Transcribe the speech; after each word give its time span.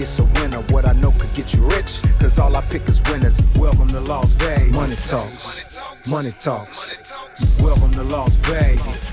it's 0.00 0.18
a 0.18 0.24
winner. 0.24 0.60
What 0.72 0.86
I 0.86 0.92
know 0.92 1.10
could 1.12 1.32
get 1.34 1.54
you 1.54 1.62
rich, 1.62 2.02
cause 2.18 2.38
all 2.38 2.54
I 2.54 2.60
pick 2.62 2.88
is 2.88 3.02
winners. 3.02 3.40
Welcome 3.56 3.88
to 3.88 4.00
Las 4.00 4.32
Vegas. 4.32 4.72
Money 4.72 4.96
talks, 4.96 6.06
money 6.06 6.32
talks. 6.32 6.98
Welcome 7.60 7.92
to 7.92 8.04
Las 8.04 8.36
Vegas. 8.36 9.10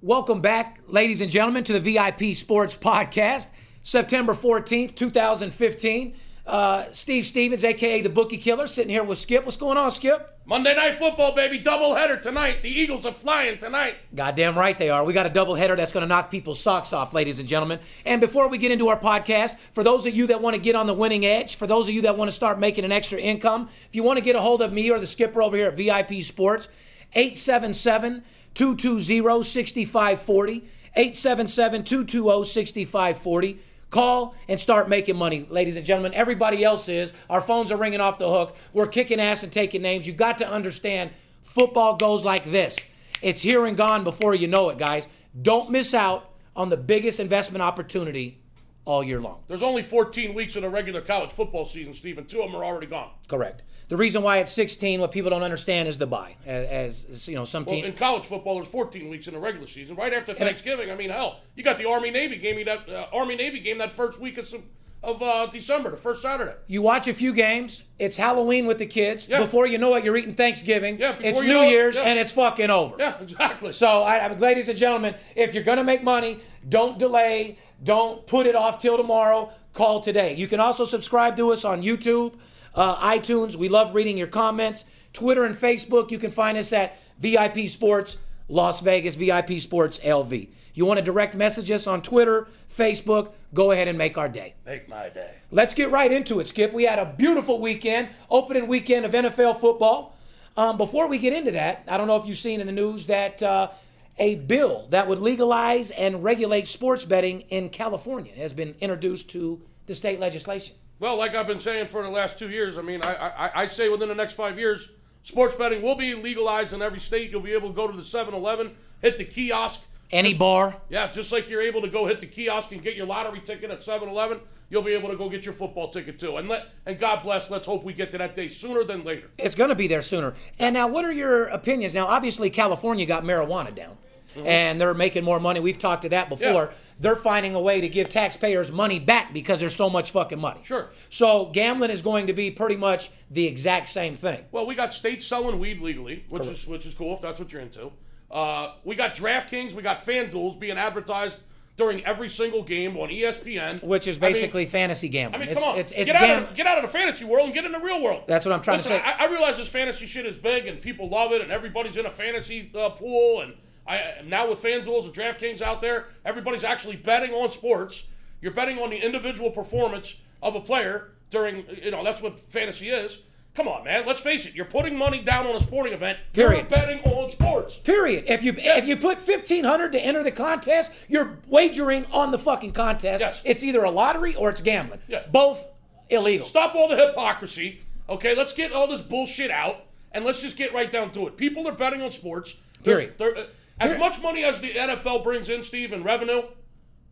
Welcome 0.00 0.40
back, 0.40 0.80
ladies 0.86 1.20
and 1.20 1.30
gentlemen, 1.30 1.64
to 1.64 1.78
the 1.78 1.80
VIP 1.80 2.36
Sports 2.36 2.76
Podcast, 2.76 3.48
September 3.82 4.32
14th, 4.32 4.94
2015. 4.94 6.14
Uh, 6.48 6.90
Steve 6.92 7.26
Stevens, 7.26 7.62
aka 7.62 8.00
the 8.00 8.08
Bookie 8.08 8.38
Killer, 8.38 8.66
sitting 8.66 8.88
here 8.88 9.04
with 9.04 9.18
Skip. 9.18 9.44
What's 9.44 9.58
going 9.58 9.76
on, 9.76 9.92
Skip? 9.92 10.34
Monday 10.46 10.74
Night 10.74 10.96
Football, 10.96 11.34
baby. 11.34 11.60
Doubleheader 11.60 12.22
tonight. 12.22 12.62
The 12.62 12.70
Eagles 12.70 13.04
are 13.04 13.12
flying 13.12 13.58
tonight. 13.58 13.96
Goddamn 14.14 14.56
right 14.56 14.76
they 14.78 14.88
are. 14.88 15.04
We 15.04 15.12
got 15.12 15.26
a 15.26 15.28
double 15.28 15.56
header 15.56 15.76
that's 15.76 15.92
going 15.92 16.00
to 16.00 16.06
knock 16.06 16.30
people's 16.30 16.58
socks 16.58 16.94
off, 16.94 17.12
ladies 17.12 17.38
and 17.38 17.46
gentlemen. 17.46 17.80
And 18.06 18.18
before 18.18 18.48
we 18.48 18.56
get 18.56 18.72
into 18.72 18.88
our 18.88 18.98
podcast, 18.98 19.58
for 19.74 19.84
those 19.84 20.06
of 20.06 20.14
you 20.14 20.26
that 20.28 20.40
want 20.40 20.56
to 20.56 20.62
get 20.62 20.74
on 20.74 20.86
the 20.86 20.94
winning 20.94 21.26
edge, 21.26 21.56
for 21.56 21.66
those 21.66 21.86
of 21.86 21.92
you 21.92 22.00
that 22.02 22.16
want 22.16 22.28
to 22.28 22.32
start 22.34 22.58
making 22.58 22.86
an 22.86 22.92
extra 22.92 23.18
income, 23.18 23.68
if 23.86 23.94
you 23.94 24.02
want 24.02 24.18
to 24.18 24.24
get 24.24 24.34
a 24.34 24.40
hold 24.40 24.62
of 24.62 24.72
me 24.72 24.90
or 24.90 24.98
the 24.98 25.06
skipper 25.06 25.42
over 25.42 25.54
here 25.54 25.68
at 25.68 25.76
VIP 25.76 26.22
Sports, 26.22 26.68
877 27.12 28.24
220 28.54 29.42
6540. 29.44 30.64
877 30.96 31.84
220 31.84 32.44
6540. 32.46 33.60
Call 33.90 34.34
and 34.48 34.60
start 34.60 34.88
making 34.88 35.16
money, 35.16 35.46
ladies 35.48 35.76
and 35.76 35.86
gentlemen. 35.86 36.12
Everybody 36.14 36.62
else 36.62 36.88
is. 36.88 37.12
Our 37.30 37.40
phones 37.40 37.72
are 37.72 37.76
ringing 37.76 38.00
off 38.00 38.18
the 38.18 38.28
hook. 38.28 38.56
We're 38.72 38.86
kicking 38.86 39.20
ass 39.20 39.42
and 39.42 39.52
taking 39.52 39.80
names. 39.80 40.06
You 40.06 40.12
got 40.12 40.38
to 40.38 40.48
understand 40.48 41.10
football 41.42 41.96
goes 41.96 42.24
like 42.24 42.44
this 42.44 42.90
it's 43.22 43.40
here 43.40 43.66
and 43.66 43.76
gone 43.76 44.04
before 44.04 44.34
you 44.34 44.46
know 44.46 44.68
it, 44.68 44.78
guys. 44.78 45.08
Don't 45.40 45.70
miss 45.70 45.94
out 45.94 46.30
on 46.54 46.68
the 46.68 46.76
biggest 46.76 47.20
investment 47.20 47.62
opportunity 47.62 48.40
all 48.84 49.02
year 49.02 49.20
long. 49.20 49.42
There's 49.46 49.62
only 49.62 49.82
14 49.82 50.34
weeks 50.34 50.56
in 50.56 50.64
a 50.64 50.68
regular 50.68 51.00
college 51.00 51.30
football 51.30 51.64
season, 51.64 51.92
Steve, 51.92 52.18
and 52.18 52.28
two 52.28 52.40
of 52.42 52.50
them 52.50 52.60
are 52.60 52.64
already 52.64 52.86
gone. 52.86 53.10
Correct. 53.28 53.62
The 53.88 53.96
reason 53.96 54.22
why 54.22 54.38
it's 54.38 54.52
16, 54.52 55.00
what 55.00 55.12
people 55.12 55.30
don't 55.30 55.42
understand 55.42 55.88
is 55.88 55.96
the 55.96 56.06
bye. 56.06 56.36
As, 56.44 57.06
as 57.06 57.26
you 57.28 57.34
know, 57.34 57.46
some 57.46 57.64
Well, 57.64 57.74
team. 57.74 57.84
in 57.86 57.94
college 57.94 58.26
football, 58.26 58.56
there's 58.56 58.68
14 58.68 59.08
weeks 59.08 59.26
in 59.26 59.32
the 59.34 59.40
regular 59.40 59.66
season. 59.66 59.96
Right 59.96 60.12
after 60.12 60.34
Thanksgiving, 60.34 60.90
I 60.90 60.94
mean, 60.94 61.08
hell, 61.10 61.40
you 61.56 61.64
got 61.64 61.78
the 61.78 61.88
Army 61.88 62.10
Navy 62.10 62.36
game. 62.36 62.62
That 62.66 62.88
uh, 62.88 63.06
Army 63.12 63.34
Navy 63.36 63.60
game 63.60 63.78
that 63.78 63.92
first 63.92 64.20
week 64.20 64.36
of 64.36 64.46
some, 64.46 64.64
of 65.02 65.22
uh, 65.22 65.46
December, 65.46 65.90
the 65.90 65.96
first 65.96 66.20
Saturday. 66.20 66.54
You 66.66 66.82
watch 66.82 67.08
a 67.08 67.14
few 67.14 67.32
games. 67.32 67.82
It's 67.98 68.16
Halloween 68.16 68.66
with 68.66 68.78
the 68.78 68.84
kids. 68.86 69.26
Yeah. 69.26 69.38
Before 69.38 69.66
you 69.66 69.78
know 69.78 69.94
it, 69.94 70.04
you're 70.04 70.16
eating 70.16 70.34
Thanksgiving. 70.34 70.98
Yeah, 70.98 71.16
it's 71.20 71.40
New 71.40 71.62
it, 71.62 71.70
Year's, 71.70 71.96
yeah. 71.96 72.02
and 72.02 72.18
it's 72.18 72.32
fucking 72.32 72.68
over. 72.68 72.96
Yeah, 72.98 73.18
exactly. 73.20 73.72
So, 73.72 74.02
I, 74.02 74.16
I- 74.18 74.34
ladies 74.34 74.68
and 74.68 74.78
gentlemen, 74.78 75.14
if 75.34 75.54
you're 75.54 75.62
going 75.62 75.78
to 75.78 75.84
make 75.84 76.02
money, 76.02 76.40
don't 76.68 76.98
delay. 76.98 77.58
Don't 77.82 78.26
put 78.26 78.46
it 78.46 78.54
off 78.56 78.80
till 78.82 78.96
tomorrow. 78.96 79.50
Call 79.72 80.00
today. 80.00 80.34
You 80.34 80.48
can 80.48 80.58
also 80.60 80.84
subscribe 80.84 81.36
to 81.36 81.52
us 81.52 81.64
on 81.64 81.82
YouTube, 81.82 82.34
uh, 82.78 82.96
iTunes. 82.98 83.56
We 83.56 83.68
love 83.68 83.94
reading 83.94 84.16
your 84.16 84.28
comments. 84.28 84.84
Twitter 85.12 85.44
and 85.44 85.54
Facebook. 85.54 86.10
You 86.12 86.18
can 86.18 86.30
find 86.30 86.56
us 86.56 86.72
at 86.72 86.96
VIP 87.18 87.68
Sports 87.68 88.16
Las 88.48 88.80
Vegas, 88.80 89.16
VIP 89.16 89.60
Sports 89.60 89.98
LV. 89.98 90.48
You 90.74 90.86
want 90.86 90.98
to 90.98 91.04
direct 91.04 91.34
message 91.34 91.72
us 91.72 91.88
on 91.88 92.02
Twitter, 92.02 92.46
Facebook? 92.72 93.32
Go 93.52 93.72
ahead 93.72 93.88
and 93.88 93.98
make 93.98 94.16
our 94.16 94.28
day. 94.28 94.54
Make 94.64 94.88
my 94.88 95.08
day. 95.08 95.34
Let's 95.50 95.74
get 95.74 95.90
right 95.90 96.10
into 96.10 96.38
it, 96.38 96.46
Skip. 96.46 96.72
We 96.72 96.84
had 96.84 97.00
a 97.00 97.14
beautiful 97.18 97.60
weekend, 97.60 98.10
opening 98.30 98.68
weekend 98.68 99.04
of 99.04 99.12
NFL 99.12 99.60
football. 99.60 100.16
Um, 100.56 100.76
before 100.76 101.08
we 101.08 101.18
get 101.18 101.32
into 101.32 101.50
that, 101.52 101.82
I 101.88 101.96
don't 101.96 102.06
know 102.06 102.16
if 102.16 102.26
you've 102.26 102.38
seen 102.38 102.60
in 102.60 102.66
the 102.66 102.72
news 102.72 103.06
that 103.06 103.42
uh, 103.42 103.70
a 104.18 104.36
bill 104.36 104.86
that 104.90 105.08
would 105.08 105.18
legalize 105.18 105.90
and 105.90 106.22
regulate 106.22 106.68
sports 106.68 107.04
betting 107.04 107.40
in 107.42 107.70
California 107.70 108.34
has 108.34 108.52
been 108.52 108.76
introduced 108.80 109.30
to 109.30 109.60
the 109.86 109.96
state 109.96 110.20
legislation. 110.20 110.76
Well, 111.00 111.16
like 111.16 111.34
I've 111.34 111.46
been 111.46 111.60
saying 111.60 111.86
for 111.88 112.02
the 112.02 112.08
last 112.08 112.38
two 112.38 112.50
years, 112.50 112.76
I 112.76 112.82
mean, 112.82 113.02
I, 113.02 113.14
I, 113.14 113.50
I 113.62 113.66
say 113.66 113.88
within 113.88 114.08
the 114.08 114.14
next 114.14 114.32
five 114.32 114.58
years, 114.58 114.88
sports 115.22 115.54
betting 115.54 115.80
will 115.82 115.94
be 115.94 116.14
legalized 116.14 116.72
in 116.72 116.82
every 116.82 116.98
state. 116.98 117.30
You'll 117.30 117.40
be 117.40 117.52
able 117.52 117.68
to 117.68 117.74
go 117.74 117.86
to 117.86 117.96
the 117.96 118.02
7 118.02 118.34
Eleven, 118.34 118.74
hit 119.00 119.16
the 119.16 119.24
kiosk. 119.24 119.80
Any 120.10 120.30
Just- 120.30 120.38
bar, 120.40 120.74
Yeah, 120.88 121.06
just 121.08 121.30
like 121.32 121.50
you're 121.50 121.60
able 121.62 121.82
to 121.82 121.88
go 121.88 122.06
hit 122.06 122.18
the 122.20 122.26
kiosk 122.26 122.72
and 122.72 122.82
get 122.82 122.96
your 122.96 123.06
lottery 123.06 123.40
ticket 123.40 123.70
at 123.70 123.82
7 123.82 124.08
Eleven, 124.08 124.40
you'll 124.70 124.82
be 124.82 124.94
able 124.94 125.10
to 125.10 125.16
go 125.16 125.28
get 125.28 125.44
your 125.44 125.52
football 125.52 125.88
ticket 125.88 126.18
too. 126.18 126.38
And, 126.38 126.48
let, 126.48 126.70
and 126.86 126.98
God 126.98 127.22
bless, 127.22 127.50
let's 127.50 127.66
hope 127.66 127.84
we 127.84 127.92
get 127.92 128.10
to 128.12 128.18
that 128.18 128.34
day 128.34 128.48
sooner 128.48 128.82
than 128.84 129.04
later. 129.04 129.28
it's 129.36 129.54
going 129.54 129.68
to 129.68 129.74
be 129.76 129.86
there 129.86 130.00
sooner. 130.02 130.34
And 130.58 130.72
now, 130.74 130.88
what 130.88 131.04
are 131.04 131.12
your 131.12 131.44
opinions? 131.48 131.94
Now, 131.94 132.06
obviously, 132.06 132.48
California 132.50 133.04
got 133.06 133.22
marijuana 133.22 133.74
down. 133.74 133.98
And 134.46 134.80
they're 134.80 134.94
making 134.94 135.24
more 135.24 135.40
money. 135.40 135.60
We've 135.60 135.78
talked 135.78 136.02
to 136.02 136.08
that 136.10 136.28
before. 136.28 136.46
Yeah. 136.46 136.70
They're 137.00 137.16
finding 137.16 137.54
a 137.54 137.60
way 137.60 137.80
to 137.80 137.88
give 137.88 138.08
taxpayers 138.08 138.72
money 138.72 138.98
back 138.98 139.32
because 139.32 139.60
there's 139.60 139.76
so 139.76 139.88
much 139.88 140.10
fucking 140.10 140.40
money. 140.40 140.60
Sure. 140.64 140.88
So 141.10 141.46
gambling 141.52 141.90
is 141.90 142.02
going 142.02 142.26
to 142.26 142.32
be 142.32 142.50
pretty 142.50 142.76
much 142.76 143.10
the 143.30 143.46
exact 143.46 143.88
same 143.88 144.16
thing. 144.16 144.44
Well, 144.52 144.66
we 144.66 144.74
got 144.74 144.92
states 144.92 145.26
selling 145.26 145.58
weed 145.58 145.80
legally, 145.80 146.24
which 146.28 146.46
is 146.46 146.66
which 146.66 146.86
is 146.86 146.94
cool 146.94 147.14
if 147.14 147.20
that's 147.20 147.38
what 147.40 147.52
you're 147.52 147.62
into. 147.62 147.92
Uh, 148.30 148.74
we 148.84 148.94
got 148.94 149.14
DraftKings, 149.14 149.72
we 149.72 149.82
got 149.82 149.98
FanDuels 149.98 150.58
being 150.58 150.76
advertised 150.76 151.38
during 151.78 152.04
every 152.04 152.28
single 152.28 152.62
game 152.62 152.96
on 152.96 153.08
ESPN, 153.08 153.82
Which 153.82 154.06
is 154.06 154.18
I 154.18 154.20
mean- 154.20 154.32
basically 154.32 154.66
fantasy 154.66 155.08
gambling. 155.08 155.40
I 155.42 155.44
mean, 155.44 155.52
it's, 155.52 155.60
come 155.60 155.70
on, 155.72 155.78
It's, 155.78 155.92
it's 155.92 156.10
get, 156.10 156.20
out 156.20 156.42
of, 156.42 156.54
get 156.54 156.66
out 156.66 156.76
of 156.76 156.82
the 156.82 156.88
fantasy 156.88 157.24
world 157.24 157.46
and 157.46 157.54
get 157.54 157.64
in 157.64 157.72
the 157.72 157.78
real 157.78 158.02
world. 158.02 158.24
That's 158.26 158.44
what 158.44 158.52
I'm 158.52 158.60
trying 158.60 158.78
to 158.78 158.82
say. 158.82 159.00
I, 159.00 159.24
I 159.24 159.30
realize 159.30 159.56
this 159.56 159.68
fantasy 159.68 160.04
shit 160.04 160.26
is 160.26 160.36
big 160.38 160.66
and 160.66 160.82
people 160.82 161.08
love 161.08 161.32
it, 161.32 161.40
and 161.40 161.52
everybody's 161.52 161.96
in 161.96 162.04
a 162.04 162.10
fantasy 162.10 162.70
uh, 162.74 162.90
pool. 162.90 163.40
And 163.42 163.54
I 163.88 164.22
now 164.24 164.48
with 164.48 164.62
FanDuels 164.62 165.04
and 165.04 165.14
DraftKings 165.14 165.62
out 165.62 165.80
there, 165.80 166.06
everybody's 166.24 166.64
actually 166.64 166.96
betting 166.96 167.32
on 167.32 167.50
sports. 167.50 168.04
You're 168.40 168.52
betting 168.52 168.78
on 168.78 168.90
the 168.90 168.96
individual 168.96 169.50
performance 169.50 170.14
of 170.42 170.54
a 170.54 170.60
player 170.60 171.10
during, 171.30 171.64
you 171.82 171.90
know, 171.90 172.04
that's 172.04 172.22
what 172.22 172.38
fantasy 172.38 172.90
is. 172.90 173.20
Come 173.54 173.66
on, 173.66 173.82
man. 173.82 174.06
Let's 174.06 174.20
face 174.20 174.46
it. 174.46 174.54
You're 174.54 174.66
putting 174.66 174.96
money 174.96 175.20
down 175.20 175.46
on 175.46 175.56
a 175.56 175.60
sporting 175.60 175.92
event. 175.92 176.18
Period. 176.32 176.58
You're 176.58 176.68
betting 176.68 177.00
on 177.00 177.28
sports. 177.30 177.76
Period. 177.76 178.26
If 178.28 178.44
you 178.44 178.52
if 178.56 178.86
you 178.86 178.96
put 178.96 179.18
fifteen 179.18 179.64
hundred 179.64 179.90
to 179.92 179.98
enter 179.98 180.22
the 180.22 180.30
contest, 180.30 180.92
you're 181.08 181.38
wagering 181.48 182.06
on 182.12 182.30
the 182.30 182.38
fucking 182.38 182.72
contest. 182.72 183.20
Yes. 183.20 183.42
It's 183.44 183.64
either 183.64 183.82
a 183.82 183.90
lottery 183.90 184.36
or 184.36 184.50
it's 184.50 184.60
gambling. 184.60 185.00
Yeah. 185.08 185.24
Both 185.32 185.64
illegal. 186.08 186.46
Stop 186.46 186.76
all 186.76 186.88
the 186.88 186.96
hypocrisy. 186.96 187.80
Okay, 188.08 188.36
let's 188.36 188.52
get 188.52 188.72
all 188.72 188.86
this 188.86 189.00
bullshit 189.00 189.50
out 189.50 189.86
and 190.12 190.24
let's 190.24 190.40
just 190.40 190.56
get 190.56 190.72
right 190.72 190.90
down 190.90 191.10
to 191.12 191.26
it. 191.26 191.36
People 191.36 191.66
are 191.66 191.72
betting 191.72 192.00
on 192.00 192.10
sports. 192.10 192.54
Period. 192.84 193.20
uh, 193.20 193.42
as 193.80 193.98
much 193.98 194.20
money 194.22 194.44
as 194.44 194.60
the 194.60 194.72
NFL 194.72 195.24
brings 195.24 195.48
in, 195.48 195.62
Steve, 195.62 195.92
in 195.92 196.02
revenue, 196.02 196.42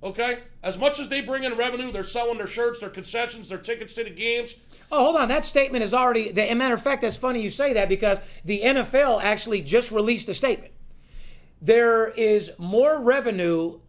okay? 0.03 0.41
As 0.63 0.79
much 0.79 0.99
as 0.99 1.09
they 1.09 1.21
bring 1.21 1.45
in 1.45 1.57
revenue, 1.57 1.93
they're 1.93 2.05
selling 2.05 2.39
their 2.39 2.47
shirts, 2.47 2.81
their 2.81 2.91
concessions, 2.91 3.49
their 3.49 3.59
tickets 3.59 3.95
to 3.95 4.05
the 4.05 4.11
games. 4.11 4.55
Oh, 4.91 5.05
hold 5.05 5.17
on. 5.17 5.29
That 5.29 5.45
statement 5.45 5.83
is 5.85 5.93
already. 5.93 6.31
The, 6.31 6.45
as 6.45 6.53
a 6.53 6.55
matter 6.55 6.75
of 6.75 6.83
fact, 6.83 7.03
that's 7.03 7.17
funny 7.17 7.41
you 7.41 7.51
say 7.51 7.73
that 7.75 7.89
because 7.89 8.21
the 8.45 8.63
NFL 8.63 9.23
actually 9.23 9.63
just 9.63 9.91
released 9.91 10.29
a 10.29 10.35
statement. 10.35 10.73
There 11.61 12.09
is 12.09 12.53
more 12.59 13.01
revenue 13.01 13.81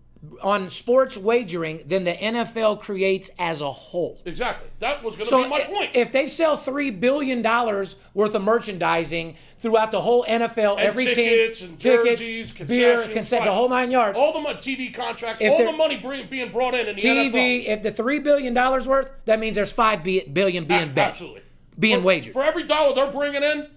on 0.42 0.70
sports 0.70 1.18
wagering 1.18 1.82
than 1.86 2.04
the 2.04 2.14
NFL 2.14 2.80
creates 2.82 3.30
as 3.40 3.62
a 3.62 3.72
whole. 3.72 4.22
Exactly. 4.26 4.68
That 4.80 5.04
was 5.04 5.16
going 5.16 5.26
to 5.26 5.30
So 5.30 5.44
be 5.44 5.50
my 5.50 5.62
point. 5.62 5.92
if 5.96 6.12
they 6.12 6.28
sell 6.28 6.58
three 6.58 6.92
billion 6.92 7.42
dollars 7.42 7.96
worth 8.14 8.34
of 8.36 8.42
merchandising 8.44 9.36
throughout 9.60 9.92
the 9.92 10.02
whole 10.02 10.24
NFL, 10.26 10.78
and 10.78 10.80
every 10.82 11.06
tickets 11.06 11.60
team, 11.60 11.70
and 11.70 11.80
tickets, 11.80 12.20
jerseys, 12.22 12.52
beer, 12.52 12.66
concessions, 12.96 13.14
consent, 13.14 13.46
the 13.46 13.52
whole 13.52 13.70
nine 13.70 13.90
yards. 13.92 14.18
all 14.18 14.34
the 14.34 14.40
mon- 14.40 14.56
TV 14.58 14.94
contracts, 14.94 15.42
all 15.42 15.58
the 15.66 15.72
money 15.72 15.98
bring, 15.98 16.28
being 16.28 16.52
brought 16.52 16.74
in 16.76 16.88
in 16.88 16.96
the 16.96 17.02
TV, 17.02 17.66
NFL. 17.66 17.68
if 17.78 17.84
the 17.84 17.92
three 17.92 18.20
billion 18.20 18.54
dollars 18.54 18.88
worth, 18.88 19.10
that 19.26 19.40
means 19.40 19.56
there's 19.56 19.72
five 19.72 20.04
bi- 20.04 20.26
billion 20.32 20.66
being 20.66 20.94
bet, 20.94 21.10
Absolutely. 21.10 21.42
being 21.80 22.00
for, 22.02 22.06
wagered. 22.06 22.34
For 22.34 22.44
every 22.44 22.64
dollar 22.64 22.94
they're 22.96 23.12
bringing 23.12 23.44
in, 23.44 23.68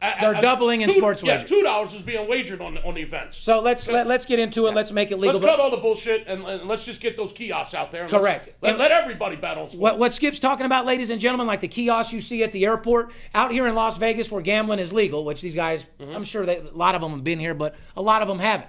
They're 0.00 0.34
doubling 0.40 0.82
in 0.82 0.88
two- 0.88 0.94
sports 0.96 1.22
Yeah, 1.22 1.32
wagering. 1.38 1.46
two 1.48 1.62
dollars 1.62 1.92
is 1.94 2.02
being 2.02 2.28
wagered 2.28 2.60
on 2.60 2.78
on 2.78 2.94
the 2.94 3.00
events. 3.02 3.36
so 3.36 3.60
let's 3.60 3.88
let, 3.88 4.06
let's 4.06 4.24
get 4.26 4.38
into 4.38 4.66
it. 4.68 4.74
Let's 4.74 4.92
make 4.92 5.10
it 5.10 5.18
legal. 5.18 5.40
Let's 5.40 5.44
cut 5.44 5.58
all 5.60 5.70
the 5.72 5.76
bullshit 5.78 6.24
and, 6.28 6.44
and 6.44 6.68
let's 6.68 6.84
just 6.84 7.00
get 7.00 7.16
those 7.16 7.32
kiosks 7.32 7.74
out 7.74 7.90
there. 7.90 8.02
and 8.02 8.10
Correct. 8.10 8.48
Let, 8.62 8.70
And- 8.70 8.78
let 8.78 8.92
everybody 8.92 9.34
bet 9.36 9.58
on 9.58 9.68
sports. 9.68 9.76
What, 9.76 9.98
what 9.98 10.14
Skip's 10.14 10.38
talking 10.38 10.66
about, 10.66 10.86
ladies 10.86 11.10
and 11.10 11.20
gentlemen, 11.20 11.46
like 11.48 11.60
the 11.60 11.68
kiosks 11.68 12.12
you 12.12 12.20
see 12.20 12.42
at 12.44 12.52
the 12.52 12.64
airport, 12.64 13.10
out 13.34 13.50
here 13.50 13.66
in 13.66 13.74
Las 13.74 13.98
Vegas 13.98 14.30
where 14.30 14.40
gambling 14.42 14.78
is 14.78 14.92
legal, 14.92 15.24
which 15.24 15.40
these 15.40 15.54
guys, 15.56 15.86
Mm-hmm. 15.98 16.14
I'm 16.14 16.24
sure 16.24 16.46
that 16.46 16.62
a 16.72 16.76
lot 16.76 16.94
of 16.94 17.00
them 17.00 17.10
have 17.10 17.24
been 17.24 17.40
here, 17.40 17.54
but 17.54 17.74
a 17.96 18.02
lot 18.02 18.22
of 18.22 18.28
them 18.28 18.38
haven't. 18.38 18.68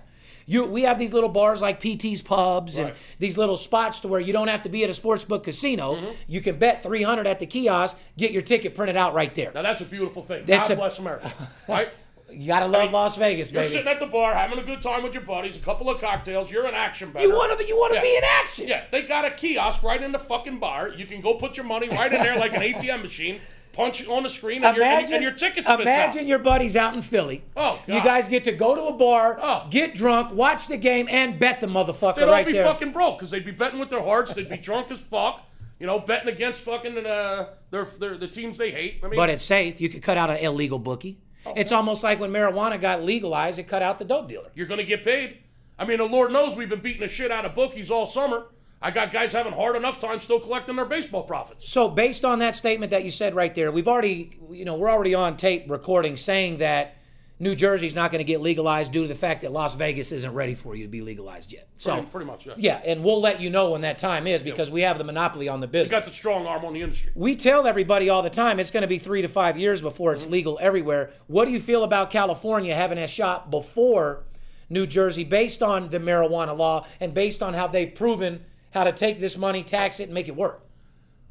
You, 0.50 0.66
we 0.66 0.82
have 0.82 0.98
these 0.98 1.14
little 1.14 1.30
bars 1.30 1.62
like 1.62 1.80
PT's 1.80 2.24
Pubs 2.24 2.78
and 2.80 2.94
these 3.20 3.38
little 3.38 3.56
spots 3.56 4.00
to 4.00 4.08
where 4.08 4.20
you 4.20 4.34
don't 4.34 4.48
have 4.48 4.64
to 4.64 4.70
be 4.70 4.84
at 4.84 4.90
a 4.90 4.94
sportsbook 4.94 5.44
casino. 5.44 5.96
Mm-hmm. 5.96 6.12
You 6.28 6.42
can 6.42 6.58
bet 6.58 6.82
300 6.82 7.28
at 7.28 7.40
the 7.40 7.46
kiosk, 7.46 7.96
get 8.18 8.32
your 8.32 8.42
ticket 8.42 8.74
printed 8.74 8.98
out 8.98 9.14
right 9.14 9.34
there. 9.36 9.52
Now 9.54 9.62
that's 9.62 9.82
a 9.82 9.86
beautiful 9.86 10.24
thing. 10.24 10.46
That's 10.48 10.68
God 10.68 10.74
a- 10.74 10.78
bless 10.78 10.98
America. 10.98 11.32
Right? 11.70 11.90
You 12.32 12.48
gotta 12.48 12.68
love 12.68 12.92
Las 12.92 13.16
Vegas, 13.18 13.52
You're 13.52 13.62
baby. 13.64 13.74
sitting 13.74 13.88
at 13.92 14.00
the 14.00 14.06
bar 14.08 14.34
having 14.34 14.58
a 14.60 14.64
good 14.64 14.82
time 14.84 15.02
with 15.04 15.14
your 15.14 15.24
buddies, 15.24 15.56
a 15.56 15.60
couple 15.60 15.90
of 15.90 16.00
cocktails. 16.02 16.52
You're 16.52 16.66
an 16.68 16.76
action 16.76 17.12
bettor. 17.12 17.26
You 17.28 17.34
want 17.34 17.52
to, 17.52 17.58
be, 17.58 17.68
you 17.68 17.76
want 17.76 17.92
to 17.94 17.98
Yeah. 17.98 18.02
be 18.04 18.16
in 18.18 18.24
action. 18.42 18.68
Yeah, 18.68 18.84
they 18.92 19.02
got 19.04 19.26
a 19.26 19.32
kiosk 19.32 19.82
right 19.84 20.02
in 20.02 20.12
the 20.12 20.20
fucking 20.20 20.60
bar. 20.60 20.90
You 20.90 21.06
can 21.06 21.22
go 21.22 21.36
put 21.36 21.58
your 21.58 21.66
money 21.66 21.90
right 21.90 22.12
in 22.12 22.22
there 22.22 22.38
like 22.38 22.54
an 22.54 22.62
ATM 22.62 23.02
machine, 23.04 23.40
punch 23.80 24.06
on 24.08 24.24
the 24.24 24.30
screen, 24.30 24.64
and, 24.64 24.76
your, 24.76 24.86
and, 24.86 25.00
Imagine, 25.08 25.22
your 25.22 25.32
ticket 25.32 25.66
imagine 25.66 26.22
out. 26.22 26.28
your 26.28 26.40
buddies 26.40 26.76
out 26.76 26.94
in 26.96 27.02
Philly. 27.02 27.44
Oh, 27.56 27.80
You 27.88 28.04
guys 28.04 28.28
get 28.28 28.44
to 28.44 28.52
go 28.52 28.76
to 28.76 28.82
a 28.94 28.94
bar, 28.94 29.40
Oh. 29.42 29.68
get 29.70 29.96
drunk, 29.96 30.34
watch 30.34 30.68
the 30.68 30.76
game, 30.76 31.08
and 31.10 31.40
bet 31.40 31.62
the 31.62 31.68
motherfucker 31.68 32.16
They'd 32.16 32.24
all 32.24 32.32
right 32.32 32.46
be 32.46 32.52
there. 32.52 32.66
fucking 32.66 32.92
broke 32.92 33.18
because 33.18 33.32
they'd 33.32 33.46
be 33.46 33.52
betting 33.52 33.80
with 33.80 33.90
their 33.90 34.04
hearts. 34.04 34.34
They'd 34.34 34.50
be 34.50 34.58
drunk 34.70 34.92
as 34.92 35.00
fuck. 35.00 35.46
You 35.80 35.88
know, 35.88 35.98
betting 36.00 36.28
against 36.28 36.64
fucking 36.64 37.06
uh, 37.06 37.52
their, 37.72 37.86
their 37.86 38.18
the 38.18 38.28
teams 38.28 38.58
they 38.58 38.72
hate. 38.72 39.00
I 39.02 39.08
mean, 39.08 39.16
but 39.16 39.30
it's 39.30 39.44
safe. 39.44 39.80
You 39.80 39.88
could 39.88 40.04
cut 40.04 40.18
out 40.18 40.30
an 40.30 40.38
illegal 40.38 40.78
bookie. 40.78 41.22
Oh, 41.46 41.54
it's 41.56 41.72
almost 41.72 42.04
like 42.04 42.20
when 42.20 42.32
marijuana 42.32 42.82
got 42.82 43.02
legalized, 43.04 43.60
it 43.60 43.68
cut 43.70 43.82
out 43.82 43.98
the 43.98 44.04
dope 44.04 44.28
dealer. 44.28 44.50
you're 44.56 44.68
gonna 44.68 44.84
get 44.84 45.06
paid. 45.06 45.38
I 45.78 45.86
mean, 45.86 46.00
the 46.00 46.04
Lord 46.04 46.34
knows 46.34 46.58
we've 46.58 46.68
been 46.68 46.82
beating 46.82 47.00
the 47.00 47.08
shit 47.08 47.32
out 47.32 47.46
of 47.46 47.56
bookies 47.56 47.90
all 47.90 48.06
summer. 48.06 48.48
I 48.82 48.92
got 48.92 49.12
guys 49.12 49.34
having 49.34 49.54
hard 49.54 49.76
enough 49.76 50.00
time 50.00 50.20
still 50.20 50.40
collecting 50.40 50.76
their 50.76 50.86
baseball 50.86 51.24
profits. 51.24 51.70
So 51.70 51.90
based 51.90 52.24
on 52.24 52.40
that 52.40 52.56
statement 52.56 52.92
that 52.92 53.04
you 53.04 53.12
said 53.12 53.36
right 53.36 53.54
there, 53.54 53.72
we've 53.72 53.88
already, 53.88 54.40
you 54.50 54.64
know, 54.64 54.76
we're 54.78 54.90
already 54.90 55.14
on 55.14 55.36
tape 55.36 55.70
recording 55.70 56.16
saying 56.16 56.58
that 56.58 56.96
New 57.42 57.56
Jersey's 57.56 57.96
not 57.96 58.12
going 58.12 58.20
to 58.20 58.26
get 58.26 58.42
legalized 58.42 58.92
due 58.92 59.04
to 59.04 59.08
the 59.08 59.16
fact 59.16 59.42
that 59.44 59.52
Las 59.54 59.76
Vegas 59.76 60.12
isn't 60.12 60.34
ready 60.34 60.54
for 60.54 60.76
you 60.76 60.84
to 60.84 60.90
be 60.90 61.02
legalized 61.02 61.54
yet. 61.54 61.70
So 61.78 61.94
Pretty- 61.94 62.08
pretty 62.08 62.26
much, 62.26 62.46
yeah. 62.46 62.54
Yeah, 62.58 62.82
and 62.86 63.02
we'll 63.04 63.22
let 63.22 63.40
you 63.40 63.50
know 63.50 63.72
when 63.72 63.82
that 63.82 63.98
time 63.98 64.28
is 64.28 64.44
because 64.44 64.70
we 64.70 64.82
have 64.82 64.98
the 64.98 65.06
monopoly 65.06 65.48
on 65.48 65.62
the 65.62 65.68
He 65.68 65.72
business. 65.72 65.92
got 65.92 66.04
the 66.04 66.12
strong 66.12 66.46
arm 66.46 66.66
on 66.66 66.74
the 66.74 66.82
industry. 66.82 67.12
we 67.16 67.38
tell 67.38 67.66
everybody 67.66 68.10
all 68.10 68.22
the 68.22 68.30
time 68.30 68.60
it's 68.60 68.72
going 68.72 68.82
to 68.82 68.88
be 68.90 68.98
three 68.98 69.22
to 69.22 69.30
five 69.30 69.58
years 69.58 69.82
before 69.82 70.14
it's 70.14 70.24
mm-hmm. 70.24 70.34
legal 70.34 70.60
everywhere. 70.62 71.12
What 71.28 71.46
do 71.46 71.52
you 71.52 71.62
feel 71.62 71.84
about 71.84 72.12
California 72.12 72.76
having 72.76 72.98
a 72.98 73.08
shot 73.08 73.50
before 73.50 74.26
New 74.70 74.86
Jersey 74.86 75.24
based 75.24 75.64
on 75.64 75.90
the 75.90 76.00
marijuana 76.00 76.56
law 76.56 76.86
and 77.00 77.14
based 77.14 77.42
on 77.42 77.54
how 77.54 77.68
they've 77.68 77.94
proven 77.94 78.44
how 78.72 78.84
to 78.84 78.92
take 78.92 79.20
this 79.20 79.38
money, 79.38 79.64
tax 79.64 80.00
it, 80.00 80.04
and 80.04 80.14
make 80.14 80.28
it 80.28 80.36
work? 80.36 80.62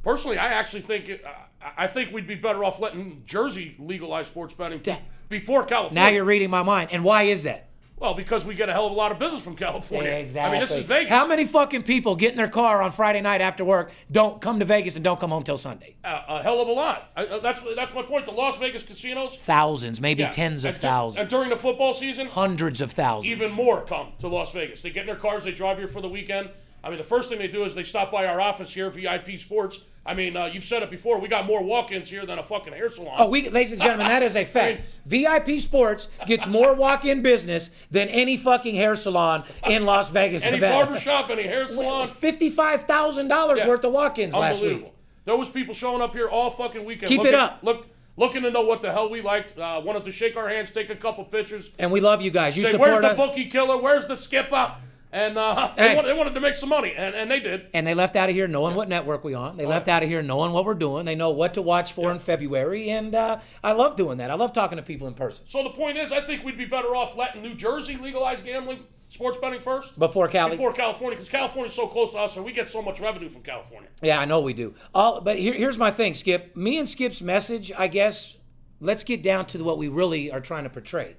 Personally, 0.02 0.38
I 0.38 0.46
actually 0.48 0.82
think 0.82 1.08
it, 1.08 1.24
uh, 1.24 1.30
I 1.76 1.86
think 1.86 2.12
we'd 2.12 2.26
be 2.26 2.34
better 2.36 2.64
off 2.64 2.80
letting 2.80 3.22
Jersey 3.26 3.74
legalize 3.78 4.28
sports 4.28 4.54
betting 4.54 4.78
Da- 4.78 4.98
before 5.28 5.64
California. 5.64 6.02
Now 6.02 6.08
you're 6.08 6.24
reading 6.24 6.50
my 6.50 6.62
mind. 6.62 6.90
And 6.92 7.04
why 7.04 7.24
is 7.24 7.42
that? 7.44 7.64
well, 8.00 8.14
because 8.14 8.44
we 8.44 8.54
get 8.54 8.68
a 8.68 8.72
hell 8.72 8.86
of 8.86 8.92
a 8.92 8.94
lot 8.94 9.10
of 9.10 9.18
business 9.18 9.42
from 9.42 9.56
California. 9.56 10.12
Exactly. 10.12 10.48
I 10.48 10.52
mean, 10.52 10.60
this 10.60 10.70
is 10.76 10.84
Vegas. 10.84 11.10
How 11.10 11.26
many 11.26 11.44
fucking 11.46 11.82
people 11.82 12.14
get 12.14 12.30
in 12.30 12.36
their 12.36 12.46
car 12.48 12.80
on 12.80 12.92
Friday 12.92 13.20
night 13.20 13.40
after 13.40 13.64
work, 13.64 13.90
don't 14.08 14.40
come 14.40 14.60
to 14.60 14.64
Vegas, 14.64 14.94
and 14.94 15.02
don't 15.02 15.18
come 15.18 15.30
home 15.30 15.42
till 15.42 15.58
Sunday? 15.58 15.96
a, 16.04 16.22
a 16.28 16.42
hell 16.44 16.62
of 16.62 16.68
a 16.68 16.72
lot. 16.72 17.10
I, 17.16 17.26
uh, 17.26 17.38
that's 17.40 17.60
that's 17.74 17.92
my 17.94 18.02
point. 18.02 18.24
The 18.26 18.30
Las 18.30 18.56
Vegas 18.58 18.84
casinos, 18.84 19.36
Thousands, 19.36 20.00
maybe 20.00 20.22
yeah. 20.22 20.30
tens 20.30 20.64
of 20.64 20.74
And 20.74 20.82
thousands, 20.82 21.20
and 21.22 21.28
during 21.28 21.48
the 21.48 21.56
football 21.56 21.92
season, 21.92 22.28
hundreds 22.28 22.80
of 22.80 22.92
thousands. 22.92 23.32
even 23.32 23.50
more 23.50 23.84
come 23.84 24.12
to 24.20 24.28
Las 24.28 24.52
Vegas. 24.52 24.80
They 24.80 24.90
get 24.90 25.00
in 25.00 25.06
their 25.08 25.16
cars, 25.16 25.42
they 25.42 25.50
drive 25.50 25.78
here 25.78 25.88
for 25.88 26.00
the 26.00 26.08
weekend. 26.08 26.50
I 26.82 26.88
mean, 26.90 26.98
the 26.98 27.04
first 27.04 27.28
thing 27.28 27.38
they 27.38 27.48
do 27.48 27.64
is 27.64 27.74
they 27.74 27.82
stop 27.82 28.12
by 28.12 28.26
our 28.26 28.40
office 28.40 28.72
here, 28.72 28.88
VIP 28.90 29.38
Sports. 29.38 29.80
I 30.06 30.14
mean, 30.14 30.36
uh, 30.36 30.46
you've 30.46 30.64
said 30.64 30.82
it 30.82 30.90
before. 30.90 31.18
We 31.18 31.28
got 31.28 31.44
more 31.44 31.62
walk-ins 31.62 32.08
here 32.08 32.24
than 32.24 32.38
a 32.38 32.42
fucking 32.42 32.72
hair 32.72 32.88
salon. 32.88 33.16
Oh, 33.18 33.28
we, 33.28 33.50
ladies 33.50 33.72
and 33.72 33.80
gentlemen, 33.82 34.06
that 34.06 34.22
is 34.22 34.36
a 34.36 34.44
fact. 34.46 34.82
VIP 35.04 35.60
Sports 35.60 36.08
gets 36.26 36.46
more 36.46 36.72
walk-in 36.74 37.20
business 37.20 37.68
than 37.90 38.08
any 38.08 38.36
fucking 38.38 38.74
hair 38.74 38.96
salon 38.96 39.44
in 39.66 39.84
Las 39.84 40.08
Vegas, 40.08 40.46
any 40.46 40.60
Nevada. 40.60 40.86
barbershop, 40.86 41.28
any 41.28 41.42
hair 41.42 41.66
salon. 41.66 42.06
Fifty-five 42.06 42.84
thousand 42.84 43.28
dollars 43.28 43.60
worth 43.66 43.84
of 43.84 43.92
walk-ins 43.92 44.34
last 44.34 44.62
week. 44.62 44.86
There 45.26 45.36
was 45.36 45.50
people 45.50 45.74
showing 45.74 46.00
up 46.00 46.14
here 46.14 46.28
all 46.28 46.48
fucking 46.48 46.86
weekend. 46.86 47.10
Keep 47.10 47.20
it 47.20 47.24
looking, 47.24 47.38
up. 47.38 47.58
Look, 47.62 47.86
looking 48.16 48.42
to 48.44 48.50
know 48.50 48.62
what 48.62 48.80
the 48.80 48.90
hell 48.90 49.10
we 49.10 49.20
liked. 49.20 49.58
Uh, 49.58 49.82
wanted 49.84 50.04
to 50.04 50.10
shake 50.10 50.38
our 50.38 50.48
hands, 50.48 50.70
take 50.70 50.88
a 50.88 50.96
couple 50.96 51.22
pictures. 51.24 51.68
And 51.78 51.92
we 51.92 52.00
love 52.00 52.22
you 52.22 52.30
guys. 52.30 52.56
You 52.56 52.62
Say, 52.62 52.70
support 52.70 52.92
where's 52.92 53.02
the 53.02 53.08
us. 53.10 53.16
bookie 53.16 53.44
killer? 53.44 53.76
Where's 53.76 54.06
the 54.06 54.16
skipper? 54.16 54.74
And 55.12 55.38
uh, 55.38 55.72
Hey. 55.76 55.88
they, 55.88 55.94
wanted, 55.96 56.08
they 56.08 56.12
wanted 56.18 56.34
to 56.34 56.40
make 56.40 56.54
some 56.54 56.68
money, 56.68 56.92
and, 56.96 57.14
and 57.14 57.30
they 57.30 57.40
did. 57.40 57.66
and 57.72 57.86
they 57.86 57.94
left 57.94 58.14
out 58.16 58.28
of 58.28 58.34
here 58.34 58.46
knowing 58.46 58.74
what 58.74 58.88
network 58.88 59.24
we 59.24 59.32
on. 59.34 59.56
They 59.56 59.64
left 59.66 59.88
out 59.88 60.02
of 60.02 60.08
here 60.08 60.20
knowing 60.22 60.52
what 60.52 60.64
we're 60.64 60.74
doing. 60.74 61.06
They 61.06 61.14
know 61.14 61.30
what 61.30 61.54
to 61.54 61.62
watch 61.62 61.92
for 61.92 62.12
in 62.12 62.18
February, 62.18 62.90
and 62.90 63.14
uh, 63.14 63.40
I 63.64 63.72
love 63.72 63.96
doing 63.96 64.18
that. 64.18 64.30
I 64.30 64.34
love 64.34 64.52
talking 64.52 64.76
to 64.76 64.82
people 64.82 65.06
in 65.08 65.14
person. 65.14 65.44
So 65.48 65.62
the 65.62 65.70
point 65.70 65.96
is, 65.96 66.12
I 66.12 66.20
think 66.20 66.44
we'd 66.44 66.58
be 66.58 66.66
better 66.66 66.94
off 66.94 67.16
letting 67.16 67.42
New 67.42 67.54
Jersey 67.54 67.96
legalize 67.96 68.42
gambling, 68.42 68.80
sports 69.08 69.38
betting 69.38 69.60
first. 69.60 69.98
Before 69.98 70.28
Cali. 70.28 70.50
Before 70.50 70.72
California, 70.74 71.16
because 71.16 71.30
California's 71.30 71.72
so 71.74 71.86
close 71.86 72.12
to 72.12 72.18
us, 72.18 72.36
and 72.36 72.44
we 72.44 72.52
get 72.52 72.68
so 72.68 72.82
much 72.82 73.00
revenue 73.00 73.30
from 73.30 73.42
California. 73.42 73.88
Yeah, 74.02 74.20
I 74.20 74.26
know 74.26 74.40
we 74.42 74.52
do. 74.52 74.74
All, 74.94 75.22
but 75.22 75.38
here, 75.38 75.54
here's 75.54 75.78
my 75.78 75.90
thing, 75.90 76.14
Skip. 76.14 76.54
Me 76.54 76.78
and 76.78 76.86
Skip's 76.88 77.22
message, 77.22 77.72
I 77.78 77.88
guess, 77.88 78.34
let's 78.80 79.04
get 79.04 79.22
down 79.22 79.46
to 79.46 79.64
what 79.64 79.78
we 79.78 79.88
really 79.88 80.30
are 80.30 80.40
trying 80.40 80.64
to 80.64 80.70
portray. 80.70 81.16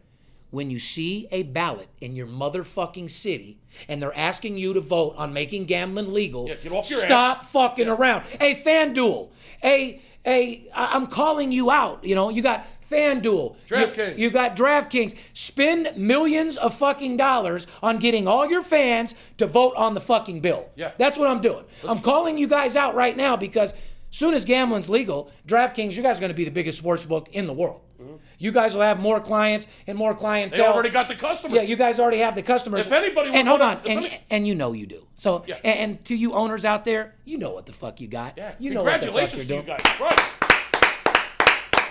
When 0.51 0.71
you 0.71 0.79
see 0.79 1.27
a 1.31 1.43
ballot 1.43 1.89
in 2.01 2.15
your 2.15 2.25
motherfucking 2.27 3.09
city 3.11 3.59
and 3.87 4.01
they're 4.01 4.17
asking 4.17 4.57
you 4.57 4.73
to 4.73 4.81
vote 4.81 5.13
on 5.17 5.31
making 5.31 5.65
gambling 5.65 6.11
legal, 6.11 6.47
Yeah, 6.47 6.55
get 6.55 6.71
off 6.71 6.89
your 6.89 6.99
stop 7.01 7.43
ass. 7.43 7.51
fucking 7.51 7.87
around. 7.87 8.23
Hey, 8.39 8.55
FanDuel, 8.55 9.29
a 9.63 10.01
a 10.25 10.67
I- 10.75 10.95
I'm 10.95 11.07
calling 11.07 11.51
you 11.51 11.69
out. 11.71 12.03
You 12.03 12.15
know, 12.15 12.29
you 12.29 12.41
got 12.41 12.65
FanDuel, 12.89 13.55
you, 13.69 13.75
DraftKings. 13.77 14.17
you 14.17 14.29
got 14.31 14.55
DraftKings. 14.55 15.13
Spend 15.33 15.91
millions 15.95 16.57
of 16.57 16.73
fucking 16.73 17.17
dollars 17.17 17.67
on 17.83 17.99
getting 17.99 18.27
all 18.27 18.49
your 18.49 18.63
fans 18.63 19.13
to 19.37 19.45
vote 19.45 19.75
on 19.77 19.93
the 19.93 20.01
fucking 20.01 20.39
bill. 20.39 20.65
Yeah. 20.75 20.91
That's 20.97 21.17
what 21.17 21.29
I'm 21.29 21.41
doing. 21.41 21.63
I'm 21.87 21.99
calling 22.01 22.39
you 22.39 22.47
guys 22.47 22.75
out 22.75 22.95
right 22.95 23.15
now 23.15 23.37
because 23.37 23.73
soon 24.11 24.33
as 24.33 24.45
gambling's 24.45 24.89
legal, 24.89 25.31
DraftKings, 25.47 25.95
you 25.95 26.03
guys 26.03 26.17
are 26.17 26.21
going 26.21 26.29
to 26.31 26.35
be 26.35 26.45
the 26.45 26.51
biggest 26.51 26.77
sports 26.77 27.05
book 27.05 27.29
in 27.31 27.47
the 27.47 27.53
world. 27.53 27.81
Mm-hmm. 28.01 28.15
You 28.37 28.51
guys 28.51 28.73
will 28.73 28.81
have 28.81 28.99
more 28.99 29.19
clients 29.19 29.67
and 29.85 29.97
more 29.97 30.15
clientele. 30.15 30.65
They 30.65 30.71
already 30.71 30.89
got 30.89 31.07
the 31.09 31.15
customers. 31.15 31.55
Yeah, 31.57 31.63
you 31.63 31.75
guys 31.75 31.99
already 31.99 32.19
have 32.19 32.33
the 32.35 32.41
customers. 32.43 32.81
If 32.85 32.91
anybody 32.91 33.31
and 33.33 33.47
hold 33.47 33.61
on, 33.61 33.81
and, 33.85 34.09
and 34.29 34.47
you 34.47 34.55
know 34.55 34.71
you 34.71 34.85
do. 34.87 35.05
So, 35.15 35.43
Yeah. 35.47 35.55
and, 35.63 35.79
and 35.79 36.05
to 36.05 36.15
you 36.15 36.33
owners 36.33 36.63
out 36.63 36.85
there, 36.85 37.15
you 37.25 37.37
know 37.37 37.51
what 37.51 37.65
the 37.65 37.73
fuck 37.73 37.99
you 37.99 38.07
got. 38.07 38.35
Yeah. 38.37 38.55
You 38.57 38.71
know 38.71 38.83
what 38.83 39.01
the 39.01 39.07
fuck 39.07 39.15
Congratulations 39.15 39.49
you're 39.49 39.61
to 39.61 39.67
doing. 39.67 39.77
you 39.79 39.83
guys. 39.85 39.99
Right. 39.99 40.48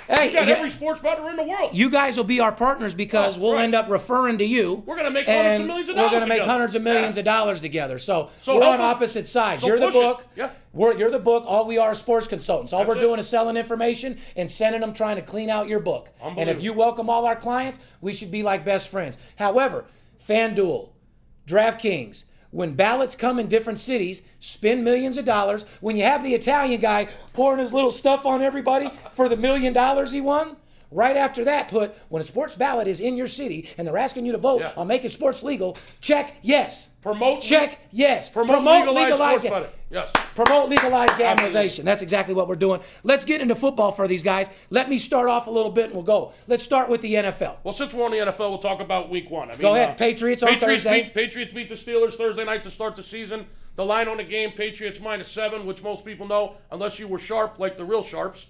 Hey, 0.08 0.28
You 0.28 0.32
got 0.32 0.48
yeah, 0.48 0.54
every 0.54 0.70
sports 0.70 1.00
bettor 1.00 1.28
in 1.28 1.36
the 1.36 1.42
world. 1.42 1.70
you 1.74 1.90
guys 1.90 2.16
will 2.16 2.24
be 2.24 2.40
our 2.40 2.50
partners 2.52 2.94
because 2.94 3.36
Oh, 3.36 3.40
we'll 3.42 3.50
Christ. 3.52 3.64
end 3.64 3.74
up 3.74 3.90
referring 3.90 4.38
to 4.38 4.44
you. 4.44 4.82
We're 4.86 4.96
gonna 4.96 5.10
make 5.10 5.26
hundreds 5.26 5.60
of 5.60 5.66
millions 5.66 5.88
of 5.90 5.96
dollars. 5.96 6.12
We're 6.12 6.18
gonna 6.20 6.28
make 6.28 6.36
together. 6.38 6.50
hundreds 6.50 6.74
of 6.74 6.82
millions 6.82 7.16
Yeah. 7.16 7.20
of 7.20 7.24
dollars 7.26 7.60
together. 7.60 7.98
So, 7.98 8.30
So 8.40 8.56
we're 8.56 8.62
on 8.64 8.80
us- 8.80 8.94
opposite 8.94 9.26
sides. 9.26 9.60
so 9.60 9.66
you're 9.66 9.78
the 9.78 9.86
push 9.86 9.96
it. 9.96 10.00
book. 10.00 10.26
Yeah. 10.34 10.50
We're, 10.72 10.96
you're 10.96 11.10
the 11.10 11.18
book. 11.18 11.44
All 11.46 11.66
we 11.66 11.76
are 11.76 11.92
is 11.92 11.98
sports 11.98 12.26
consultants. 12.26 12.72
All 12.72 12.80
That's 12.80 12.88
we're 12.88 12.96
it. 12.96 13.00
doing 13.00 13.20
is 13.20 13.28
selling 13.28 13.56
information 13.58 14.18
and 14.34 14.50
sending 14.50 14.80
them 14.80 14.94
trying 14.94 15.16
to 15.16 15.22
clean 15.22 15.50
out 15.50 15.68
your 15.68 15.80
book. 15.80 16.08
And 16.22 16.48
if 16.48 16.62
you 16.62 16.72
welcome 16.72 17.10
all 17.10 17.26
our 17.26 17.36
clients, 17.36 17.78
we 18.00 18.14
should 18.14 18.30
be 18.30 18.42
like 18.42 18.64
best 18.64 18.88
friends. 18.88 19.18
However, 19.36 19.84
FanDuel, 20.26 20.88
DraftKings, 21.46 22.24
when 22.50 22.74
ballots 22.74 23.14
come 23.14 23.38
in 23.38 23.46
different 23.48 23.78
cities, 23.78 24.22
spend 24.40 24.84
millions 24.84 25.16
of 25.18 25.24
dollars. 25.24 25.64
When 25.80 25.96
you 25.96 26.04
have 26.04 26.22
the 26.22 26.34
Italian 26.34 26.80
guy 26.80 27.08
pouring 27.32 27.60
his 27.60 27.72
little 27.72 27.92
stuff 27.92 28.24
on 28.24 28.42
everybody 28.42 28.90
for 29.14 29.28
the 29.28 29.36
million 29.36 29.72
dollars 29.72 30.12
he 30.12 30.20
won, 30.20 30.56
right 30.90 31.16
after 31.16 31.44
that, 31.44 31.68
put 31.68 31.94
when 32.08 32.22
a 32.22 32.24
sports 32.24 32.56
ballot 32.56 32.88
is 32.88 33.00
in 33.00 33.16
your 33.16 33.26
city 33.26 33.68
and 33.76 33.86
they're 33.86 33.98
asking 33.98 34.24
you 34.24 34.32
to 34.32 34.38
vote 34.38 34.60
Yeah. 34.62 34.72
on 34.76 34.86
making 34.86 35.10
sports 35.10 35.42
legal, 35.42 35.76
check 36.00 36.36
yes. 36.42 36.88
Promote 37.00 37.42
Check 37.42 37.78
yes. 37.92 38.28
Promote, 38.28 38.64
legalized 38.64 39.16
sports 39.16 39.42
ga- 39.42 39.50
betting. 39.50 39.70
Yes. 39.90 40.12
Promote 40.34 40.68
legalized 40.68 41.16
gambling. 41.16 41.52
That's 41.52 42.02
exactly 42.02 42.34
what 42.34 42.48
we're 42.48 42.56
doing. 42.56 42.80
Let's 43.04 43.24
get 43.24 43.40
into 43.40 43.54
football 43.54 43.92
for 43.92 44.06
these 44.08 44.22
guys. 44.24 44.50
Let 44.68 44.88
me 44.90 44.98
start 44.98 45.28
off 45.28 45.46
a 45.46 45.50
little 45.50 45.70
bit 45.70 45.86
and 45.86 45.94
we'll 45.94 46.02
go. 46.02 46.32
Let's 46.48 46.64
start 46.64 46.88
with 46.90 47.00
the 47.00 47.14
NFL. 47.14 47.56
Well, 47.62 47.72
since 47.72 47.94
we're 47.94 48.04
on 48.04 48.10
the 48.10 48.18
NFL, 48.18 48.50
we'll 48.50 48.58
talk 48.58 48.80
about 48.80 49.08
Week 49.10 49.30
One. 49.30 49.48
I 49.48 49.52
mean, 49.52 49.60
Go 49.60 49.74
ahead. 49.74 49.90
uh, 49.90 49.94
Patriots 49.94 50.42
on 50.42 50.50
Patriots 50.50 50.82
Thursday. 50.82 51.04
Beat, 51.04 51.14
Patriots 51.14 51.52
beat 51.52 51.68
the 51.68 51.74
Steelers 51.76 52.14
Thursday 52.14 52.44
night 52.44 52.64
to 52.64 52.70
start 52.70 52.96
the 52.96 53.02
season. 53.02 53.46
The 53.76 53.84
line 53.84 54.08
on 54.08 54.16
the 54.16 54.24
game: 54.24 54.50
Patriots 54.50 55.00
minus 55.00 55.28
seven, 55.28 55.64
which 55.64 55.84
most 55.84 56.04
people 56.04 56.26
know, 56.26 56.56
unless 56.72 56.98
you 56.98 57.06
were 57.06 57.18
sharp 57.18 57.60
like 57.60 57.76
the 57.76 57.84
real 57.84 58.02
sharps, 58.02 58.46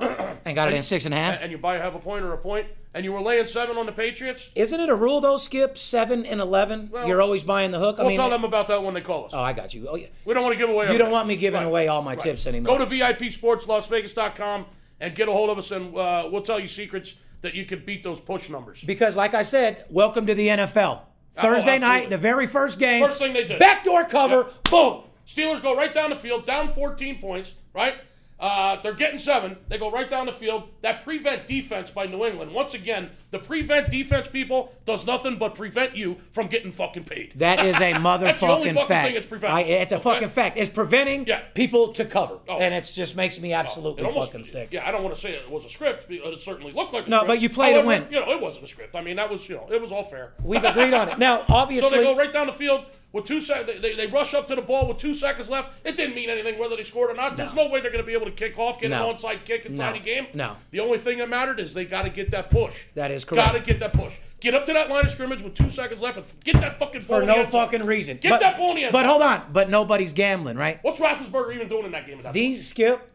And 0.00 0.54
got 0.54 0.68
it 0.68 0.74
in 0.74 0.82
six 0.82 1.04
and 1.04 1.12
a 1.14 1.16
half. 1.18 1.38
and 1.42 1.52
you 1.52 1.58
buy 1.58 1.76
half 1.76 1.94
a 1.94 1.98
point 1.98 2.24
or 2.24 2.32
a 2.32 2.38
point, 2.38 2.66
and 2.94 3.04
you 3.04 3.12
were 3.12 3.20
laying 3.20 3.46
seven 3.46 3.76
on 3.76 3.86
the 3.86 3.92
Patriots. 3.92 4.48
Isn't 4.54 4.80
it 4.80 4.88
a 4.88 4.94
rule 4.94 5.20
though, 5.20 5.38
Skip? 5.38 5.78
Seven 5.78 6.24
and 6.26 6.40
eleven. 6.40 6.88
Well, 6.92 7.06
You're 7.06 7.22
always 7.22 7.44
buying 7.44 7.70
the 7.70 7.78
hook. 7.78 7.96
I 7.98 8.02
We'll 8.02 8.08
mean, 8.10 8.18
tell 8.18 8.30
them 8.30 8.44
about 8.44 8.66
that 8.68 8.82
when 8.82 8.94
they 8.94 9.00
call 9.00 9.26
us. 9.26 9.32
oh, 9.34 9.40
I 9.40 9.52
got 9.52 9.72
you. 9.74 9.86
Oh 9.88 9.96
yeah. 9.96 10.08
we 10.24 10.34
don't 10.34 10.42
want 10.42 10.54
to 10.54 10.58
give 10.58 10.70
away. 10.70 10.90
You 10.92 10.98
don't 10.98 11.10
want 11.12 11.28
me 11.28 11.36
giving 11.36 11.60
Right. 11.60 11.66
away 11.66 11.88
all 11.88 12.02
my 12.02 12.12
Right. 12.12 12.20
tips 12.20 12.46
anymore. 12.46 12.78
Go 12.78 12.84
to 12.84 12.90
VIPSportsLasVegas.com 12.90 14.66
and 15.00 15.14
get 15.14 15.28
a 15.28 15.32
hold 15.32 15.50
of 15.50 15.58
us, 15.58 15.70
and 15.70 15.96
uh, 15.96 16.28
we'll 16.30 16.42
tell 16.42 16.60
you 16.60 16.68
secrets 16.68 17.14
that 17.42 17.54
you 17.54 17.64
can 17.64 17.82
beat 17.84 18.02
those 18.02 18.20
push 18.20 18.50
numbers. 18.50 18.82
because, 18.84 19.16
like 19.16 19.32
I 19.34 19.42
said, 19.42 19.84
welcome 19.88 20.26
to 20.26 20.34
the 20.34 20.48
NFL. 20.48 21.00
Thursday 21.36 21.78
night, 21.78 21.82
Oh, 21.82 21.86
absolutely. 21.92 22.10
the 22.10 22.18
very 22.18 22.46
first 22.46 22.78
game. 22.78 23.02
First 23.02 23.18
thing 23.18 23.32
they 23.32 23.44
did. 23.46 23.58
Backdoor 23.58 24.04
cover. 24.04 24.48
Boom. 24.70 25.04
Steelers 25.26 25.62
go 25.62 25.74
right 25.74 25.94
down 25.94 26.10
the 26.10 26.16
field, 26.16 26.44
down 26.44 26.68
14 26.68 27.18
points, 27.20 27.54
right? 27.72 27.94
Uh, 28.40 28.80
they're 28.82 28.94
getting 28.94 29.18
seven. 29.18 29.56
They 29.68 29.76
go 29.76 29.90
right 29.90 30.08
down 30.08 30.26
the 30.26 30.32
field. 30.32 30.64
That 30.82 31.04
prevent 31.04 31.46
defense 31.46 31.90
by 31.90 32.06
New 32.06 32.24
England. 32.24 32.52
Once 32.52 32.72
again, 32.74 33.10
the 33.30 33.38
prevent 33.38 33.90
defense 33.90 34.28
people 34.28 34.72
does 34.86 35.04
nothing 35.06 35.36
but 35.36 35.54
prevent 35.54 35.94
you 35.94 36.16
from 36.30 36.46
getting 36.46 36.72
fucking 36.72 37.04
paid. 37.04 37.32
That 37.36 37.60
is 37.64 37.76
a 37.76 37.92
That's 38.00 38.40
the 38.40 38.46
only 38.48 38.70
motherfucking 38.70 38.74
fucking 38.74 38.86
fact. 38.88 39.06
thing 39.08 39.16
it's 39.16 39.26
preventing. 39.26 39.56
I- 39.58 39.68
it's 39.68 39.92
a 39.92 39.96
Okay? 39.96 40.02
fucking 40.04 40.28
fact. 40.30 40.56
It's 40.56 40.70
preventing 40.70 41.26
Yeah. 41.26 41.40
people 41.54 41.92
to 41.92 42.04
cover, 42.06 42.38
Oh. 42.48 42.58
and 42.58 42.72
it 42.72 42.90
just 42.94 43.14
makes 43.14 43.38
me 43.38 43.52
absolutely 43.52 44.02
It 44.04 44.06
almost- 44.06 44.28
fucking 44.32 44.44
sick. 44.44 44.68
Yeah, 44.72 44.88
I 44.88 44.90
don't 44.90 45.02
want 45.02 45.14
to 45.14 45.20
say 45.20 45.32
it 45.32 45.50
was 45.50 45.64
a 45.66 45.68
script. 45.68 46.06
It 46.10 46.40
certainly 46.40 46.72
looked 46.72 46.94
like 46.94 47.06
a 47.06 47.10
No, 47.10 47.18
script. 47.18 47.28
but 47.28 47.40
you 47.42 47.50
play 47.50 47.68
to 47.74 47.82
However, 47.82 47.88
win. 47.88 48.06
You 48.10 48.20
know, 48.20 48.30
it 48.32 48.40
wasn't 48.40 48.64
a 48.64 48.68
script. 48.68 48.94
I 48.96 49.02
mean, 49.02 49.16
that 49.16 49.28
was 49.30 49.46
you 49.48 49.56
know, 49.56 49.68
it 49.70 49.80
was 49.80 49.92
all 49.92 50.02
fair. 50.04 50.32
We've 50.42 50.64
agreed 50.64 50.94
on 50.94 51.10
it. 51.10 51.18
Now, 51.18 51.44
obviously, 51.48 51.90
So 51.90 51.96
they 51.96 52.02
go 52.04 52.16
right 52.16 52.32
down 52.32 52.46
the 52.46 52.52
field 52.54 52.84
with 53.12 53.24
two 53.24 53.40
seconds. 53.40 53.66
They, 53.66 53.78
they, 53.78 53.94
they 53.94 54.06
rush 54.06 54.34
up 54.34 54.46
to 54.48 54.54
the 54.54 54.62
ball 54.62 54.86
with 54.86 54.98
two 54.98 55.14
seconds 55.14 55.48
left. 55.48 55.70
It 55.84 55.96
didn't 55.96 56.14
mean 56.14 56.30
anything 56.30 56.58
whether 56.58 56.76
they 56.76 56.84
scored 56.84 57.10
or 57.10 57.14
not. 57.14 57.36
There's 57.36 57.54
no, 57.54 57.68
way 57.68 57.80
they're 57.80 57.90
going 57.90 58.02
to 58.02 58.06
be 58.06 58.14
able 58.14 58.26
to 58.26 58.32
kick 58.32 58.58
off, 58.58 58.80
get 58.80 58.90
No. 58.90 59.10
an 59.10 59.16
onside 59.16 59.44
kick 59.44 59.66
in 59.66 59.74
No. 59.74 59.84
tiny 59.84 60.00
game. 60.00 60.26
No. 60.34 60.56
The 60.70 60.80
only 60.80 60.98
thing 60.98 61.18
that 61.18 61.28
mattered 61.28 61.60
is 61.60 61.74
they 61.74 61.84
got 61.84 62.02
to 62.02 62.10
get 62.10 62.30
that 62.30 62.50
push. 62.50 62.84
That 62.94 63.10
is 63.10 63.24
correct. 63.24 63.52
Got 63.52 63.58
to 63.58 63.60
get 63.64 63.80
that 63.80 63.92
push. 63.92 64.14
Get 64.40 64.54
up 64.54 64.64
to 64.66 64.72
that 64.72 64.88
line 64.88 65.04
of 65.04 65.10
scrimmage 65.10 65.42
with 65.42 65.54
two 65.54 65.68
seconds 65.68 66.00
left 66.00 66.16
and 66.16 66.26
get 66.44 66.54
that 66.54 66.78
fucking 66.78 67.02
ball 67.02 67.20
for 67.20 67.26
no 67.26 67.44
fucking 67.44 67.84
reason. 67.84 68.16
Get 68.16 68.30
but, 68.30 68.40
that 68.40 68.56
ball 68.56 68.70
in 68.70 68.76
the 68.76 68.84
end 68.84 68.92
But 68.92 69.04
hold 69.04 69.20
on. 69.20 69.42
But 69.52 69.68
nobody's 69.68 70.14
gambling, 70.14 70.56
right? 70.56 70.78
What's 70.82 70.98
Roethlisberger 70.98 71.54
even 71.54 71.68
doing 71.68 71.84
in 71.84 71.92
that 71.92 72.06
game? 72.06 72.18
At 72.18 72.22
that 72.24 72.28
point? 72.28 72.34
These 72.34 72.68
skip. 72.68 73.10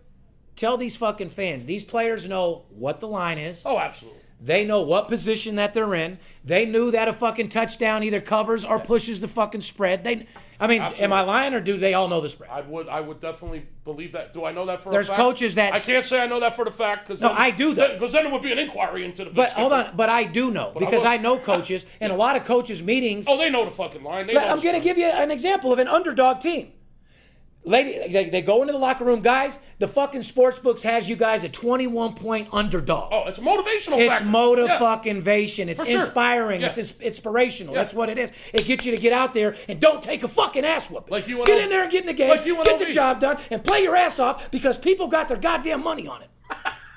Tell 0.56 0.78
these 0.78 0.96
fucking 0.96 1.30
fans. 1.30 1.66
These 1.66 1.84
players 1.84 2.30
know 2.30 2.66
what 2.70 3.00
the 3.00 3.08
line 3.08 3.38
is. 3.38 3.64
Oh, 3.66 3.78
absolutely. 3.78 4.22
They 4.46 4.64
know 4.64 4.82
what 4.82 5.08
position 5.08 5.56
that 5.56 5.74
they're 5.74 5.96
in. 5.96 6.20
They 6.44 6.68
knew 6.68 6.92
that 6.92 7.08
a 7.08 7.14
fucking 7.14 7.50
touchdown 7.50 8.04
either 8.04 8.22
covers 8.22 8.64
or 8.64 8.78
pushes 8.80 9.20
the 9.20 9.28
fucking 9.28 9.62
spread. 9.62 10.04
They, 10.04 10.28
I 10.60 10.68
mean, 10.68 10.84
am 10.84 11.12
I 11.12 11.22
lying 11.22 11.56
or 11.56 11.60
do 11.62 11.78
they 11.78 11.96
all 11.96 12.08
know 12.08 12.22
the 12.22 12.30
spread? 12.30 12.52
I 12.52 12.62
would, 12.62 12.88
I 12.88 13.02
would 13.02 13.20
definitely 13.20 13.66
believe 13.84 14.12
that. 14.12 14.34
Do 14.34 14.46
I 14.46 14.52
know 14.52 14.68
that 14.68 14.82
for 14.82 14.92
There's 14.92 15.08
a 15.08 15.14
fact? 15.14 15.18
There's 15.18 15.28
coaches 15.32 15.56
that- 15.56 15.74
I 15.74 15.80
can't 15.80 16.06
say 16.06 16.22
I 16.22 16.28
know 16.28 16.40
that 16.42 16.56
for 16.56 16.64
the 16.64 16.70
fact 16.70 17.08
because 17.08 17.22
No, 17.22 17.32
I 17.32 17.50
do, 17.50 17.74
though. 17.74 17.94
because 17.94 18.12
then 18.12 18.28
it 18.28 18.32
would 18.32 18.44
be 18.44 18.52
an 18.52 18.60
inquiry 18.60 19.04
into 19.04 19.26
the. 19.26 19.32
But 19.32 19.50
hold 19.54 19.74
on, 19.74 19.96
but 19.96 20.10
I 20.10 20.26
do 20.26 20.52
know 20.52 20.74
because 20.78 21.02
will- 21.02 21.08
I 21.10 21.18
know 21.18 21.40
coaches 21.40 21.84
and 22.00 22.12
a 22.12 22.16
lot 22.26 22.36
of 22.36 22.44
coaches 22.46 22.84
meetings. 22.84 23.26
Oh, 23.28 23.38
they 23.40 23.50
know 23.50 23.66
the 23.66 23.72
fucking 23.72 24.04
line. 24.04 24.28
They 24.28 24.38
I'm 24.38 24.60
going 24.62 24.76
to 24.76 24.80
give 24.82 25.00
you 25.00 25.06
an 25.08 25.32
example 25.32 25.74
of 25.74 25.80
an 25.80 25.88
underdog 25.88 26.40
team. 26.40 26.72
Lady, 27.68 28.12
they, 28.14 28.30
they 28.30 28.42
go 28.44 28.62
into 28.62 28.74
the 28.74 28.80
locker 28.80 29.04
room, 29.04 29.22
guys. 29.22 29.58
The 29.80 29.88
fucking 29.88 30.22
sports 30.22 30.60
books 30.60 30.84
has 30.84 31.10
you 31.10 31.16
guys 31.16 31.44
a 31.44 31.50
21 31.50 32.14
point 32.14 32.48
underdog. 32.52 33.10
Oh, 33.12 33.24
it's 33.28 33.40
a 33.40 33.42
motivational 33.42 33.98
It's 33.98 34.08
factor. 34.08 34.26
motive 34.28 34.68
Yeah. 34.68 34.78
fucking 34.80 35.18
invasion. 35.18 35.68
It's 35.70 35.84
sure. 35.84 36.02
inspiring. 36.02 36.62
Yeah. 36.62 36.68
It's 36.68 36.78
ins- 36.78 37.00
inspirational. 37.02 37.74
Yeah. 37.74 37.82
That's 37.82 37.94
what 37.94 38.10
it 38.10 38.20
is. 38.20 38.32
It 38.54 38.66
gets 38.66 38.86
you 38.86 38.92
to 38.92 38.98
get 39.02 39.14
out 39.14 39.34
there 39.34 39.56
and 39.68 39.80
don't 39.80 40.04
take 40.04 40.24
a 40.24 40.28
fucking 40.28 40.64
ass 40.64 40.92
whooping. 40.92 41.12
Like 41.12 41.28
you 41.28 41.44
get 41.44 41.64
in 41.64 41.70
there 41.72 41.82
and 41.84 41.92
get 41.92 42.02
in 42.02 42.08
the 42.08 42.14
game. 42.14 42.30
like 42.30 42.46
you 42.46 42.64
get 42.64 42.80
the 42.80 42.94
job 42.94 43.20
done 43.20 43.38
and 43.50 43.64
play 43.64 43.82
your 43.82 43.96
ass 43.96 44.20
off 44.20 44.52
because 44.52 44.78
people 44.78 45.08
got 45.08 45.28
their 45.28 45.38
goddamn 45.38 45.84
money 45.84 46.08
on 46.08 46.22
it. 46.22 46.30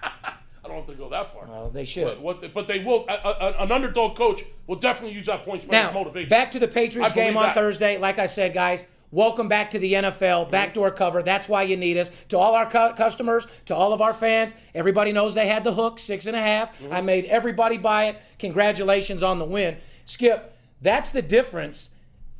I 0.02 0.32
don't 0.64 0.76
have 0.76 0.86
to 0.86 0.94
go 0.94 1.08
that 1.08 1.26
far. 1.28 1.46
Well, 1.46 1.70
they 1.70 1.86
should. 1.86 2.04
But, 2.04 2.20
what, 2.20 2.52
but 2.52 2.66
they 2.66 2.80
will. 2.80 3.06
A, 3.08 3.12
a, 3.14 3.54
an 3.62 3.72
underdog 3.72 4.16
coach 4.16 4.42
will 4.66 4.76
definitely 4.76 5.14
use 5.14 5.24
that 5.26 5.44
point 5.46 5.62
spread 5.62 5.82
as 5.82 5.94
Now, 5.94 5.98
motivation. 5.98 6.28
back 6.28 6.50
to 6.52 6.58
the 6.58 6.68
Patriots 6.68 7.14
game 7.14 7.38
on 7.38 7.44
that. 7.44 7.54
Thursday. 7.54 7.96
Like 7.96 8.18
I 8.18 8.26
said, 8.26 8.52
guys, 8.52 8.84
welcome 9.10 9.48
back 9.48 9.70
to 9.70 9.78
the 9.78 9.94
NFL. 9.94 10.50
Backdoor 10.50 10.90
cover. 10.92 11.22
That's 11.22 11.48
why 11.48 11.62
you 11.62 11.76
need 11.76 11.96
us. 11.96 12.10
To 12.28 12.38
all 12.38 12.54
our 12.54 12.66
cu- 12.66 12.94
customers, 12.94 13.46
to 13.66 13.74
all 13.74 13.92
of 13.92 14.00
our 14.00 14.14
fans, 14.14 14.54
everybody 14.74 15.12
knows 15.12 15.34
they 15.34 15.46
had 15.46 15.64
the 15.64 15.74
hook, 15.74 15.98
six 15.98 16.26
and 16.26 16.36
a 16.36 16.40
half. 16.40 16.78
Mm-hmm. 16.80 16.92
I 16.92 17.00
made 17.00 17.24
everybody 17.26 17.78
buy 17.78 18.06
it. 18.06 18.20
Congratulations 18.38 19.22
on 19.22 19.38
the 19.38 19.44
win. 19.44 19.76
Skip, 20.06 20.56
that's 20.80 21.10
the 21.10 21.22
difference. 21.22 21.90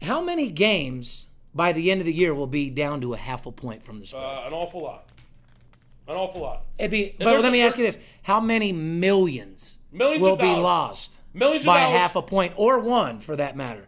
How 0.02 0.20
many 0.20 0.50
games 0.50 1.26
by 1.54 1.72
the 1.72 1.90
end 1.90 2.00
of 2.00 2.06
the 2.06 2.14
year 2.14 2.34
will 2.34 2.46
be 2.46 2.70
down 2.70 3.00
to 3.00 3.14
a 3.14 3.16
half 3.16 3.46
a 3.46 3.52
point 3.52 3.82
from 3.82 4.00
the 4.00 4.06
spread? 4.06 4.22
Uh, 4.22 4.44
an 4.46 4.52
awful 4.52 4.82
lot. 4.82 5.08
An 6.06 6.16
awful 6.16 6.40
lot. 6.40 6.64
It'd 6.78 6.90
be, 6.90 7.14
but 7.18 7.40
let 7.40 7.52
me 7.52 7.60
ask 7.60 7.76
you 7.76 7.84
this: 7.84 7.98
How 8.22 8.40
many 8.40 8.72
millions, 8.72 9.78
Millions 9.92 10.22
will 10.22 10.36
be 10.36 10.46
lost 10.46 11.20
Millions 11.34 11.66
by 11.66 11.80
half 11.80 12.16
a 12.16 12.22
point 12.22 12.54
or 12.56 12.78
one, 12.78 13.20
for 13.20 13.36
that 13.36 13.56
matter? 13.56 13.87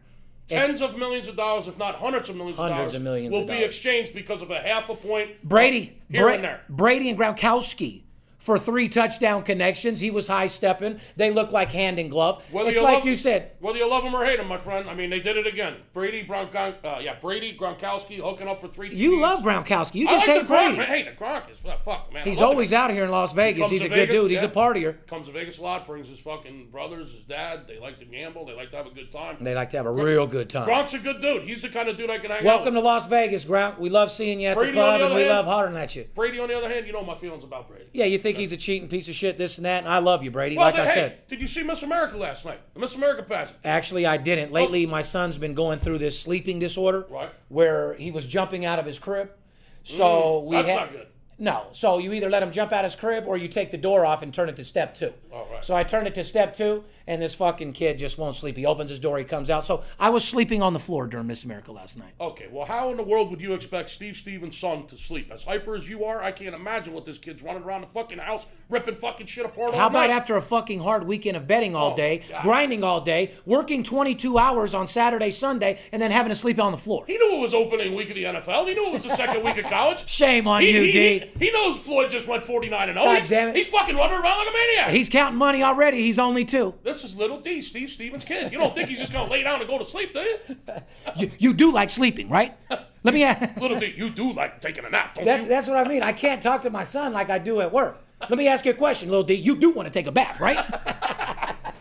Eh, 0.53 0.59
tens 0.67 0.81
of 0.81 0.97
millions 0.99 1.29
of 1.29 1.37
dollars, 1.37 1.69
if 1.69 1.79
not 1.79 1.97
hundreds 1.97 2.29
of 2.29 2.37
millions 2.37 2.57
Hundreds 2.59 2.79
of 2.79 2.79
dollars, 2.79 2.95
of 2.95 3.03
millions 3.03 3.33
will 3.33 3.41
of 3.43 3.47
be 3.47 3.53
dollars. 3.55 3.67
exchanged 3.67 4.15
because 4.15 4.43
of 4.43 4.51
a 4.51 4.59
half 4.59 4.89
a 4.91 4.95
point. 4.95 5.43
Brady, 5.43 5.99
Bra- 6.11 6.33
and 6.35 6.45
there. 6.45 6.61
Brady 6.69 7.09
and 7.11 7.19
Gronkowski 7.19 8.03
for 8.41 8.59
three 8.59 8.89
touchdown 8.89 9.43
connections. 9.43 10.01
He 10.01 10.11
was 10.11 10.27
high 10.27 10.49
stepping. 10.49 10.99
They 11.17 11.31
look 11.31 11.53
like 11.53 11.71
hand 11.71 11.99
in 11.99 12.09
glove. 12.09 12.45
Whether 12.51 12.71
it's 12.71 12.79
you 12.79 12.85
like 12.85 12.99
love, 12.99 13.07
you 13.07 13.15
said. 13.15 13.53
Whether 13.61 13.79
you 13.79 13.89
love 13.89 14.03
him 14.03 14.15
or 14.15 14.25
hate 14.25 14.41
him, 14.41 14.49
my 14.49 14.57
friend. 14.57 14.89
I 14.89 14.95
mean, 14.95 15.11
they 15.11 15.21
did 15.21 15.37
it 15.37 15.47
again. 15.47 15.77
Brady, 15.93 16.25
Gronk, 16.25 16.55
uh, 16.57 16.99
yeah, 17.01 17.15
Brady, 17.21 17.57
Gronkowski 17.57 18.19
hooking 18.19 18.49
up 18.49 18.61
for 18.61 18.69
three. 18.69 18.95
You 18.95 19.21
love 19.21 19.41
Gronkowski. 19.41 19.95
You 19.97 20.09
just 20.09 20.27
like 20.27 20.37
hate 20.39 20.49
the 20.49 20.53
Gronk. 20.55 20.77
Brady. 20.77 20.91
Hey, 20.91 21.03
the 21.03 21.11
Gronk 21.13 21.51
is 21.51 21.59
fuck, 21.59 22.13
man. 22.13 22.27
He's 22.27 22.41
always 22.41 22.71
guy. 22.71 22.85
out 22.85 22.91
here 22.91 23.05
in 23.05 23.11
Las 23.11 23.33
Vegas. 23.33 23.61
Comes 23.63 23.71
He's 23.71 23.83
a 23.83 23.89
good 23.89 23.95
Vegas, 23.95 24.15
dude. 24.15 24.31
He's 24.31 24.43
a 24.43 24.49
partier. 24.49 25.07
Comes 25.07 25.27
to 25.27 25.33
Vegas 25.33 25.59
a 25.59 25.63
lot, 25.63 25.87
brings 25.87 26.09
his 26.09 26.19
fucking 26.19 26.71
brothers, 26.71 27.13
his 27.13 27.25
dad. 27.25 27.69
They 27.69 27.79
like 27.79 27.99
to 27.99 28.05
gamble. 28.05 28.47
They 28.47 28.55
like 28.55 28.71
to 28.71 28.77
have 28.77 28.87
a 28.87 28.91
good 28.91 29.13
time. 29.13 29.37
They 29.41 29.55
like 29.55 29.71
to 29.71 29.77
have 29.77 29.87
a 29.87 29.93
real 29.93 30.27
good 30.27 30.49
time. 30.49 30.69
Gronk's 30.69 30.95
a 30.95 30.99
good 30.99 31.21
dude. 31.21 31.43
He's 31.43 31.63
the 31.63 31.69
kind 31.69 31.89
of 31.89 31.97
dude 31.97 32.11
I 32.11 32.19
can 32.19 32.31
hang 32.31 32.45
Welcome 32.45 32.77
out 32.77 32.81
to 32.81 32.85
Las 32.87 33.07
Vegas, 33.07 33.45
Gronk. 33.45 33.79
We 33.79 33.91
love 33.91 34.11
seeing 34.11 34.41
you 34.41 34.49
at 34.49 34.57
Brady, 34.57 34.73
the 34.73 34.77
club, 34.77 35.01
the 35.01 35.07
and 35.07 35.15
we 35.15 35.21
hand- 35.23 35.31
love 35.31 35.47
hollering 35.47 35.77
at 35.77 35.95
you. 35.95 36.07
Brady, 36.15 36.39
on 36.39 36.49
the 36.49 36.57
other 36.57 36.69
hand, 36.69 36.87
you 36.87 36.93
know 36.93 37.05
my 37.05 37.15
feelings 37.15 37.45
about 37.45 37.69
Brady. 37.69 37.87
Yeah, 37.93 38.07
you 38.07 38.19
think 38.19 38.30
he's 38.37 38.53
a 38.53 38.57
cheating 38.57 38.89
piece 38.89 39.09
of 39.09 39.15
shit, 39.15 39.39
this 39.39 39.59
and 39.59 39.65
that, 39.67 39.85
and 39.85 39.89
I 39.93 39.99
love 39.99 40.23
you, 40.23 40.31
Brady. 40.31 40.57
Well, 40.57 40.67
like 40.67 40.75
then, 40.77 40.87
I 40.87 40.89
hey, 40.91 40.95
said. 40.95 41.27
did 41.29 41.41
you 41.41 41.47
see 41.47 41.63
Miss 41.63 41.83
America 41.83 42.17
last 42.17 42.45
night? 42.45 42.61
The 42.75 42.81
Miss 42.81 42.95
America 42.95 43.23
pageant. 43.23 43.57
Actually, 43.65 44.07
I 44.07 44.17
didn't. 44.17 44.53
Lately, 44.53 44.87
my 44.87 45.03
son's 45.03 45.39
been 45.39 45.55
going 45.55 45.79
through 45.79 45.99
this 45.99 46.19
sleeping 46.21 46.59
disorder, 46.59 47.07
Right. 47.11 47.31
where 47.49 47.95
he 47.95 48.11
was 48.11 48.27
jumping 48.27 48.65
out 48.65 48.79
of 48.79 48.87
his 48.87 48.99
crib. 48.99 49.31
So 49.85 50.41
we 50.41 50.57
Mm, 50.57 50.59
that's 50.59 50.69
had 50.69 50.77
not 50.77 50.93
good. 50.93 51.07
No. 51.41 51.67
So 51.73 51.99
you 51.99 52.13
either 52.13 52.29
let 52.31 52.43
him 52.43 52.53
jump 52.53 52.71
out 52.71 52.85
his 52.85 52.95
crib 52.95 53.25
or 53.27 53.37
you 53.37 53.49
take 53.49 53.71
the 53.73 53.77
door 53.79 54.07
off 54.07 54.23
and 54.23 54.33
turn 54.33 54.49
it 54.49 54.57
to 54.57 54.65
step 54.65 54.95
two. 54.95 55.13
Oh, 55.33 55.47
right. 55.53 55.65
So 55.65 55.75
I 55.75 55.83
turned 55.83 56.07
it 56.07 56.15
to 56.15 56.23
step 56.23 56.53
two, 56.53 56.85
and 57.07 57.21
this 57.21 57.35
fucking 57.35 57.73
kid 57.73 57.99
just 57.99 58.19
won't 58.19 58.37
sleep. 58.37 58.57
He 58.57 58.67
opens 58.67 58.91
his 58.91 59.01
door, 59.01 59.19
he 59.19 59.25
comes 59.25 59.51
out. 59.51 59.65
So 59.65 59.83
I 59.99 60.11
was 60.11 60.25
sleeping 60.25 60.63
on 60.63 60.73
the 60.75 60.79
floor 60.79 61.07
during 61.07 61.27
Miss 61.27 61.43
America 61.45 61.73
last 61.73 61.97
night. 61.99 62.13
Okay, 62.21 62.47
well, 62.53 62.67
how 62.67 62.91
in 62.91 62.97
the 62.97 63.03
world 63.03 63.31
would 63.31 63.41
you 63.41 63.55
expect 63.55 63.91
Steve 63.91 64.17
Stevens' 64.17 64.57
son 64.57 64.87
to 64.89 64.97
sleep? 64.97 65.31
As 65.33 65.43
hyper 65.43 65.75
as 65.75 65.89
you 65.89 66.05
are, 66.05 66.23
I 66.23 66.31
can't 66.31 66.55
imagine 66.55 66.93
what 66.93 67.05
this 67.07 67.19
kid's 67.19 67.43
running 67.43 67.63
around 67.63 67.81
the 67.81 67.87
fucking 67.89 68.19
house 68.19 68.47
ripping 68.69 68.95
fucking 68.97 69.27
shit 69.27 69.45
apart. 69.47 69.75
How 69.75 69.87
about 69.87 70.09
night. 70.09 70.11
after 70.11 70.37
a 70.37 70.43
fucking 70.43 70.81
hard 70.81 71.07
weekend 71.07 71.37
of 71.37 71.47
betting 71.47 71.75
all 71.75 71.93
Oh, 71.93 71.97
day, 71.97 72.23
God. 72.29 72.43
grinding 72.43 72.85
all 72.85 73.01
day, 73.01 73.33
working 73.47 73.83
22 73.83 74.37
hours 74.39 74.75
on 74.75 74.87
Saturday, 74.87 75.31
Sunday, 75.31 75.79
and 75.93 76.03
then 76.03 76.11
having 76.11 76.29
to 76.31 76.35
sleep 76.37 76.61
on 76.61 76.71
the 76.73 76.79
floor? 76.79 77.05
He 77.07 77.17
knew 77.17 77.37
it 77.37 77.41
was 77.41 77.55
opening 77.55 77.95
week 77.95 78.11
of 78.11 78.15
the 78.17 78.25
NFL. 78.25 78.67
He 78.69 78.75
knew 78.75 78.87
it 78.89 78.93
was 78.93 79.03
the 79.05 79.09
second 79.17 79.43
week 79.43 79.57
of 79.59 79.65
college. 79.65 80.07
Shame 80.09 80.47
on 80.47 80.61
He, 80.63 80.71
you, 80.73 80.83
he, 80.83 80.93
D. 80.93 81.30
he, 81.39 81.47
he 81.47 81.51
knows 81.51 81.79
Floyd 81.79 82.11
just 82.11 82.27
went 82.27 82.43
49 82.43 82.89
and 82.89 82.99
0. 82.99 83.05
God 83.05 83.23
damn 83.29 83.49
it. 83.49 83.57
he's 83.57 83.69
fucking 83.69 83.97
running 83.97 84.19
around 84.19 84.39
like 84.39 84.49
a 84.49 84.53
maniac. 84.53 84.91
He's 84.91 85.09
counting 85.09 85.39
money 85.39 85.63
already. 85.63 86.01
He's 86.03 86.19
only 86.19 86.45
two. 86.45 86.75
this 86.83 87.05
is 87.05 87.17
little 87.17 87.41
D, 87.41 87.63
Steve 87.63 87.91
Stevens' 87.91 88.25
kid. 88.25 88.53
You 88.53 88.59
don't 88.59 88.75
think 88.75 88.89
he's 88.89 89.01
just 89.01 89.13
going 89.13 89.27
to 89.27 89.33
lay 89.33 89.43
down 89.43 89.61
and 89.61 89.69
go 89.69 89.79
to 89.79 89.85
sleep, 89.85 90.15
do 90.15 90.21
you? 90.21 90.39
You, 91.17 91.31
you 91.39 91.55
do 91.55 91.73
like 91.73 91.91
sleeping, 91.91 92.29
right? 92.29 92.57
Let 93.03 93.15
me 93.15 93.25
ask. 93.25 93.57
Little 93.61 93.79
D, 93.79 93.93
you 93.97 94.11
do 94.11 94.33
like 94.33 94.61
taking 94.61 94.85
a 94.85 94.91
nap, 94.91 95.15
don't 95.15 95.25
That's 95.25 95.45
you? 95.45 95.49
that's 95.49 95.67
what 95.67 95.77
I 95.77 95.89
mean. 95.89 96.03
I 96.03 96.13
can't 96.13 96.43
talk 96.43 96.63
to 96.63 96.71
my 96.71 96.85
son 96.85 97.13
like 97.13 97.31
I 97.31 97.39
do 97.39 97.61
at 97.61 97.73
work. 97.73 97.99
Let 98.29 98.39
me 98.39 98.47
ask 98.49 98.65
you 98.65 98.73
a 98.73 98.75
question, 98.75 99.09
little 99.09 99.25
D. 99.25 99.35
You 99.35 99.57
do 99.57 99.71
want 99.71 99.87
to 99.87 99.93
take 99.93 100.07
a 100.07 100.13
bath, 100.13 100.39
right? 100.41 100.63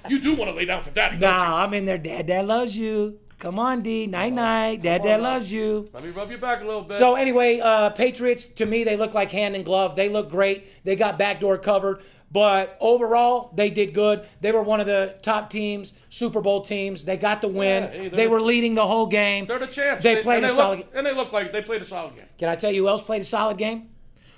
You 0.07 0.19
do 0.19 0.33
want 0.35 0.49
to 0.49 0.55
lay 0.55 0.65
down 0.65 0.81
for 0.81 0.89
daddy, 0.91 1.17
don't 1.17 1.29
you? 1.31 1.37
nah, 1.37 1.63
I'm 1.63 1.73
in 1.73 1.85
there. 1.85 1.97
Dad, 1.97 2.25
dad 2.27 2.45
loves 2.45 2.75
you. 2.75 3.19
Come 3.39 3.57
on, 3.57 3.81
D. 3.81 4.05
Night 4.05 4.33
night. 4.33 4.81
Dad, 4.81 5.01
dad 5.01 5.21
loves 5.21 5.49
you. 5.51 5.89
Let 5.93 6.03
me 6.03 6.09
rub 6.09 6.29
your 6.29 6.39
back 6.39 6.61
a 6.61 6.65
little 6.65 6.81
bit. 6.81 6.97
So 6.97 7.15
anyway, 7.15 7.61
uh, 7.61 7.89
Patriots 7.91 8.47
to 8.47 8.65
me 8.65 8.83
they 8.83 8.97
look 8.97 9.13
like 9.13 9.31
hand 9.31 9.55
and 9.55 9.63
glove. 9.63 9.95
They 9.95 10.09
look 10.09 10.29
great. 10.29 10.83
They 10.83 10.97
got 10.97 11.17
backdoor 11.17 11.57
covered, 11.59 12.01
but 12.29 12.77
overall 12.81 13.53
they 13.55 13.69
did 13.69 13.93
good. 13.93 14.27
They 14.41 14.51
were 14.51 14.61
one 14.61 14.81
of 14.81 14.87
the 14.87 15.15
top 15.21 15.49
teams, 15.49 15.93
Super 16.09 16.41
Bowl 16.41 16.61
teams. 16.61 17.05
They 17.05 17.15
got 17.15 17.41
the 17.41 17.47
win. 17.47 17.83
Yeah, 17.83 17.89
hey, 17.89 17.97
they're 17.99 18.09
they 18.09 18.23
the- 18.25 18.29
were 18.29 18.41
leading 18.41 18.75
the 18.75 18.85
whole 18.85 19.07
game. 19.07 19.45
They're 19.45 19.57
the 19.57 19.67
champs. 19.67 20.03
They 20.03 20.21
played 20.21 20.43
a 20.43 20.47
they 20.47 20.53
solid. 20.53 20.79
Look, 20.79 20.91
and 20.93 21.07
they 21.07 21.13
look 21.15 21.31
like 21.31 21.53
they 21.53 21.61
played 21.61 21.81
a 21.81 21.85
solid 21.85 22.15
game. 22.15 22.25
Can 22.37 22.49
I 22.49 22.55
tell 22.55 22.71
you 22.73 22.83
who 22.83 22.87
else 22.89 23.03
played 23.03 23.21
a 23.21 23.25
solid 23.25 23.57
game? 23.57 23.87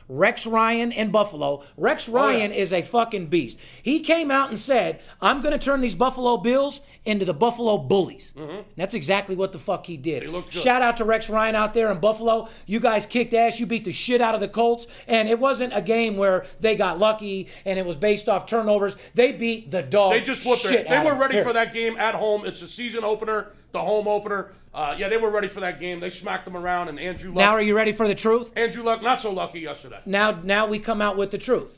Rex 0.07 0.45
Ryan 0.45 0.91
and 0.91 1.11
Buffalo. 1.11 1.63
Rex 1.77 2.09
oh, 2.09 2.13
Ryan 2.13 2.51
is 2.51 2.73
a 2.73 2.81
fucking 2.81 3.27
beast. 3.27 3.59
He 3.81 3.99
came 3.99 4.31
out 4.31 4.49
and 4.49 4.57
said, 4.57 5.01
I'm 5.21 5.41
going 5.41 5.53
to 5.53 5.63
turn 5.63 5.81
these 5.81 5.95
Buffalo 5.95 6.37
Bills 6.37 6.81
into 7.05 7.25
the 7.25 7.33
Buffalo 7.33 7.77
Bullies. 7.77 8.33
Mm-hmm. 8.37 8.61
That's 8.75 8.93
exactly 8.93 9.35
what 9.35 9.51
the 9.51 9.59
fuck 9.59 9.85
he 9.85 9.97
did. 9.97 10.23
Shout 10.51 10.81
out 10.81 10.97
to 10.97 11.05
Rex 11.05 11.29
Ryan 11.29 11.55
out 11.55 11.73
there 11.73 11.91
in 11.91 11.99
Buffalo. 11.99 12.49
You 12.65 12.79
guys 12.79 13.05
kicked 13.05 13.33
ass. 13.33 13.59
You 13.59 13.65
beat 13.65 13.85
the 13.85 13.91
shit 13.91 14.21
out 14.21 14.35
of 14.35 14.41
the 14.41 14.47
Colts. 14.47 14.87
And 15.07 15.27
it 15.27 15.39
wasn't 15.39 15.75
a 15.75 15.81
game 15.81 16.17
where 16.17 16.45
they 16.59 16.75
got 16.75 16.99
lucky 16.99 17.47
and 17.65 17.79
it 17.79 17.85
was 17.85 17.95
based 17.95 18.29
off 18.29 18.45
turnovers. 18.45 18.95
They 19.15 19.31
beat 19.31 19.71
the 19.71 19.81
dog. 19.81 20.13
They 20.13 20.21
just 20.21 20.45
whooped 20.45 20.61
shit 20.61 20.81
it. 20.81 20.89
They 20.89 21.03
were 21.03 21.15
ready 21.15 21.41
for 21.41 21.53
that 21.53 21.73
game 21.73 21.97
at 21.97 22.15
home. 22.15 22.45
It's 22.45 22.61
a 22.61 22.67
season 22.67 23.03
opener, 23.03 23.51
the 23.71 23.81
home 23.81 24.07
opener. 24.07 24.51
Uh, 24.73 24.95
yeah, 24.97 25.09
they 25.09 25.17
were 25.17 25.29
ready 25.31 25.47
for 25.47 25.59
that 25.61 25.79
game. 25.79 25.99
They 25.99 26.09
smacked 26.09 26.45
them 26.45 26.55
around, 26.55 26.87
and 26.87 26.99
Andrew 26.99 27.29
Luck. 27.31 27.37
Now, 27.37 27.51
are 27.51 27.61
you 27.61 27.75
ready 27.75 27.91
for 27.91 28.07
the 28.07 28.15
truth? 28.15 28.51
Andrew 28.55 28.83
Luck, 28.83 29.01
not 29.01 29.19
so 29.19 29.31
lucky 29.31 29.59
yesterday. 29.61 29.99
Now, 30.05 30.31
now 30.43 30.65
we 30.67 30.79
come 30.79 31.01
out 31.01 31.17
with 31.17 31.31
the 31.31 31.37
truth. 31.37 31.77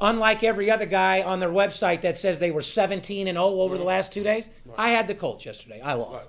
Unlike 0.00 0.44
every 0.44 0.70
other 0.70 0.84
guy 0.86 1.22
on 1.22 1.40
their 1.40 1.48
website 1.50 2.02
that 2.02 2.16
says 2.18 2.38
they 2.38 2.50
were 2.50 2.60
17 2.60 3.28
and 3.28 3.36
0 3.36 3.44
over 3.46 3.74
the 3.74 3.80
Mm-hmm. 3.80 3.88
last 3.88 4.12
two 4.12 4.22
days, 4.22 4.50
I 4.76 4.90
had 4.90 5.08
the 5.08 5.14
Colts 5.14 5.46
yesterday. 5.46 5.80
I 5.80 5.94
lost. 5.94 6.28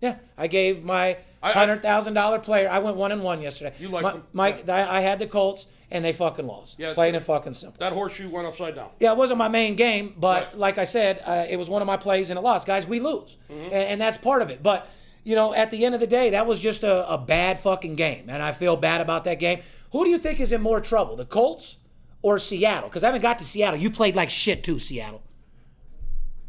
Yeah, 0.00 0.16
I 0.36 0.46
gave 0.48 0.82
my 0.82 1.18
hundred 1.42 1.80
thousand 1.82 2.14
dollar 2.14 2.38
player. 2.40 2.68
I 2.68 2.78
went 2.80 2.96
one 2.96 3.12
and 3.12 3.22
one 3.22 3.40
yesterday. 3.42 3.72
You 3.78 3.88
liked 3.88 4.02
my, 4.32 4.52
them. 4.52 4.66
my- 4.66 4.74
I, 4.82 4.98
I 4.98 5.00
had 5.00 5.18
the 5.18 5.26
Colts, 5.26 5.66
and 5.92 6.04
they 6.04 6.12
fucking 6.12 6.46
lost. 6.46 6.78
Yeah, 6.78 6.94
Plain 6.94 7.14
and 7.14 7.24
fucking 7.24 7.52
simple. 7.52 7.78
That 7.78 7.92
horseshoe 7.92 8.28
went 8.28 8.46
upside 8.48 8.74
down. 8.74 8.90
Yeah, 8.98 9.12
it 9.12 9.16
wasn't 9.18 9.38
my 9.38 9.48
main 9.48 9.76
game, 9.76 10.14
but 10.16 10.46
Right. 10.48 10.58
like 10.58 10.78
I 10.78 10.84
said, 10.84 11.22
uh, 11.24 11.46
it 11.48 11.56
was 11.58 11.70
one 11.70 11.82
of 11.82 11.86
my 11.86 11.96
plays 11.96 12.30
and 12.30 12.38
it 12.38 12.42
lost. 12.42 12.66
Guys, 12.66 12.86
we 12.86 12.98
lose, 12.98 13.36
Mm-hmm. 13.50 13.64
and, 13.66 13.72
and 13.74 14.00
that's 14.00 14.16
part 14.16 14.42
of 14.42 14.50
it. 14.50 14.62
But 14.62 14.88
you 15.24 15.36
know, 15.36 15.54
at 15.54 15.70
the 15.70 15.84
end 15.84 15.94
of 15.94 16.00
the 16.00 16.06
day, 16.08 16.30
that 16.30 16.46
was 16.48 16.60
just 16.60 16.82
a, 16.82 17.08
a 17.08 17.16
bad 17.16 17.60
fucking 17.60 17.94
game, 17.94 18.24
and 18.28 18.42
I 18.42 18.50
feel 18.52 18.76
bad 18.76 19.00
about 19.00 19.22
that 19.24 19.38
game. 19.38 19.60
Who 19.92 20.04
do 20.04 20.10
you 20.10 20.18
think 20.18 20.40
is 20.40 20.50
in 20.50 20.60
more 20.60 20.80
trouble, 20.80 21.14
the 21.14 21.24
Colts 21.24 21.76
or 22.22 22.38
Seattle? 22.40 22.88
Because 22.88 23.04
I 23.04 23.06
haven't 23.06 23.20
got 23.22 23.38
to 23.38 23.44
Seattle. 23.44 23.78
You 23.78 23.90
played 23.90 24.16
like 24.16 24.30
shit 24.30 24.64
too, 24.64 24.78
Seattle. 24.80 25.22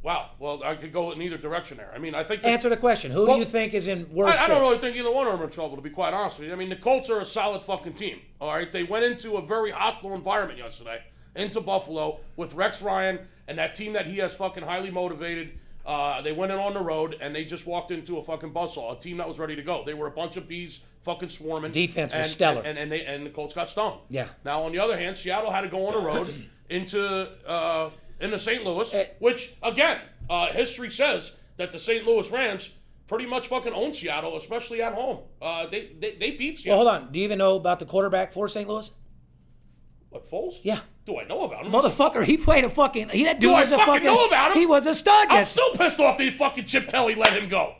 Wow. 0.03 0.31
Well, 0.37 0.61
I 0.63 0.75
could 0.75 0.91
go 0.91 1.11
in 1.11 1.21
either 1.21 1.37
direction 1.37 1.77
there. 1.77 1.91
I 1.95 1.97
mean, 1.97 2.13
I 2.13 2.23
think 2.23 2.41
the- 2.41 2.49
Answer 2.49 2.69
the 2.69 2.77
question. 2.77 3.09
Who 3.11 3.25
Well, 3.25 3.35
do 3.35 3.39
you 3.39 3.45
think 3.45 3.73
is 3.73 3.87
in 3.87 4.13
worse 4.13 4.37
I, 4.37 4.45
I 4.45 4.47
don't 4.47 4.61
really 4.61 4.77
think 4.77 4.97
either 4.97 5.11
one 5.11 5.25
of 5.25 5.31
them 5.31 5.41
are 5.41 5.45
in 5.45 5.49
trouble, 5.49 5.77
to 5.77 5.81
be 5.81 5.89
quite 5.89 6.13
honest 6.13 6.39
with 6.39 6.49
you. 6.49 6.53
I 6.53 6.57
mean, 6.57 6.69
the 6.69 6.75
Colts 6.75 7.09
are 7.09 7.21
a 7.21 7.25
solid 7.25 7.63
fucking 7.63 7.93
team. 7.93 8.19
All 8.41 8.49
right, 8.53 8.69
they 8.71 8.83
went 8.83 9.05
into 9.05 9.37
a 9.37 9.41
very 9.41 9.71
hostile 9.71 10.13
environment 10.13 10.59
yesterday 10.59 11.01
into 11.35 11.61
Buffalo 11.61 12.19
with 12.35 12.53
Rex 12.53 12.81
Ryan 12.81 13.19
and 13.47 13.57
that 13.57 13.75
team 13.75 13.93
that 13.93 14.05
he 14.05 14.17
has 14.17 14.35
fucking 14.35 14.63
highly 14.63 14.91
motivated. 14.91 15.53
Uh, 15.85 16.21
they 16.21 16.31
went 16.31 16.51
in 16.51 16.59
on 16.59 16.73
the 16.73 16.79
road 16.81 17.17
and 17.19 17.35
they 17.35 17.43
just 17.43 17.65
walked 17.65 17.91
into 17.91 18.17
a 18.17 18.21
fucking 18.21 18.53
buzzsaw, 18.53 18.97
a 18.97 18.99
team 18.99 19.17
that 19.17 19.27
was 19.27 19.39
ready 19.39 19.55
to 19.55 19.61
go. 19.61 19.83
They 19.85 19.93
were 19.93 20.07
a 20.07 20.11
bunch 20.11 20.37
of 20.37 20.47
bees 20.47 20.79
fucking 21.01 21.29
swarming. 21.29 21.71
Defense 21.71 22.13
was 22.13 22.21
and, 22.21 22.29
stellar. 22.29 22.59
And, 22.59 22.77
and, 22.77 22.77
and 22.77 22.91
they 22.91 23.05
and 23.05 23.25
the 23.25 23.29
Colts 23.29 23.53
got 23.53 23.69
stung. 23.69 23.99
Yeah. 24.09 24.27
Now 24.45 24.63
on 24.63 24.71
the 24.71 24.79
other 24.79 24.97
hand, 24.97 25.17
Seattle 25.17 25.51
had 25.51 25.61
to 25.61 25.67
go 25.67 25.87
on 25.87 25.93
the 25.93 26.07
road 26.07 26.33
into 26.69 27.29
uh, 27.45 27.89
into 28.23 28.39
St. 28.39 28.63
Louis, 28.65 28.93
Eh. 28.93 29.05
which 29.19 29.53
again, 29.61 29.99
uh, 30.29 30.47
history 30.47 30.89
says 30.89 31.33
that 31.57 31.71
the 31.71 31.79
St. 31.79 32.05
Louis 32.05 32.31
Rams 32.31 32.69
pretty 33.07 33.25
much 33.25 33.47
fucking 33.47 33.73
own 33.73 33.93
Seattle, 33.93 34.37
especially 34.37 34.81
at 34.81 34.93
home. 34.93 35.19
Uh, 35.41 35.67
they, 35.67 35.91
they 35.99 36.11
they 36.15 36.31
beat 36.31 36.61
Well, 36.65 36.77
hold 36.77 36.87
on. 36.87 37.11
Do 37.11 37.19
you 37.19 37.25
even 37.25 37.37
know 37.37 37.55
about 37.57 37.79
the 37.79 37.85
quarterback 37.85 38.31
for 38.31 38.47
St. 38.47 38.67
Louis? 38.67 38.89
What 40.09 40.23
Foles? 40.29 40.55
Yeah. 40.63 40.79
Do 41.05 41.17
I 41.17 41.25
know 41.25 41.43
about 41.43 41.65
him? 41.65 41.71
Motherfucker, 41.71 42.23
he 42.23 42.37
played 42.37 42.63
a 42.63 42.69
fucking. 42.69 43.09
He 43.09 43.23
that 43.25 43.39
dude 43.39 43.49
Do 43.49 43.55
I 43.55 43.61
was 43.61 43.71
a 43.71 43.77
fucking 43.77 43.93
fucking. 43.93 44.05
know 44.05 44.25
about 44.25 44.51
him? 44.53 44.59
He 44.59 44.65
was 44.65 44.85
a 44.85 44.95
stud. 44.95 45.27
I'm 45.29 45.37
Yes. 45.37 45.51
still 45.51 45.71
pissed 45.71 45.99
off 45.99 46.17
that 46.17 46.33
fucking 46.33 46.65
Chip 46.65 46.87
Kelly 46.89 47.15
let 47.15 47.33
him 47.33 47.49
go. 47.49 47.75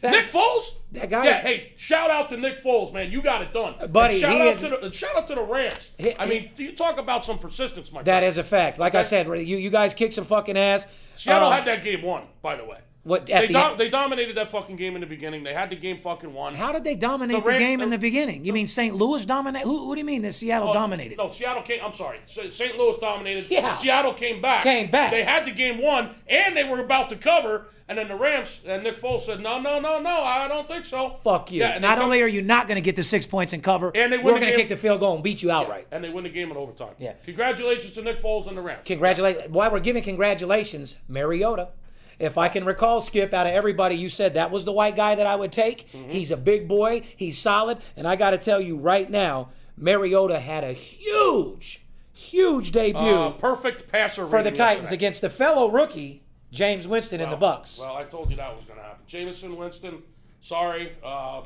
That- 0.00 0.12
Nick 0.12 0.26
Foles? 0.26 0.76
that 0.92 1.10
guy- 1.10 1.24
Yeah, 1.24 1.40
hey, 1.40 1.72
shout 1.76 2.10
out 2.10 2.30
to 2.30 2.36
Nick 2.36 2.56
Foles, 2.62 2.92
man. 2.92 3.10
You 3.12 3.20
got 3.22 3.42
it 3.42 3.52
done. 3.52 3.74
buddy, 3.92 4.14
And 4.14 4.20
shout 4.20 4.40
out 4.40 4.46
is- 4.48 4.60
to 4.62 4.68
the 4.68 4.80
and 4.86 4.94
shout 4.94 5.16
out 5.16 5.26
to 5.28 5.34
the 5.34 5.42
Rams. 5.42 5.90
He- 5.98 6.14
I 6.18 6.26
mean, 6.26 6.50
you 6.56 6.72
talk 6.74 6.98
about 6.98 7.24
some 7.24 7.38
persistence, 7.38 7.92
my 7.92 8.02
That 8.02 8.12
friend. 8.20 8.24
is 8.26 8.38
a 8.38 8.44
fact. 8.44 8.78
Like 8.78 8.94
I 8.94 9.02
said, 9.02 9.26
you 9.26 9.56
you 9.58 9.70
guys 9.70 9.94
kicked 9.94 10.14
some 10.14 10.24
fucking 10.24 10.56
ass. 10.58 10.86
Seattle 11.14 11.48
Um, 11.48 11.54
had 11.54 11.64
that 11.66 11.82
game 11.82 12.02
won, 12.02 12.22
by 12.42 12.56
the 12.56 12.64
way. 12.64 12.78
What 13.02 13.30
at 13.30 13.46
They, 13.46 13.52
the 13.54 13.58
end- 13.58 13.78
they 13.78 13.88
dominated 13.88 14.36
that 14.36 14.50
fucking 14.50 14.76
game 14.76 14.94
in 14.94 15.00
the 15.00 15.06
beginning. 15.06 15.42
They 15.42 15.54
had 15.54 15.70
the 15.70 15.76
game 15.76 15.96
fucking 15.96 16.34
won. 16.34 16.54
How 16.54 16.70
did 16.70 16.84
they 16.84 16.94
dominate 16.94 17.42
The 17.44 17.52
the, 17.52 17.58
game 17.58 17.80
in 17.80 17.88
the- 17.88 17.96
the 17.96 18.00
beginning? 18.00 18.44
You 18.44 18.52
mean 18.52 18.66
St. 18.66 18.94
Louis 18.94 19.24
dominated? 19.24 19.64
Who, 19.64 19.86
who 19.86 19.94
do 19.94 20.00
you 20.00 20.04
mean 20.04 20.20
that 20.22 20.34
Seattle 20.34 20.68
Oh, 20.68 20.74
dominated? 20.74 21.16
No, 21.16 21.28
Seattle 21.30 21.62
came. 21.62 21.80
I'm 21.82 21.92
sorry. 21.92 22.18
St. 22.26 22.76
Louis 22.76 22.98
dominated. 22.98 23.46
Yeah. 23.50 23.72
Seattle 23.72 24.12
came 24.12 24.42
back. 24.42 24.64
Came 24.64 24.90
back. 24.90 25.10
They 25.12 25.22
had 25.22 25.46
the 25.46 25.50
game 25.50 25.80
won, 25.82 26.10
and 26.28 26.54
they 26.54 26.64
were 26.64 26.80
about 26.80 27.08
to 27.08 27.16
cover. 27.16 27.68
And 27.88 27.98
then 27.98 28.06
the 28.06 28.14
Rams 28.14 28.60
and 28.68 28.84
Nick 28.84 28.94
Foles 28.96 29.22
said, 29.22 29.40
"No, 29.40 29.58
no, 29.60 29.80
no, 29.80 29.98
no. 29.98 30.10
I 30.22 30.46
don't 30.46 30.68
think 30.68 30.84
so." 30.84 31.16
Fuck 31.24 31.50
you. 31.50 31.58
Yeah, 31.62 31.78
Not 31.78 31.96
come- 31.96 32.04
only 32.04 32.22
are 32.22 32.28
you 32.28 32.40
not 32.40 32.68
going 32.68 32.76
to 32.76 32.80
get 32.82 32.94
the 32.94 33.02
six 33.02 33.26
points 33.26 33.52
and 33.52 33.64
cover, 33.64 33.90
And 33.96 34.12
they 34.12 34.16
win 34.18 34.26
we're 34.26 34.34
the 34.34 34.40
going 34.40 34.52
to 34.52 34.56
kick 34.58 34.68
the 34.68 34.76
field 34.76 35.00
goal 35.00 35.14
and 35.16 35.24
beat 35.24 35.42
you 35.42 35.50
outright. 35.50 35.88
and 35.90 36.04
they 36.04 36.08
win 36.08 36.22
the 36.22 36.30
game 36.30 36.52
in 36.52 36.56
overtime. 36.56 36.94
Yeah. 36.98 37.14
Congratulations 37.24 37.94
to 37.94 38.02
Nick 38.02 38.20
Foles 38.20 38.46
and 38.46 38.56
the 38.56 38.62
Rams. 38.62 38.82
Congratulations. 38.84 39.48
While 39.48 39.72
we're 39.72 39.80
giving 39.80 40.04
congratulations, 40.04 40.94
Mariota. 41.08 41.70
If 42.20 42.36
I 42.38 42.48
can 42.48 42.64
recall, 42.64 43.00
Skip, 43.00 43.32
out 43.32 43.46
of 43.46 43.52
everybody, 43.52 43.94
you 43.96 44.08
said 44.10 44.34
that 44.34 44.50
was 44.50 44.64
the 44.66 44.72
white 44.72 44.94
guy 44.94 45.14
that 45.14 45.26
I 45.26 45.34
would 45.34 45.50
take. 45.52 45.90
Mm-hmm. 45.92 46.10
He's 46.10 46.30
a 46.30 46.36
big 46.36 46.68
boy. 46.68 47.02
He's 47.16 47.38
solid. 47.38 47.78
And 47.96 48.06
I 48.06 48.14
got 48.16 48.30
to 48.30 48.38
tell 48.38 48.60
you 48.60 48.76
right 48.76 49.10
now, 49.10 49.48
Mariota 49.76 50.38
had 50.38 50.62
a 50.62 50.72
huge, 50.74 51.82
huge 52.12 52.72
debut 52.72 53.00
Uh, 53.00 53.30
perfect 53.32 53.90
passer 53.90 54.26
for 54.26 54.42
the 54.42 54.50
Titans 54.50 54.82
yesterday. 54.90 54.94
against 54.94 55.20
the 55.22 55.30
fellow 55.30 55.70
rookie, 55.70 56.22
James 56.52 56.86
Winston, 56.86 57.20
in 57.22 57.30
the 57.30 57.36
Bucs. 57.38 57.80
Well, 57.80 57.96
I 57.96 58.04
told 58.04 58.28
you 58.30 58.36
that 58.36 58.54
was 58.54 58.64
going 58.66 58.78
to 58.78 58.84
happen. 58.84 59.04
Jameis 59.08 59.56
Winston. 59.56 60.02
Sorry. 60.42 60.92
Um, 61.02 61.44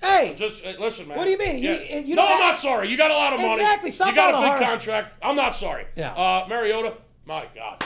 hey, 0.00 0.34
just 0.36 0.64
uh, 0.64 0.74
listen, 0.78 1.08
man. 1.08 1.18
What 1.18 1.24
do 1.24 1.30
you 1.30 1.38
mean? 1.38 1.58
You- 1.58 1.72
Yeah. 1.72 1.98
you 1.98 2.14
no, 2.14 2.22
don't 2.22 2.32
I'm 2.32 2.38
not 2.50 2.58
sorry. 2.58 2.88
You 2.88 2.96
got 2.96 3.10
a 3.10 3.14
lot 3.14 3.32
of 3.32 3.40
money. 3.40 3.52
Exactly. 3.52 3.90
Stop 3.90 4.08
you 4.10 4.14
got 4.14 4.34
a 4.34 4.38
big 4.38 4.46
hard- 4.48 4.62
contract. 4.62 5.14
I'm 5.22 5.34
not 5.36 5.56
sorry. 5.56 5.86
Yeah. 5.96 6.12
Uh, 6.14 6.46
Mariota. 6.48 6.94
My 7.26 7.46
God. 7.54 7.82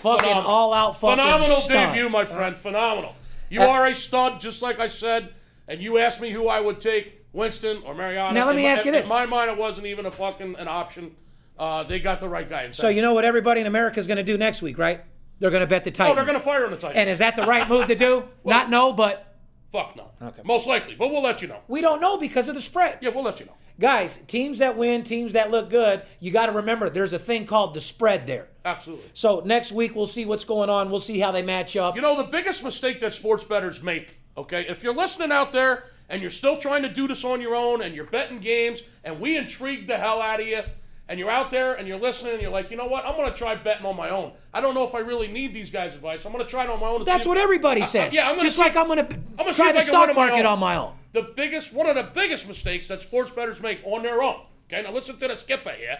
Fucking 0.00 0.20
phenomenal. 0.28 0.50
all 0.50 0.72
out 0.74 1.00
fucking 1.00 1.18
Phenomenal 1.18 1.56
stud. 1.56 1.94
debut, 1.94 2.08
my 2.08 2.24
friend. 2.24 2.56
Phenomenal. 2.56 3.14
You 3.48 3.62
Uh, 3.62 3.66
are 3.68 3.86
a 3.86 3.94
stud, 3.94 4.40
just 4.40 4.62
like 4.62 4.78
I 4.80 4.86
said. 4.88 5.32
And 5.68 5.80
you 5.80 5.98
asked 5.98 6.20
me 6.20 6.30
who 6.30 6.48
I 6.48 6.60
would 6.60 6.80
take, 6.80 7.24
Winston 7.32 7.82
or 7.84 7.94
Mariota. 7.94 8.34
Now, 8.34 8.44
let 8.46 8.50
In 8.52 8.56
me 8.56 8.62
my- 8.64 8.68
ask 8.70 8.84
you 8.84 8.92
in 8.92 9.08
my 9.08 9.24
mind, 9.26 9.50
it 9.50 9.56
wasn't 9.56 9.86
even 9.86 10.06
a 10.06 10.10
fucking 10.10 10.56
an 10.58 10.66
option. 10.68 11.14
Uh, 11.58 11.84
they 11.84 12.00
got 12.00 12.20
the 12.20 12.28
right 12.28 12.48
guy. 12.48 12.62
In 12.64 12.72
So 12.72 12.88
you 12.88 13.02
know 13.02 13.12
what 13.14 13.24
everybody 13.24 13.60
in 13.60 13.66
America 13.66 14.00
is 14.00 14.06
going 14.06 14.16
to 14.16 14.22
do 14.24 14.36
next 14.38 14.62
week, 14.62 14.78
right? 14.78 15.02
They're 15.38 15.50
going 15.50 15.60
to 15.62 15.66
bet 15.66 15.84
the 15.84 15.90
Titans. 15.90 16.12
Oh, 16.12 16.16
they're 16.16 16.24
going 16.24 16.38
to 16.38 16.44
fire 16.44 16.64
on 16.64 16.70
the 16.70 16.76
Titans. 16.76 16.98
And 16.98 17.08
is 17.08 17.18
that 17.18 17.36
the 17.36 17.42
right 17.44 17.68
move 17.68 17.86
to 17.88 17.94
do? 17.94 18.24
Not 18.44 18.68
no, 18.70 18.92
but 18.92 19.26
Fuck 19.70 19.94
no. 19.94 20.10
Okay. 20.20 20.42
Most 20.44 20.66
likely, 20.66 20.96
but 20.96 21.10
we'll 21.12 21.22
let 21.22 21.40
you 21.42 21.46
know. 21.48 21.60
we 21.68 21.80
don't 21.80 22.00
know 22.00 22.16
because 22.16 22.48
of 22.48 22.56
the 22.56 22.60
spread. 22.60 22.98
Yeah, 23.00 23.10
we'll 23.10 23.22
let 23.22 23.38
you 23.38 23.46
know. 23.46 23.54
Guys, 23.80 24.18
teams 24.26 24.58
that 24.58 24.76
win, 24.76 25.02
teams 25.02 25.32
that 25.32 25.50
look 25.50 25.70
good, 25.70 26.02
you 26.20 26.30
got 26.30 26.46
to 26.46 26.52
remember 26.52 26.90
there's 26.90 27.14
a 27.14 27.18
thing 27.18 27.46
called 27.46 27.72
the 27.74 27.80
spread 27.80 28.26
there. 28.26 28.48
Absolutely. 28.64 29.06
So 29.14 29.40
next 29.44 29.72
week 29.72 29.96
we'll 29.96 30.06
see 30.06 30.26
what's 30.26 30.44
going 30.44 30.68
on. 30.68 30.90
We'll 30.90 31.00
see 31.00 31.18
how 31.18 31.32
they 31.32 31.42
match 31.42 31.74
up. 31.76 31.96
You 31.96 32.02
know, 32.02 32.14
the 32.16 32.24
biggest 32.30 32.62
mistake 32.62 33.00
that 33.00 33.14
sports 33.14 33.42
bettors 33.42 33.82
make, 33.82 34.18
okay, 34.36 34.66
if 34.68 34.82
you're 34.82 34.94
listening 34.94 35.32
out 35.32 35.50
there 35.52 35.84
and 36.10 36.20
you're 36.20 36.30
still 36.30 36.58
trying 36.58 36.82
to 36.82 36.90
do 36.90 37.08
this 37.08 37.24
on 37.24 37.40
your 37.40 37.54
own 37.54 37.80
and 37.80 37.94
you're 37.94 38.04
betting 38.04 38.38
games 38.40 38.82
and 39.02 39.18
we 39.18 39.38
intrigued 39.38 39.88
the 39.88 39.96
hell 39.96 40.20
out 40.20 40.40
of 40.40 40.46
you 40.46 40.60
and 41.08 41.18
you're 41.18 41.30
out 41.30 41.50
there 41.50 41.72
and 41.72 41.88
you're 41.88 41.98
listening 41.98 42.34
and 42.34 42.42
you're 42.42 42.50
like, 42.50 42.70
you 42.70 42.76
know 42.76 42.86
what, 42.86 43.06
I'm 43.06 43.16
going 43.16 43.30
to 43.32 43.36
try 43.36 43.54
betting 43.54 43.86
on 43.86 43.96
my 43.96 44.10
own. 44.10 44.32
I 44.52 44.60
don't 44.60 44.74
know 44.74 44.84
if 44.84 44.94
I 44.94 44.98
really 44.98 45.28
need 45.28 45.54
these 45.54 45.70
guys' 45.70 45.94
advice. 45.94 46.26
I'm 46.26 46.32
going 46.32 46.44
to 46.44 46.50
try 46.50 46.64
it 46.64 46.70
on 46.70 46.80
my 46.80 46.86
own. 46.88 47.02
That's 47.04 47.24
what 47.24 47.38
everybody 47.38 47.80
Uh, 47.80 47.84
uh, 47.84 47.88
says. 47.88 48.14
yeah, 48.14 48.28
I'm 48.28 48.32
gonna 48.36 48.42
Just 48.42 48.56
see 48.56 48.62
like 48.62 48.76
I'm 48.76 48.88
going 48.88 48.98
gonna 49.38 49.54
try 49.54 49.72
the 49.72 49.78
I 49.78 49.82
stock 49.84 50.14
market 50.14 50.44
on 50.44 50.58
my 50.58 50.76
own. 50.76 50.92
The 51.12 51.32
biggest, 51.34 51.72
one 51.72 51.86
of 51.88 51.96
the 51.96 52.04
biggest 52.04 52.46
mistakes 52.46 52.88
that 52.88 53.00
sports 53.00 53.30
bettors 53.30 53.60
make 53.60 53.80
on 53.84 54.02
their 54.02 54.22
own. 54.22 54.42
Okay, 54.72 54.82
now 54.82 54.92
listen 54.92 55.16
to 55.16 55.26
the 55.26 55.34
skipper 55.34 55.70
here. 55.70 55.98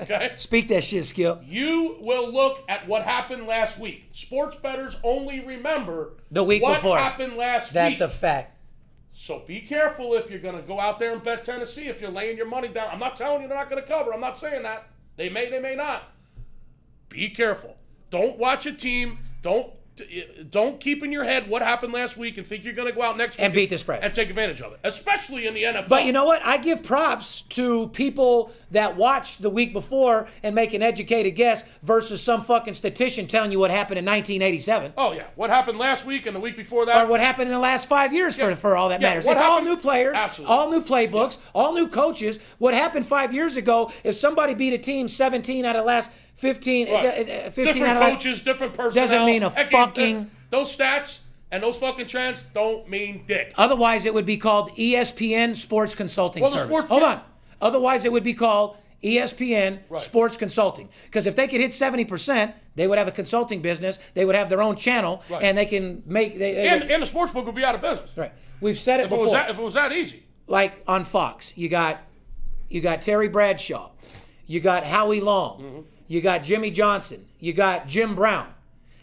Okay. 0.00 0.32
Speak 0.36 0.68
that 0.68 0.84
shit, 0.84 1.06
Skip. 1.06 1.40
You 1.46 1.96
will 2.00 2.30
look 2.30 2.58
at 2.68 2.86
what 2.86 3.04
happened 3.04 3.46
last 3.46 3.78
week. 3.78 4.10
Sports 4.12 4.54
bettors 4.56 4.96
only 5.02 5.40
remember 5.40 6.12
The 6.30 6.44
week 6.44 6.62
what 6.62 6.74
before. 6.82 6.98
happened 6.98 7.36
last 7.38 7.72
That's 7.72 7.92
week. 7.92 7.98
That's 8.00 8.14
a 8.14 8.18
fact. 8.18 8.58
so 9.14 9.38
be 9.46 9.60
careful 9.62 10.12
if 10.12 10.28
you're 10.28 10.40
going 10.40 10.56
to 10.56 10.60
go 10.62 10.78
out 10.78 10.98
there 10.98 11.14
and 11.14 11.22
bet 11.22 11.42
Tennessee. 11.42 11.86
If 11.88 12.02
you're 12.02 12.10
laying 12.10 12.36
your 12.36 12.46
money 12.48 12.68
down, 12.68 12.90
I'm 12.92 12.98
not 12.98 13.16
telling 13.16 13.40
you 13.40 13.48
they're 13.48 13.56
not 13.56 13.70
going 13.70 13.80
to 13.82 13.88
cover. 13.88 14.12
I'm 14.12 14.20
not 14.20 14.36
saying 14.36 14.62
that. 14.64 14.88
They 15.16 15.30
may, 15.30 15.48
they 15.48 15.60
may 15.60 15.74
not. 15.74 16.02
Be 17.08 17.30
careful. 17.30 17.78
Don't 18.10 18.36
watch 18.36 18.66
a 18.66 18.72
team. 18.72 19.20
Don't 19.40 19.72
don't 20.50 20.80
keep 20.80 21.02
in 21.02 21.12
your 21.12 21.24
head 21.24 21.48
what 21.48 21.60
happened 21.62 21.92
last 21.92 22.16
week 22.16 22.38
and 22.38 22.46
think 22.46 22.64
you're 22.64 22.72
going 22.72 22.88
to 22.88 22.94
go 22.94 23.02
out 23.02 23.16
next 23.16 23.36
week 23.36 23.44
And 23.44 23.52
beat 23.54 23.70
the 23.70 23.78
spread. 23.78 24.02
and 24.02 24.12
take 24.14 24.30
advantage 24.30 24.60
of 24.62 24.72
it, 24.72 24.80
especially 24.84 25.46
in 25.46 25.54
the 25.54 25.62
NFL. 25.64 25.88
But 25.88 26.04
you 26.06 26.12
know 26.12 26.24
what? 26.24 26.42
I 26.44 26.56
give 26.56 26.82
props 26.82 27.42
to 27.50 27.88
people 27.88 28.50
that 28.70 28.96
watch 28.96 29.38
the 29.38 29.50
week 29.50 29.72
before 29.72 30.28
and 30.42 30.54
make 30.54 30.72
an 30.72 30.82
educated 30.82 31.34
guess 31.36 31.62
versus 31.82 32.22
some 32.22 32.42
fucking 32.42 32.72
statistician 32.74 33.26
telling 33.26 33.52
you 33.52 33.58
what 33.58 33.70
happened 33.70 33.98
in 33.98 34.04
1987 34.06 34.94
Oh 34.96 35.12
yeah, 35.12 35.24
what 35.34 35.50
happened 35.50 35.78
last 35.78 36.06
week 36.06 36.24
and 36.26 36.34
the 36.34 36.40
week 36.40 36.56
before 36.56 36.86
that? 36.86 37.04
or 37.04 37.08
what 37.08 37.20
happened 37.20 37.48
in 37.48 37.52
the 37.52 37.58
last 37.60 37.86
five 37.86 38.12
years 38.14 38.34
for, 38.36 38.56
for 38.56 38.76
all 38.76 38.88
that 38.88 39.00
Yeah, 39.02 39.08
matters. 39.08 39.26
what 39.26 39.36
It's 39.36 39.44
all 39.44 39.62
new 39.62 39.76
players, 39.76 40.16
Absolutely. 40.16 40.54
all 40.54 40.70
new 40.70 40.80
playbooks, 40.80 41.36
all 41.54 41.74
new 41.74 41.86
coaches. 41.88 42.38
What 42.58 42.72
happened 42.74 43.06
five 43.06 43.34
years 43.34 43.56
ago, 43.56 43.92
if 44.04 44.14
somebody 44.16 44.54
beat 44.54 44.72
a 44.72 44.78
team 44.78 45.08
17 45.08 45.64
out 45.66 45.76
of 45.76 45.82
the 45.82 45.86
last 45.86 46.10
15, 46.46 46.90
Right. 46.90 47.06
uh, 47.06 47.50
15 47.50 47.64
different 47.64 47.86
out 47.86 47.96
of 48.02 48.02
the- 48.08 48.14
coaches, 48.16 48.42
different 48.42 48.74
personnel. 48.74 49.06
Doesn't 49.06 49.26
mean 49.26 49.44
a 49.44 49.46
Again, 49.46 49.66
fucking- 49.70 50.16
th- 50.24 50.26
those 50.50 50.76
stats 50.76 51.18
and 51.52 51.62
those 51.62 51.78
fucking 51.78 52.06
trends 52.06 52.44
don't 52.52 52.88
mean 52.90 53.22
dick. 53.28 53.52
Otherwise, 53.56 54.04
it 54.06 54.12
would 54.12 54.26
be 54.26 54.36
called 54.36 54.72
ESPN 54.76 55.54
Sports 55.54 55.94
Consulting 55.94 56.42
Well, 56.42 56.50
Service. 56.50 56.66
sport- 56.66 56.86
Hold 56.88 57.02
yeah. 57.02 57.08
on. 57.08 57.20
Otherwise, 57.60 58.04
it 58.04 58.10
would 58.10 58.24
be 58.24 58.34
called 58.34 58.76
ESPN 59.04 59.78
Right. 59.88 60.00
Sports 60.00 60.36
Consulting. 60.36 60.88
Because 61.04 61.26
if 61.26 61.36
they 61.36 61.46
could 61.46 61.60
hit 61.60 61.72
70%, 61.72 62.54
they 62.74 62.88
would 62.88 62.98
have 62.98 63.06
a 63.06 63.12
consulting 63.12 63.60
business, 63.60 64.00
they 64.14 64.24
would 64.24 64.34
have 64.34 64.48
their 64.48 64.62
own 64.62 64.74
channel, 64.74 65.22
Right. 65.30 65.44
and 65.44 65.56
they 65.56 65.66
can 65.66 66.02
make. 66.06 66.38
They, 66.40 66.54
they 66.54 66.68
And, 66.68 66.82
would- 66.82 66.90
and 66.90 67.02
the 67.04 67.06
sports 67.06 67.32
book 67.32 67.46
would 67.46 67.54
be 67.54 67.64
out 67.64 67.76
of 67.76 67.80
business. 67.82 68.10
right. 68.16 68.32
We've 68.60 68.78
said 68.78 68.98
it 68.98 69.04
If 69.04 69.06
it 69.06 69.10
before. 69.10 69.24
was 69.26 69.32
that, 69.32 69.48
if 69.50 69.58
it 69.60 69.62
was 69.62 69.74
that 69.74 69.92
easy. 69.92 70.24
like 70.48 70.72
on 70.88 71.04
Fox, 71.04 71.52
you 71.56 71.68
got 71.68 72.00
you 72.68 72.80
got 72.80 73.00
Terry 73.02 73.28
Bradshaw, 73.28 73.90
you 74.46 74.58
got 74.58 74.84
Howie 74.86 75.20
Long, 75.20 75.60
Mm-hmm. 75.62 75.80
You 76.12 76.20
got 76.20 76.42
Jimmy 76.42 76.70
Johnson, 76.70 77.24
you 77.40 77.54
got 77.54 77.88
Jim 77.88 78.14
Brown. 78.14 78.52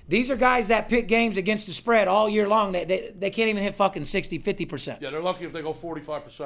These 0.07 0.29
are 0.29 0.35
guys 0.35 0.67
that 0.67 0.89
pick 0.89 1.07
games 1.07 1.37
against 1.37 1.65
the 1.65 1.73
spread 1.73 2.07
all 2.07 2.29
year 2.29 2.47
long. 2.47 2.71
They, 2.71 2.85
they, 2.85 3.13
they 3.17 3.29
can't 3.31 3.49
even 3.49 3.63
hit 3.63 3.73
fucking 3.73 4.05
60, 4.05 4.37
50%. 4.37 5.01
Yeah, 5.01 5.09
they're 5.09 5.19
lucky 5.19 5.45
if 5.45 5.51
they 5.51 5.63
go 5.63 5.73
45%, 5.73 6.05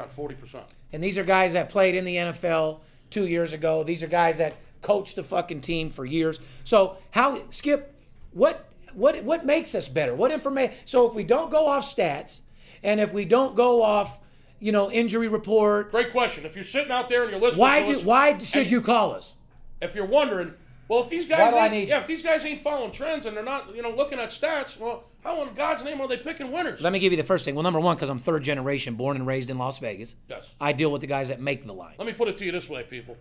40%. 0.10 0.64
And 0.94 1.04
these 1.04 1.18
are 1.18 1.26
guys 1.26 1.52
that 1.52 1.68
played 1.68 1.96
in 1.96 2.06
the 2.06 2.16
NFL 2.16 2.80
two 3.10 3.28
years 3.28 3.52
ago. 3.52 3.84
These 3.84 4.04
are 4.04 4.08
guys 4.08 4.38
that 4.38 4.56
coached 4.82 5.18
the 5.18 5.24
fucking 5.24 5.60
team 5.60 5.90
for 5.90 6.06
years. 6.06 6.40
So 6.64 6.96
how 7.12 7.50
Skip, 7.50 7.94
what 8.32 8.70
what 8.94 9.22
what 9.26 9.46
makes 9.46 9.76
us 9.76 9.90
better? 9.90 10.16
What 10.16 10.32
information? 10.32 10.76
So 10.86 11.10
if 11.10 11.14
we 11.14 11.26
don't 11.26 11.52
go 11.52 11.68
off 11.68 11.94
stats, 11.94 12.40
and 12.84 13.02
if 13.02 13.12
we 13.12 13.26
don't 13.26 13.54
go 13.54 13.82
off, 13.82 14.18
you 14.62 14.72
know, 14.72 14.90
injury 14.90 15.28
report. 15.28 15.92
Great 15.92 16.12
question. 16.12 16.46
If 16.46 16.56
you're 16.56 16.64
sitting 16.64 16.92
out 16.92 17.10
there 17.10 17.24
and 17.24 17.32
you're 17.32 17.40
listening, 17.42 17.60
Why 17.62 17.82
to 17.82 17.86
do 17.88 18.00
us, 18.00 18.04
why 18.04 18.38
should 18.38 18.72
you 18.72 18.80
call 18.80 19.12
us? 19.12 19.36
If 19.84 19.96
you're 19.96 20.06
wondering, 20.06 20.54
well, 20.88 21.02
if 21.02 21.10
these 21.10 21.26
guys, 21.26 21.54
ain't, 21.54 21.88
yeah, 21.88 22.00
if 22.00 22.08
these 22.08 22.24
guys 22.24 22.46
ain't 22.46 22.60
following 22.60 22.92
trends 22.92 23.26
and 23.26 23.36
they're 23.36 23.44
not, 23.44 23.76
you 23.76 23.82
know, 23.82 23.92
looking 23.92 24.20
at 24.20 24.30
stats, 24.30 24.80
well, 24.80 25.06
how 25.24 25.42
in 25.42 25.54
God's 25.54 25.84
name 25.84 26.02
are 26.02 26.08
they 26.08 26.18
picking 26.18 26.52
winners? 26.52 26.82
Let 26.82 26.94
me 26.94 27.00
give 27.00 27.14
you 27.14 27.18
the 27.18 27.24
first 27.24 27.46
thing. 27.46 27.56
Well, 27.56 27.64
number 27.64 27.80
one, 27.80 27.96
because 27.96 28.10
I'm 28.10 28.20
third 28.20 28.44
generation, 28.44 28.96
born 28.96 29.16
and 29.16 29.26
raised 29.26 29.50
in 29.50 29.58
Las 29.58 29.80
Vegas. 29.80 30.16
Yes. 30.30 30.54
I 30.60 30.74
deal 30.74 30.92
with 30.92 31.02
the 31.02 31.08
guys 31.08 31.30
that 31.30 31.40
make 31.40 31.66
the 31.66 31.74
line. 31.74 31.96
Let 31.98 32.08
me 32.08 32.14
put 32.14 32.28
it 32.28 32.38
to 32.38 32.46
you 32.46 32.52
this 32.52 32.70
way, 32.70 32.84
people. 32.84 33.18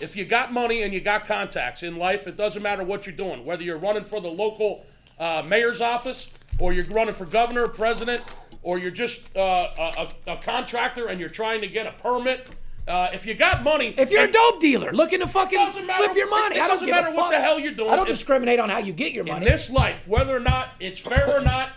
If 0.00 0.16
you 0.16 0.24
got 0.24 0.52
money 0.52 0.82
and 0.82 0.92
you 0.92 1.00
got 1.00 1.24
contacts 1.26 1.82
in 1.82 1.96
life, 1.96 2.26
it 2.26 2.36
doesn't 2.36 2.62
matter 2.62 2.84
what 2.84 3.06
you're 3.06 3.16
doing. 3.16 3.44
Whether 3.44 3.62
you're 3.62 3.78
running 3.78 4.04
for 4.04 4.20
the 4.20 4.28
local 4.28 4.84
uh, 5.18 5.42
mayor's 5.46 5.80
office, 5.80 6.28
or 6.58 6.72
you're 6.72 6.84
running 6.86 7.14
for 7.14 7.24
governor, 7.26 7.68
president, 7.68 8.22
or 8.62 8.78
you're 8.78 8.90
just 8.90 9.24
uh, 9.36 9.68
a, 9.78 10.32
a 10.32 10.36
contractor 10.38 11.06
and 11.06 11.20
you're 11.20 11.28
trying 11.28 11.60
to 11.60 11.68
get 11.68 11.86
a 11.86 11.92
permit. 11.92 12.50
Uh, 12.86 13.10
if 13.12 13.26
you 13.26 13.34
got 13.34 13.64
money, 13.64 13.94
If 13.98 14.10
you're 14.10 14.24
a 14.24 14.30
dope 14.30 14.60
dealer 14.60 14.92
looking 14.92 15.18
to 15.20 15.26
fucking 15.26 15.58
matter- 15.58 16.04
flip 16.04 16.16
your 16.16 16.30
money, 16.30 16.56
it 16.56 16.62
I 16.62 16.68
don't 16.68 16.76
doesn't 16.76 16.86
give 16.86 16.94
matter 16.94 17.08
a 17.08 17.14
what 17.14 17.30
the 17.32 17.40
hell 17.40 17.58
you're 17.58 17.72
doing. 17.72 17.90
I 17.90 17.96
don't 17.96 18.06
If- 18.08 18.14
discriminate 18.16 18.60
on 18.60 18.68
how 18.68 18.78
you 18.78 18.92
get 18.92 19.12
your 19.12 19.24
money. 19.24 19.44
in 19.44 19.50
this 19.52 19.68
life, 19.70 20.06
whether 20.06 20.36
or 20.36 20.40
not 20.40 20.68
it's 20.78 21.00
fair 21.00 21.36
or 21.36 21.40
not, 21.40 21.70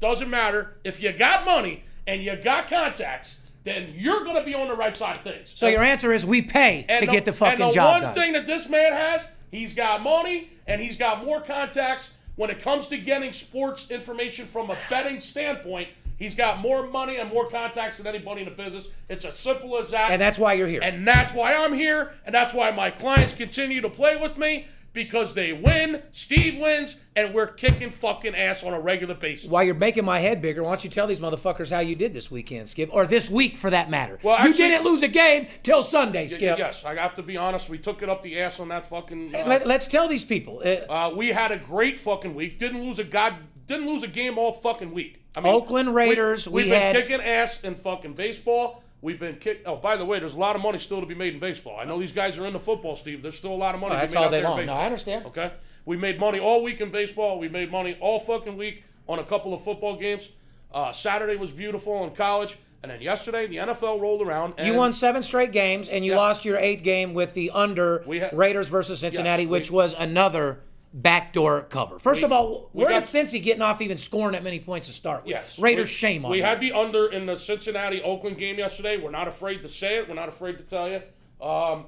doesn't 0.00 0.28
matter. 0.28 0.78
If 0.82 1.00
you 1.02 1.12
got 1.12 1.44
money 1.44 1.84
and 2.06 2.22
you 2.24 2.34
got 2.34 2.68
contacts, 2.68 3.36
then 3.62 3.94
you're 3.96 4.24
going 4.24 4.36
to 4.36 4.42
be 4.42 4.54
on 4.54 4.66
the 4.68 4.74
right 4.74 4.96
side 4.96 5.18
of 5.18 5.22
things. 5.22 5.52
so 5.54 5.68
your 5.68 5.82
answer 5.82 6.12
is 6.12 6.26
we 6.26 6.42
pay 6.42 6.84
to 6.98 7.06
get 7.06 7.24
the 7.26 7.32
fucking 7.32 7.60
and 7.62 7.70
the 7.70 7.74
job 7.74 8.02
one 8.02 8.14
thing 8.14 8.32
that 8.32 8.46
this 8.46 8.68
man 8.68 8.92
has, 8.92 9.26
he's 9.52 9.72
got 9.72 10.02
money 10.02 10.50
and 10.66 10.80
he's 10.80 10.96
got 10.96 11.24
more 11.24 11.40
contacts. 11.40 12.10
When 12.36 12.48
it 12.48 12.60
comes 12.60 12.86
to 12.88 12.96
getting 12.96 13.32
sports 13.34 13.90
information 13.90 14.46
from 14.46 14.70
a 14.70 14.76
betting 14.88 15.20
standpoint, 15.20 15.88
he's 16.20 16.36
got 16.36 16.60
more 16.60 16.86
money 16.86 17.16
and 17.16 17.28
more 17.28 17.48
contacts 17.48 17.96
than 17.96 18.06
anybody 18.06 18.42
in 18.42 18.48
the 18.48 18.54
business. 18.54 18.86
It's 19.08 19.24
as 19.24 19.36
simple 19.36 19.76
as 19.78 19.90
that. 19.90 20.12
and 20.12 20.22
that's 20.22 20.38
why 20.38 20.52
you're 20.52 20.68
here. 20.68 20.80
And 20.84 21.04
that's 21.04 21.34
why 21.34 21.56
I'm 21.56 21.72
here, 21.72 22.12
and 22.24 22.32
that's 22.32 22.54
why 22.54 22.70
my 22.70 22.90
clients 22.90 23.32
continue 23.32 23.80
to 23.80 23.90
play 23.90 24.14
with 24.14 24.38
me 24.38 24.66
because 24.92 25.34
they 25.34 25.52
win, 25.52 26.02
Steve 26.10 26.58
wins, 26.58 26.96
and 27.14 27.32
we're 27.32 27.46
kicking 27.46 27.90
fucking 27.90 28.34
ass 28.34 28.64
on 28.64 28.72
a 28.72 28.80
regular 28.80 29.14
basis. 29.14 29.48
While 29.48 29.62
you're 29.62 29.74
making 29.74 30.04
my 30.04 30.18
head 30.18 30.42
bigger, 30.42 30.62
why 30.62 30.70
don't 30.70 30.84
you 30.84 30.90
tell 30.90 31.06
these 31.06 31.20
motherfuckers 31.20 31.70
how 31.70 31.80
you 31.80 31.94
did 31.94 32.12
this 32.12 32.30
weekend, 32.30 32.68
Skip, 32.68 32.90
or 32.92 33.06
this 33.06 33.30
week 33.30 33.56
for 33.56 33.70
that 33.70 33.90
matter? 33.90 34.18
Well, 34.22 34.46
you 34.46 34.54
didn't 34.54 34.84
lose 34.84 35.02
a 35.02 35.08
game 35.08 35.46
till 35.62 35.84
Sunday, 35.84 36.26
Skip. 36.26 36.58
Yes, 36.58 36.84
I 36.84 36.94
have 36.96 37.14
to 37.14 37.22
be 37.22 37.36
honest. 37.36 37.68
We 37.68 37.78
took 37.78 38.02
it 38.02 38.08
up 38.08 38.22
the 38.22 38.40
ass 38.40 38.58
on 38.60 38.68
that 38.68 38.86
fucking. 38.86 39.34
Uh, 39.34 39.44
Let, 39.46 39.66
us 39.66 39.86
tell 39.86 40.08
these 40.08 40.24
people. 40.24 40.60
Uh, 40.64 40.92
uh, 40.92 41.14
we 41.14 41.28
had 41.28 41.52
a 41.52 41.56
great 41.56 41.98
fucking 41.98 42.34
week. 42.34 42.58
Didn't 42.58 42.82
lose 42.82 42.98
a 42.98 43.04
god. 43.04 43.36
Didn't 43.66 43.86
lose 43.86 44.02
a 44.02 44.08
game 44.08 44.38
all 44.38 44.52
fucking 44.52 44.92
week. 44.92 45.19
I 45.36 45.40
mean, 45.40 45.52
Oakland 45.54 45.94
Raiders, 45.94 46.46
We, 46.48 46.64
we 46.64 46.68
have 46.70 46.78
been 46.94 47.02
had- 47.02 47.08
kicking 47.08 47.24
ass 47.26 47.60
in 47.62 47.74
fucking 47.76 48.14
baseball. 48.14 48.82
We've 49.02 49.18
been 49.18 49.36
kick. 49.36 49.62
Oh, 49.64 49.76
by 49.76 49.96
the 49.96 50.04
way, 50.04 50.18
there's 50.18 50.34
a 50.34 50.38
lot 50.38 50.56
of 50.56 50.62
money 50.62 50.78
still 50.78 51.00
to 51.00 51.06
be 51.06 51.14
made 51.14 51.32
in 51.32 51.40
baseball. 51.40 51.78
I 51.78 51.84
know 51.84 51.98
these 51.98 52.12
guys 52.12 52.36
are 52.36 52.44
into 52.44 52.58
football, 52.58 52.96
Steve. 52.96 53.22
There's 53.22 53.36
still 53.36 53.52
a 53.52 53.56
lot 53.56 53.74
of 53.74 53.80
money. 53.80 53.94
to 53.94 54.00
be 54.00 54.00
that's 54.02 54.14
all 54.16 54.24
day 54.30 54.42
there. 54.42 54.66
No. 54.66 54.74
I 54.74 54.84
understand. 54.84 55.24
Okay, 55.26 55.52
we 55.86 55.96
made 55.96 56.20
money 56.20 56.38
all 56.38 56.62
week 56.62 56.80
in 56.82 56.90
baseball. 56.90 57.38
We 57.38 57.48
made 57.48 57.70
money 57.70 57.96
all 58.00 58.18
fucking 58.18 58.58
week 58.58 58.84
on 59.08 59.18
a 59.18 59.24
couple 59.24 59.54
of 59.54 59.62
football 59.62 59.96
games. 59.96 60.28
Uh, 60.72 60.92
Saturday 60.92 61.36
was 61.36 61.50
beautiful 61.50 62.04
in 62.04 62.10
college, 62.10 62.58
and 62.82 62.92
then 62.92 63.00
yesterday 63.00 63.46
the 63.46 63.56
NFL 63.56 64.00
rolled 64.02 64.20
around. 64.20 64.52
And 64.58 64.66
you 64.66 64.74
won 64.74 64.92
seven 64.92 65.22
straight 65.22 65.50
games, 65.52 65.88
and 65.88 66.04
you 66.04 66.12
Yeah. 66.12 66.18
lost 66.18 66.44
your 66.44 66.58
eighth 66.58 66.82
game 66.82 67.14
with 67.14 67.32
the 67.32 67.50
under 67.52 68.04
We 68.06 68.20
had- 68.20 68.36
Raiders 68.36 68.68
versus 68.68 69.00
Cincinnati, 69.00 69.44
Yes, 69.44 69.48
we- 69.50 69.58
which 69.58 69.70
was 69.70 69.94
another 69.98 70.60
backdoor 70.92 71.62
cover. 71.62 71.98
First 71.98 72.20
We- 72.20 72.24
of 72.24 72.32
all, 72.32 72.70
we 72.72 72.84
where 72.84 72.92
got- 72.92 73.04
did 73.04 73.26
Cincy 73.26 73.42
getting 73.42 73.62
off 73.62 73.80
even 73.80 73.96
scoring 73.96 74.32
that 74.32 74.42
many 74.42 74.58
points 74.60 74.86
to 74.88 74.92
start 74.92 75.24
with? 75.24 75.30
Yes. 75.30 75.58
Raiders, 75.58 75.88
We- 75.88 75.94
shame 75.94 76.24
on 76.24 76.30
We 76.32 76.38
you. 76.38 76.42
had 76.44 76.60
the 76.60 76.72
under 76.72 77.06
in 77.10 77.26
the 77.26 77.36
Cincinnati 77.36 78.02
Oakland 78.02 78.38
game 78.38 78.58
yesterday. 78.58 78.96
We're 78.96 79.10
not 79.10 79.28
afraid 79.28 79.62
to 79.62 79.68
say 79.68 79.98
it. 79.98 80.08
We're 80.08 80.14
not 80.14 80.28
afraid 80.28 80.58
to 80.58 80.64
tell 80.64 80.88
you. 80.88 81.02
Um, 81.44 81.86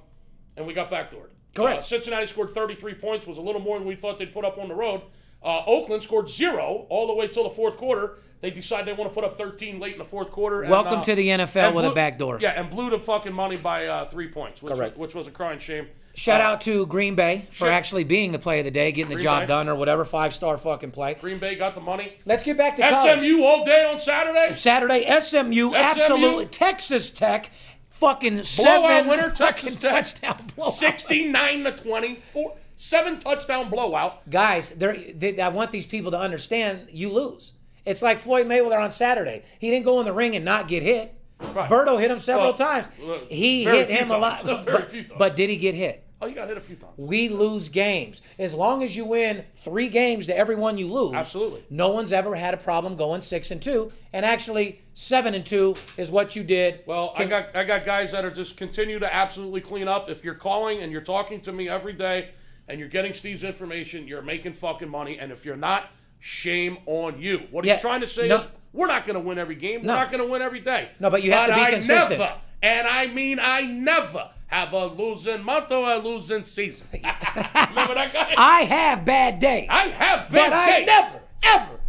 and 0.56 0.66
we 0.66 0.74
got 0.74 0.90
backdoored. 0.90 1.30
Correct. 1.54 1.78
Uh, 1.80 1.82
Cincinnati 1.82 2.26
scored 2.26 2.50
33 2.50 2.94
points, 2.94 3.26
was 3.26 3.38
a 3.38 3.42
little 3.42 3.60
more 3.60 3.78
than 3.78 3.86
we 3.86 3.94
thought 3.96 4.18
they'd 4.18 4.32
put 4.32 4.44
up 4.44 4.56
on 4.58 4.68
the 4.68 4.74
road. 4.74 5.02
Uh, 5.44 5.62
Oakland 5.66 6.02
scored 6.02 6.28
zero 6.30 6.86
all 6.88 7.06
the 7.06 7.14
way 7.14 7.26
till 7.28 7.44
the 7.44 7.50
fourth 7.50 7.76
quarter. 7.76 8.18
They 8.40 8.50
decide 8.50 8.86
they 8.86 8.92
want 8.92 9.10
to 9.10 9.14
put 9.14 9.24
up 9.24 9.34
13 9.34 9.78
late 9.80 9.92
in 9.92 9.98
the 9.98 10.04
fourth 10.04 10.30
quarter. 10.30 10.62
and, 10.62 10.70
Welcome 10.70 11.00
uh, 11.00 11.04
to 11.04 11.14
the 11.14 11.28
NFL 11.28 11.74
with 11.74 11.84
a 11.84 11.92
backdoor. 11.92 12.38
Yeah, 12.40 12.50
and 12.50 12.68
blew 12.70 12.90
the 12.90 12.98
fucking 12.98 13.32
money 13.32 13.56
by 13.56 13.86
uh, 13.86 14.04
three 14.08 14.28
points, 14.28 14.62
which, 14.62 14.72
Correct. 14.74 14.96
Was, 14.96 15.08
which 15.08 15.14
was 15.14 15.26
a 15.28 15.30
crying 15.30 15.58
shame. 15.58 15.88
Shout 16.14 16.40
Uh, 16.40 16.44
out 16.44 16.60
to 16.62 16.84
Green 16.86 17.14
Bay 17.14 17.46
for 17.50 17.54
Sure. 17.64 17.70
actually 17.70 18.04
being 18.04 18.32
the 18.32 18.38
play 18.38 18.58
of 18.58 18.64
the 18.66 18.70
day, 18.70 18.92
getting 18.92 19.08
the 19.08 19.14
Green 19.14 19.24
job 19.24 19.40
Bay. 19.42 19.46
done 19.46 19.68
or 19.68 19.74
whatever, 19.74 20.04
five 20.04 20.34
star 20.34 20.58
fucking 20.58 20.90
play. 20.90 21.14
Green 21.14 21.38
Bay 21.38 21.54
got 21.54 21.74
the 21.74 21.80
money. 21.80 22.12
Let's 22.26 22.42
get 22.42 22.56
back 22.58 22.76
to 22.76 22.82
college. 22.88 23.20
SMU 23.20 23.42
all 23.42 23.64
day 23.64 23.84
on 23.90 23.98
Saturday. 23.98 24.54
Saturday, 24.54 25.06
SMU, 25.20 25.74
absolutely. 25.74 26.46
Texas 26.46 27.08
Tech, 27.10 27.50
fucking 27.90 28.34
Blowout 28.34 28.46
seven 28.46 29.08
winner, 29.08 29.30
Texas 29.30 29.74
Tech. 29.76 30.04
touchdown 30.04 30.36
blowout. 30.56 30.74
69 30.74 31.64
to 31.64 31.70
24. 31.72 32.56
Seven 32.76 33.18
touchdown 33.18 33.70
blowout. 33.70 34.28
Guys, 34.28 34.70
they're, 34.70 34.96
I 35.40 35.48
want 35.48 35.70
these 35.70 35.86
people 35.86 36.10
to 36.12 36.18
understand 36.18 36.88
you 36.90 37.10
lose. 37.10 37.52
It's 37.84 38.02
like 38.02 38.18
Floyd 38.18 38.46
Mayweather 38.46 38.78
on 38.80 38.90
Saturday. 38.90 39.44
He 39.58 39.70
didn't 39.70 39.84
go 39.84 39.98
in 40.00 40.06
the 40.06 40.12
ring 40.12 40.36
and 40.36 40.44
not 40.44 40.68
get 40.68 40.82
hit. 40.82 41.14
Right. 41.40 41.68
Berto 41.68 42.00
hit 42.00 42.10
him 42.10 42.20
several 42.20 42.48
Well, 42.48 42.54
times. 42.54 42.88
He 43.28 43.64
hit 43.64 43.88
him 43.90 44.10
a 44.10 44.18
lot. 44.18 44.42
But, 44.44 44.66
times. 44.90 45.12
but 45.18 45.36
did 45.36 45.50
he 45.50 45.56
get 45.56 45.74
hit? 45.74 46.04
Oh, 46.20 46.26
you 46.26 46.36
got 46.36 46.46
hit 46.46 46.56
a 46.56 46.60
few 46.60 46.76
times. 46.76 46.92
We 46.96 47.28
lose 47.28 47.68
games. 47.68 48.22
As 48.38 48.54
long 48.54 48.84
as 48.84 48.96
you 48.96 49.04
win 49.06 49.44
three 49.56 49.88
games 49.88 50.28
to 50.28 50.36
every 50.38 50.54
one 50.54 50.78
you 50.78 50.86
lose. 50.86 51.14
Absolutely. 51.14 51.64
No 51.68 51.88
one's 51.88 52.12
ever 52.12 52.36
had 52.36 52.54
a 52.54 52.58
problem 52.58 52.94
going 52.94 53.22
six 53.22 53.50
and 53.50 53.60
two. 53.60 53.90
And 54.12 54.24
actually, 54.24 54.80
seven 54.94 55.34
and 55.34 55.44
two 55.44 55.74
is 55.96 56.12
what 56.12 56.36
you 56.36 56.44
did. 56.44 56.80
Well, 56.86 57.12
I 57.16 57.24
got 57.24 57.56
I 57.56 57.64
got 57.64 57.84
guys 57.84 58.12
that 58.12 58.24
are 58.24 58.30
just 58.30 58.56
continue 58.56 59.00
to 59.00 59.12
absolutely 59.12 59.62
clean 59.62 59.88
up. 59.88 60.08
If 60.08 60.22
you're 60.22 60.34
calling 60.36 60.80
and 60.80 60.92
you're 60.92 61.00
talking 61.00 61.40
to 61.40 61.50
me 61.52 61.68
every 61.68 61.92
day 61.92 62.30
and 62.68 62.78
you're 62.80 62.88
getting 62.88 63.12
Steve's 63.14 63.44
information, 63.44 64.06
you're 64.06 64.22
making 64.22 64.52
fucking 64.52 64.88
money. 64.88 65.18
And 65.18 65.30
if 65.32 65.44
you're 65.44 65.56
not, 65.56 65.90
shame 66.18 66.78
on 66.86 67.20
you. 67.20 67.46
What 67.50 67.64
Yeah, 67.64 67.74
he's 67.74 67.82
trying 67.82 68.00
to 68.00 68.06
say 68.06 68.28
no. 68.28 68.38
is 68.38 68.48
we're 68.72 68.86
not 68.86 69.04
going 69.04 69.14
to 69.14 69.20
win 69.20 69.38
every 69.38 69.54
game. 69.56 69.82
No. 69.82 69.92
We're 69.94 69.98
not 70.00 70.10
going 70.12 70.24
to 70.24 70.30
win 70.30 70.42
every 70.42 70.60
day. 70.60 70.88
No, 71.00 71.10
but 71.10 71.22
you 71.22 71.32
have 71.32 71.48
to 71.48 71.54
be 71.54 71.60
I 71.60 71.70
consistent. 71.72 72.20
Never, 72.20 72.34
and 72.62 72.86
I 72.86 73.06
mean 73.08 73.38
I 73.40 73.62
never 73.62 74.30
have 74.46 74.72
a 74.72 74.86
losing 74.86 75.42
month 75.42 75.70
or 75.72 75.90
a 75.90 75.96
losing 75.98 76.44
season. 76.44 76.86
Remember 76.92 77.94
that 77.94 78.10
guy? 78.12 78.34
I 78.36 78.62
have 78.64 79.04
bad 79.04 79.40
days. 79.40 79.66
I 79.70 79.88
have 79.88 80.30
bad 80.30 80.30
but 80.30 80.50
bad 80.50 80.82
I 80.82 80.84
never, 80.84 81.20
ever 81.42 81.80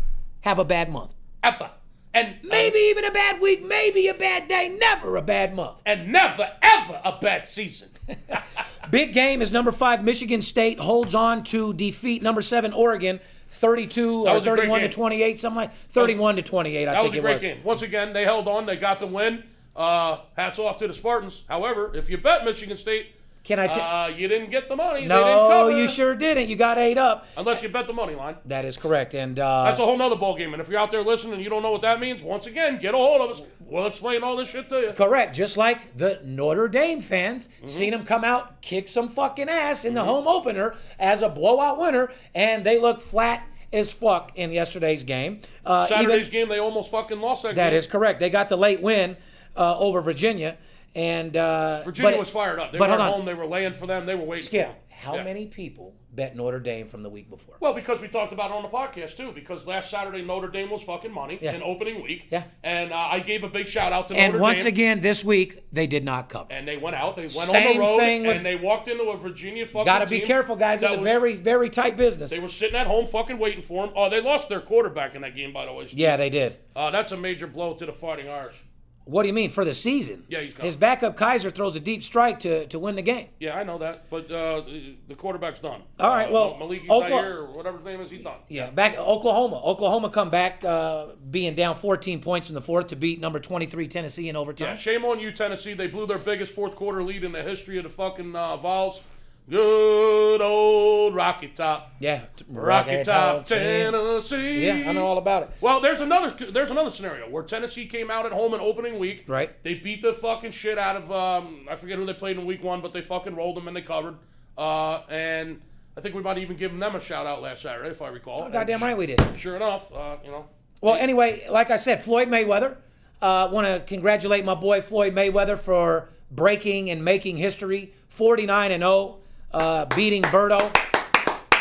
have 0.41 0.59
a 0.59 0.65
bad 0.65 0.89
month. 0.91 1.11
ever 1.43 1.69
and 2.13 2.35
Maybe 2.43 2.77
even 2.77 3.05
a 3.05 3.11
bad 3.11 3.41
week, 3.41 3.63
maybe 3.65 4.07
a 4.07 4.13
bad 4.13 4.47
day, 4.47 4.75
never 4.79 5.15
a 5.15 5.21
bad 5.21 5.55
month. 5.55 5.79
and 5.85 6.11
never 6.11 6.51
ever 6.61 7.01
a 7.03 7.17
bad 7.19 7.47
season. 7.47 7.89
Big 8.91 9.13
game 9.13 9.41
is 9.41 9.51
number 9.51 9.71
five. 9.71 10.03
Michigan 10.03 10.41
State 10.41 10.79
holds 10.79 11.15
on 11.15 11.43
to 11.45 11.73
defeat 11.73 12.21
number 12.21 12.41
seven 12.41 12.73
Oregon, 12.73 13.19
thirty-two 13.49 14.27
or 14.27 14.33
was 14.35 14.45
a 14.45 14.49
great 14.49 14.57
thirty-one 14.59 14.81
to 14.81 14.89
twenty-eight, 14.89 15.39
something 15.39 15.55
like 15.57 15.73
thirty-one 15.73 16.35
to 16.35 16.41
twenty-eight. 16.41 16.87
I 16.87 16.93
That 16.93 17.01
think 17.01 17.05
was 17.05 17.13
a 17.13 17.17
it 17.17 17.21
great 17.21 17.33
was. 17.33 17.41
game. 17.41 17.59
Once 17.63 17.81
again, 17.81 18.13
they 18.13 18.23
held 18.25 18.47
on. 18.47 18.65
They 18.65 18.75
got 18.75 18.99
the 18.99 19.07
win. 19.07 19.43
Uh, 19.75 20.17
hats 20.37 20.59
off 20.59 20.77
to 20.77 20.87
the 20.87 20.93
Spartans. 20.93 21.43
However, 21.49 21.95
if 21.95 22.09
you 22.09 22.17
bet 22.17 22.45
Michigan 22.45 22.77
State, 22.77 23.07
Can 23.43 23.59
I? 23.59 23.67
T- 23.67 23.79
uh, 23.79 24.07
you 24.07 24.29
didn't 24.29 24.51
get 24.51 24.69
the 24.69 24.75
money. 24.77 25.01
they 25.01 25.07
didn't 25.07 25.49
no, 25.49 25.67
you 25.67 25.89
sure 25.89 26.15
didn't. 26.15 26.47
You 26.47 26.55
got 26.55 26.77
eight 26.77 26.97
up. 26.97 27.27
Unless 27.35 27.61
you 27.61 27.67
bet 27.67 27.87
the 27.87 27.93
money 27.93 28.15
line. 28.15 28.37
That 28.45 28.63
is 28.63 28.77
correct. 28.77 29.13
And 29.13 29.37
uh, 29.37 29.65
That's 29.65 29.81
a 29.81 29.85
whole 29.85 29.97
nother 29.97 30.15
ball 30.15 30.37
game. 30.37 30.53
And 30.53 30.61
if 30.61 30.69
you're 30.69 30.79
out 30.79 30.91
there 30.91 31.01
listening 31.03 31.33
and 31.33 31.43
you 31.43 31.49
don't 31.49 31.61
know 31.61 31.71
what 31.71 31.81
that 31.81 31.99
means, 31.99 32.23
once 32.23 32.45
again, 32.45 32.79
get 32.79 32.93
a 32.93 32.97
hold 32.97 33.19
of 33.21 33.29
us. 33.31 33.41
We'll 33.59 33.85
explain 33.87 34.23
all 34.23 34.37
this 34.37 34.49
shit 34.49 34.69
to 34.69 34.79
you. 34.79 34.91
Correct. 34.93 35.35
Just 35.35 35.57
like 35.57 35.97
the 35.97 36.21
Notre 36.23 36.67
Dame 36.69 37.01
fans 37.01 37.47
Mm-hmm. 37.57 37.67
seen 37.67 37.91
them 37.91 38.05
come 38.05 38.23
out, 38.23 38.61
kick 38.61 38.87
some 38.87 39.09
fucking 39.09 39.49
ass 39.49 39.83
in 39.83 39.93
the 39.93 40.03
home 40.03 40.27
opener 40.27 40.75
as 40.97 41.21
a 41.21 41.27
blowout 41.29 41.77
winner, 41.77 42.11
and 42.33 42.63
they 42.65 42.79
look 42.79 43.01
flat 43.01 43.45
as 43.73 43.91
fuck 43.91 44.31
in 44.35 44.51
yesterday's 44.51 45.03
game. 45.03 45.41
Uh, 45.65 45.85
Saturday's 45.87 46.27
even, 46.29 46.31
game, 46.31 46.49
they 46.49 46.59
almost 46.59 46.91
fucking 46.91 47.19
lost 47.19 47.43
that, 47.43 47.55
that 47.55 47.71
game. 47.71 47.77
is 47.79 47.87
correct. 47.87 48.19
They 48.19 48.29
got 48.29 48.47
the 48.49 48.57
late 48.57 48.81
win 48.81 49.17
uh, 49.57 49.77
over 49.79 49.99
Virginia, 50.01 50.57
and 50.95 51.35
uh, 51.35 51.83
Virginia 51.83 52.11
but- 52.11 52.19
was 52.19 52.29
fired 52.29 52.59
up. 52.59 52.71
They 52.71 52.77
but 52.77 52.89
were 52.89 52.97
home. 52.97 53.25
They 53.25 53.33
were 53.33 53.45
laying 53.47 53.73
for 53.73 53.87
them. 53.87 54.05
They 54.05 54.15
were 54.15 54.25
waiting 54.25 54.45
Skip, 54.45 54.67
for 54.67 54.73
them. 54.73 54.81
how 54.89 55.15
Yeah. 55.15 55.23
many 55.23 55.45
people 55.47 55.95
bet 56.15 56.35
Notre 56.35 56.59
Dame 56.59 56.87
from 56.87 57.01
the 57.01 57.09
week 57.09 57.27
before? 57.27 57.55
Well, 57.59 57.73
because 57.73 57.99
we 57.99 58.07
talked 58.07 58.31
about 58.33 58.51
it 58.51 58.53
on 58.53 58.61
the 58.61 58.69
podcast 58.69 59.17
too. 59.17 59.31
Because 59.31 59.65
last 59.65 59.89
Saturday 59.89 60.21
Notre 60.21 60.47
Dame 60.47 60.69
was 60.69 60.83
fucking 60.83 61.11
money 61.11 61.39
Yeah. 61.41 61.53
in 61.53 61.63
opening 61.63 62.03
week. 62.03 62.27
Yeah. 62.29 62.43
And 62.63 62.93
uh, 62.93 62.95
I 63.11 63.19
gave 63.19 63.43
a 63.43 63.49
big 63.49 63.67
shout 63.67 63.91
out 63.91 64.09
to 64.09 64.13
and 64.15 64.33
Notre 64.33 64.41
once 64.43 64.59
Dame. 64.59 64.67
again, 64.67 65.01
this 65.01 65.23
week 65.23 65.63
they 65.73 65.87
did 65.87 66.03
not 66.03 66.29
cover. 66.29 66.45
and 66.51 66.67
they 66.67 66.77
went 66.77 66.95
out. 66.95 67.15
They 67.15 67.23
went 67.35 67.49
on 67.49 67.73
the 67.73 67.79
road, 67.79 67.97
thing 67.97 68.23
with- 68.27 68.35
and 68.37 68.45
they 68.45 68.55
walked 68.55 68.87
into 68.87 69.05
a 69.05 69.17
Virginia 69.17 69.65
fucking. 69.65 69.85
Got 69.85 69.99
to 69.99 70.07
be 70.07 70.19
careful, 70.19 70.55
guys. 70.55 70.83
It's 70.83 70.93
a 70.93 70.97
very, 70.97 71.35
very 71.35 71.71
tight 71.71 71.97
business. 71.97 72.29
They 72.29 72.37
were 72.39 72.47
sitting 72.47 72.75
at 72.75 72.85
home, 72.85 73.07
fucking 73.07 73.39
waiting 73.39 73.63
for 73.63 73.85
him. 73.85 73.93
Oh, 73.95 74.07
they 74.11 74.21
lost 74.21 74.49
their 74.49 74.61
quarterback 74.61 75.15
in 75.15 75.23
that 75.23 75.35
game, 75.35 75.51
by 75.51 75.65
the 75.65 75.73
way. 75.73 75.87
yeah, 75.89 76.15
they 76.17 76.29
did. 76.29 76.57
Uh, 76.75 76.91
that's 76.91 77.11
a 77.11 77.17
major 77.17 77.47
blow 77.47 77.73
to 77.73 77.85
the 77.87 77.91
Fighting 77.93 78.29
Irish. 78.29 78.61
What 79.05 79.23
do 79.23 79.27
you 79.27 79.33
mean 79.33 79.49
for 79.49 79.65
the 79.65 79.73
season? 79.73 80.23
Yeah, 80.29 80.39
he's 80.39 80.53
coming. 80.53 80.65
His 80.65 80.75
backup 80.77 81.17
Kizer 81.17 81.51
throws 81.53 81.75
a 81.75 81.79
deep 81.79 82.03
strike 82.03 82.39
to 82.39 82.67
to 82.67 82.79
win 82.79 82.95
the 82.95 83.01
game. 83.01 83.27
Yeah, 83.39 83.57
I 83.57 83.63
know 83.63 83.77
that, 83.79 84.09
but 84.09 84.31
uh, 84.31 84.61
the 85.07 85.15
quarterback's 85.15 85.59
done. 85.59 85.81
All 85.99 86.09
right, 86.09 86.29
Uh, 86.29 86.33
well, 86.33 86.57
Malik 86.57 86.83
Okla- 86.87 87.23
or 87.35 87.45
whatever 87.51 87.77
his 87.77 87.85
name 87.85 87.99
is, 88.01 88.09
he's 88.09 88.23
done. 88.23 88.37
Yeah, 88.47 88.69
back 88.69 88.97
Oklahoma. 88.97 89.61
Oklahoma 89.63 90.09
come 90.09 90.29
back 90.29 90.63
uh, 90.63 91.07
being 91.29 91.53
down 91.55 91.75
14 91.75 92.21
points 92.21 92.47
in 92.49 92.55
the 92.55 92.61
fourth 92.61 92.87
to 92.87 92.95
beat 92.95 93.19
number 93.19 93.39
23 93.39 93.87
Tennessee 93.87 94.29
in 94.29 94.35
overtime. 94.35 94.69
Yeah, 94.69 94.75
shame 94.77 95.03
on 95.03 95.19
you, 95.19 95.31
Tennessee. 95.31 95.73
They 95.73 95.87
blew 95.87 96.05
their 96.05 96.17
biggest 96.17 96.53
fourth 96.55 96.75
quarter 96.75 97.03
lead 97.03 97.23
in 97.23 97.33
the 97.33 97.43
history 97.43 97.77
of 97.77 97.83
the 97.83 97.89
fucking 97.89 98.35
uh, 98.35 98.55
Vols. 98.57 99.03
Good 99.49 100.41
old 100.41 101.13
Rocky 101.15 101.49
Top. 101.49 101.93
Yeah, 101.99 102.21
Rocky 102.47 103.03
Top, 103.03 103.43
Tennessee. 103.43 104.65
Yeah, 104.65 104.89
I 104.89 104.93
know 104.93 105.05
all 105.05 105.17
about 105.17 105.43
it. 105.43 105.49
Well, 105.59 105.81
there's 105.81 105.99
another 105.99 106.31
there's 106.49 106.71
another 106.71 106.89
scenario 106.89 107.29
where 107.29 107.43
Tennessee 107.43 107.85
came 107.85 108.09
out 108.09 108.25
at 108.25 108.31
home 108.31 108.53
in 108.53 108.61
opening 108.61 108.99
week. 108.99 109.25
Right. 109.27 109.61
They 109.63 109.73
beat 109.73 110.01
the 110.01 110.13
fucking 110.13 110.51
shit 110.51 110.77
out 110.77 110.95
of 110.95 111.11
um, 111.11 111.67
I 111.69 111.75
forget 111.75 111.97
who 111.97 112.05
they 112.05 112.13
played 112.13 112.37
in 112.37 112.45
week 112.45 112.63
one, 112.63 112.79
but 112.79 112.93
they 112.93 113.01
fucking 113.01 113.35
rolled 113.35 113.57
them 113.57 113.67
and 113.67 113.75
they 113.75 113.81
covered. 113.81 114.15
Uh, 114.57 115.01
and 115.09 115.61
I 115.97 116.01
think 116.01 116.15
we 116.15 116.21
might 116.21 116.37
even 116.37 116.55
give 116.55 116.77
them 116.77 116.95
a 116.95 117.01
shout 117.01 117.27
out 117.27 117.41
last 117.41 117.63
Saturday, 117.63 117.89
if 117.89 118.01
I 118.01 118.07
recall. 118.07 118.43
Oh, 118.43 118.49
Goddamn 118.49 118.81
right 118.81 118.97
we 118.97 119.07
did. 119.07 119.21
Sure 119.37 119.57
enough, 119.57 119.93
uh, 119.93 120.17
you 120.23 120.31
know. 120.31 120.47
Well, 120.81 120.95
anyway, 120.95 121.45
like 121.49 121.69
I 121.69 121.77
said, 121.77 122.01
Floyd 122.01 122.29
Mayweather. 122.29 122.77
Uh, 123.21 123.49
Want 123.51 123.67
to 123.67 123.81
congratulate 123.85 124.43
my 124.43 124.55
boy 124.55 124.81
Floyd 124.81 125.15
Mayweather 125.15 125.57
for 125.57 126.09
breaking 126.31 126.89
and 126.89 127.03
making 127.03 127.37
history. 127.37 127.93
49 128.09 128.71
and 128.71 128.83
0, 128.83 129.19
uh, 129.53 129.85
beating 129.95 130.21
Berto. 130.23 130.75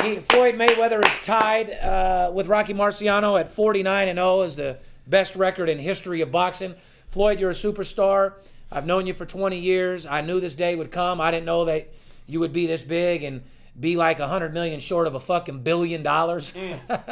He, 0.03 0.17
Floyd 0.17 0.57
Mayweather 0.57 1.05
is 1.05 1.19
tied 1.25 1.71
uh, 1.71 2.31
with 2.35 2.47
Rocky 2.49 2.75
Marciano 2.75 3.39
at 3.39 3.49
49 3.49 4.09
and 4.09 4.19
0 4.19 4.41
as 4.43 4.57
the 4.57 4.79
best 5.07 5.37
record 5.37 5.69
in 5.69 5.79
history 5.79 6.21
of 6.21 6.33
boxing. 6.33 6.75
Floyd, 7.11 7.39
you're 7.39 7.51
a 7.51 7.55
superstar. 7.55 8.35
I've 8.71 8.87
known 8.87 9.07
you 9.07 9.15
for 9.15 9.27
20 9.27 9.59
years. 9.59 10.07
I 10.07 10.23
knew 10.23 10.41
this 10.41 10.55
day 10.55 10.75
would 10.75 10.91
come. 10.91 11.21
I 11.21 11.31
didn't 11.31 11.47
know 11.47 11.67
that 11.67 11.89
you 12.27 12.41
would 12.41 12.53
be 12.53 12.67
this 12.67 12.83
big 12.83 13.23
and 13.23 13.43
be 13.79 13.97
like 13.97 14.19
100 14.19 14.53
million 14.55 14.81
short 14.81 15.07
of 15.07 15.15
a 15.15 15.21
fucking 15.21 15.63
billion 15.63 16.03
dollars. 16.03 16.53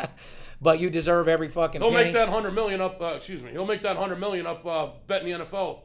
but 0.61 0.81
you 0.81 0.91
deserve 0.91 1.29
every 1.29 1.49
fucking 1.49 1.81
He'll 1.81 1.91
penny. 1.91 2.05
make 2.05 2.15
that 2.15 2.29
hundred 2.29 2.55
million 2.55 2.81
up. 2.81 3.01
Uh, 3.01 3.13
excuse 3.17 3.43
me. 3.43 3.51
He'll 3.51 3.67
make 3.67 3.83
that 3.83 3.97
hundred 3.97 4.19
million 4.21 4.47
up 4.47 4.65
uh, 4.67 4.89
betting 5.07 5.33
the 5.33 5.45
NFL. 5.45 5.81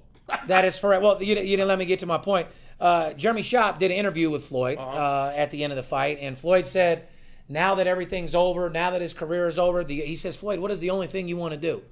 That 0.48 0.66
is 0.66 0.80
correct. 0.80 1.04
Well, 1.04 1.22
you, 1.22 1.36
you 1.36 1.58
didn't 1.58 1.68
let 1.68 1.78
me 1.80 1.86
get 1.86 2.00
to 2.00 2.06
my 2.06 2.18
point. 2.18 2.48
Uh, 2.80 3.14
Jeremy 3.14 3.42
Schaap 3.42 3.80
did 3.80 3.92
an 3.92 3.98
interview 3.98 4.30
with 4.30 4.46
Floyd 4.46 4.78
Uh-huh. 4.78 4.90
uh 4.98 5.34
at 5.36 5.52
the 5.52 5.64
end 5.64 5.72
of 5.72 5.78
the 5.78 5.84
fight, 5.84 6.18
and 6.22 6.38
Floyd 6.38 6.68
said, 6.68 7.08
"Now 7.48 7.76
that 7.76 7.88
everything's 7.88 8.36
over, 8.36 8.70
now 8.70 8.92
that 8.92 9.02
his 9.02 9.14
career 9.14 9.48
is 9.48 9.58
over, 9.58 9.84
the, 9.84 10.02
he 10.02 10.16
says, 10.16 10.36
Floyd, 10.36 10.60
what 10.60 10.72
is 10.72 10.80
the 10.80 10.90
only 10.90 11.08
thing 11.08 11.28
you 11.28 11.38
want 11.38 11.54
to 11.54 11.60
do? 11.60 11.84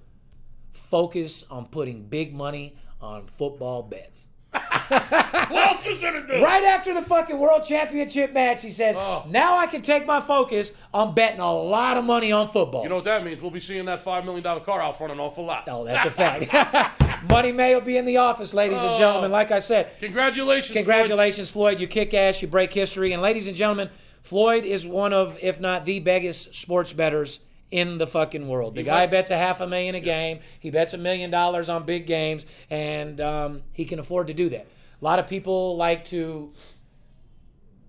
Focus 0.73 1.43
on 1.49 1.67
putting 1.67 2.03
big 2.03 2.33
money 2.33 2.75
on 3.01 3.27
football 3.27 3.83
bets." 3.83 4.27
What 4.53 5.67
else 5.67 5.85
is 5.85 6.01
there 6.01 6.11
to 6.11 6.25
do? 6.25 6.43
Right 6.43 6.63
after 6.63 6.93
the 6.93 7.01
fucking 7.01 7.37
world 7.37 7.65
championship 7.65 8.33
match, 8.33 8.61
he 8.61 8.69
says, 8.69 8.95
Oh. 8.97 9.25
"Now 9.29 9.57
I 9.57 9.67
can 9.67 9.81
take 9.81 10.05
my 10.05 10.21
focus 10.21 10.71
on 10.93 11.13
betting 11.13 11.39
a 11.39 11.53
lot 11.53 11.97
of 11.97 12.05
money 12.05 12.31
on 12.31 12.49
football." 12.49 12.83
You 12.83 12.89
know 12.89 12.95
what 12.95 13.03
that 13.05 13.23
means? 13.23 13.41
We'll 13.41 13.51
be 13.51 13.59
seeing 13.59 13.85
that 13.85 13.99
five 13.99 14.25
million 14.25 14.43
dollar 14.43 14.59
car 14.59 14.81
out 14.81 14.97
front 14.97 15.13
an 15.13 15.19
awful 15.19 15.45
lot. 15.45 15.65
oh, 15.67 15.83
that's 15.83 16.05
a 16.05 16.11
fact. 16.11 16.99
money 17.29 17.51
May 17.51 17.73
will 17.73 17.81
be 17.81 17.97
in 17.97 18.05
the 18.05 18.17
office, 18.17 18.53
ladies 18.53 18.79
and 18.79 18.89
oh. 18.89 18.97
gentlemen. 18.97 19.31
Like 19.31 19.51
I 19.51 19.59
said, 19.59 19.91
Congratulations. 19.99 20.67
Floyd. 20.67 20.85
Congratulations, 20.85 21.49
Floyd. 21.49 21.79
You 21.79 21.87
kick 21.87 22.13
ass, 22.13 22.41
you 22.41 22.47
break 22.47 22.73
history. 22.73 23.11
And 23.13 23.21
ladies 23.21 23.47
and 23.47 23.55
gentlemen, 23.55 23.89
Floyd 24.21 24.63
is 24.63 24.85
one 24.85 25.13
of, 25.13 25.37
if 25.41 25.59
not 25.59 25.85
the 25.85 25.99
biggest 25.99 26.55
sports 26.55 26.93
bettors 26.93 27.39
in 27.73 27.97
the 27.97 28.05
fucking 28.05 28.47
world. 28.47 28.75
The 28.75 28.83
guy 28.83 29.07
bet- 29.07 29.11
bets 29.11 29.29
a 29.31 29.37
half 29.37 29.59
a 29.59 29.65
million 29.65 29.95
a 29.95 29.99
game. 29.99 30.41
He 30.59 30.69
bets 30.69 30.93
a 30.93 30.97
million 30.97 31.31
dollars 31.31 31.69
on 31.69 31.85
big 31.85 32.05
games, 32.05 32.45
and 32.69 33.19
um, 33.19 33.63
he 33.71 33.85
can 33.85 33.97
afford 33.97 34.27
to 34.27 34.33
do 34.35 34.47
that. 34.49 34.67
A 35.01 35.03
lot 35.03 35.17
of 35.17 35.27
people 35.27 35.75
like 35.75 36.05
to. 36.05 36.53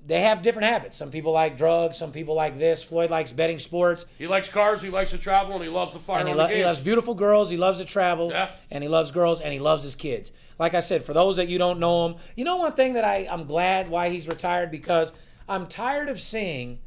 They 0.07 0.23
have 0.23 0.41
different 0.41 0.69
habits. 0.69 0.97
Some 0.97 1.11
people 1.11 1.33
like 1.33 1.59
drugs. 1.59 1.99
Some 1.99 2.13
people 2.13 2.35
like 2.35 2.59
this. 2.59 2.83
Floyd 2.83 3.11
likes 3.11 3.31
betting 3.31 3.59
sports. 3.59 4.07
He 4.19 4.27
likes 4.27 4.49
cars. 4.49 4.81
He 4.81 4.89
likes 4.89 5.11
to 5.11 5.19
travel, 5.19 5.55
and 5.55 5.63
he 5.63 5.69
loves 5.69 5.93
to 5.93 5.99
fire 5.99 6.21
And 6.21 6.29
he, 6.29 6.35
lo- 6.35 6.47
he 6.47 6.65
loves 6.65 6.81
beautiful 6.81 7.15
girls. 7.15 7.51
He 7.51 7.59
loves 7.59 7.79
to 7.79 7.85
travel. 7.85 8.31
Yeah. 8.31 8.51
And 8.71 8.83
he 8.83 8.89
loves 8.89 9.11
girls 9.11 9.43
and 9.43 9.53
he 9.53 9.59
loves 9.61 9.83
his 9.83 9.95
kids. 9.95 10.33
Like 10.59 10.75
I 10.75 10.81
said, 10.81 11.05
for 11.05 11.13
those 11.13 11.37
that 11.37 11.49
you 11.49 11.59
don't 11.59 11.79
know 11.79 12.07
him, 12.07 12.17
you 12.37 12.45
know 12.45 12.57
one 12.57 12.73
thing 12.73 12.95
that 12.95 13.05
I, 13.05 13.29
I'm 13.31 13.45
glad 13.45 13.91
why 13.91 14.09
he's 14.11 14.29
retired 14.29 14.71
because 14.71 15.13
I'm 15.49 15.67
tired 15.67 16.09
of 16.09 16.21
seeing 16.21 16.81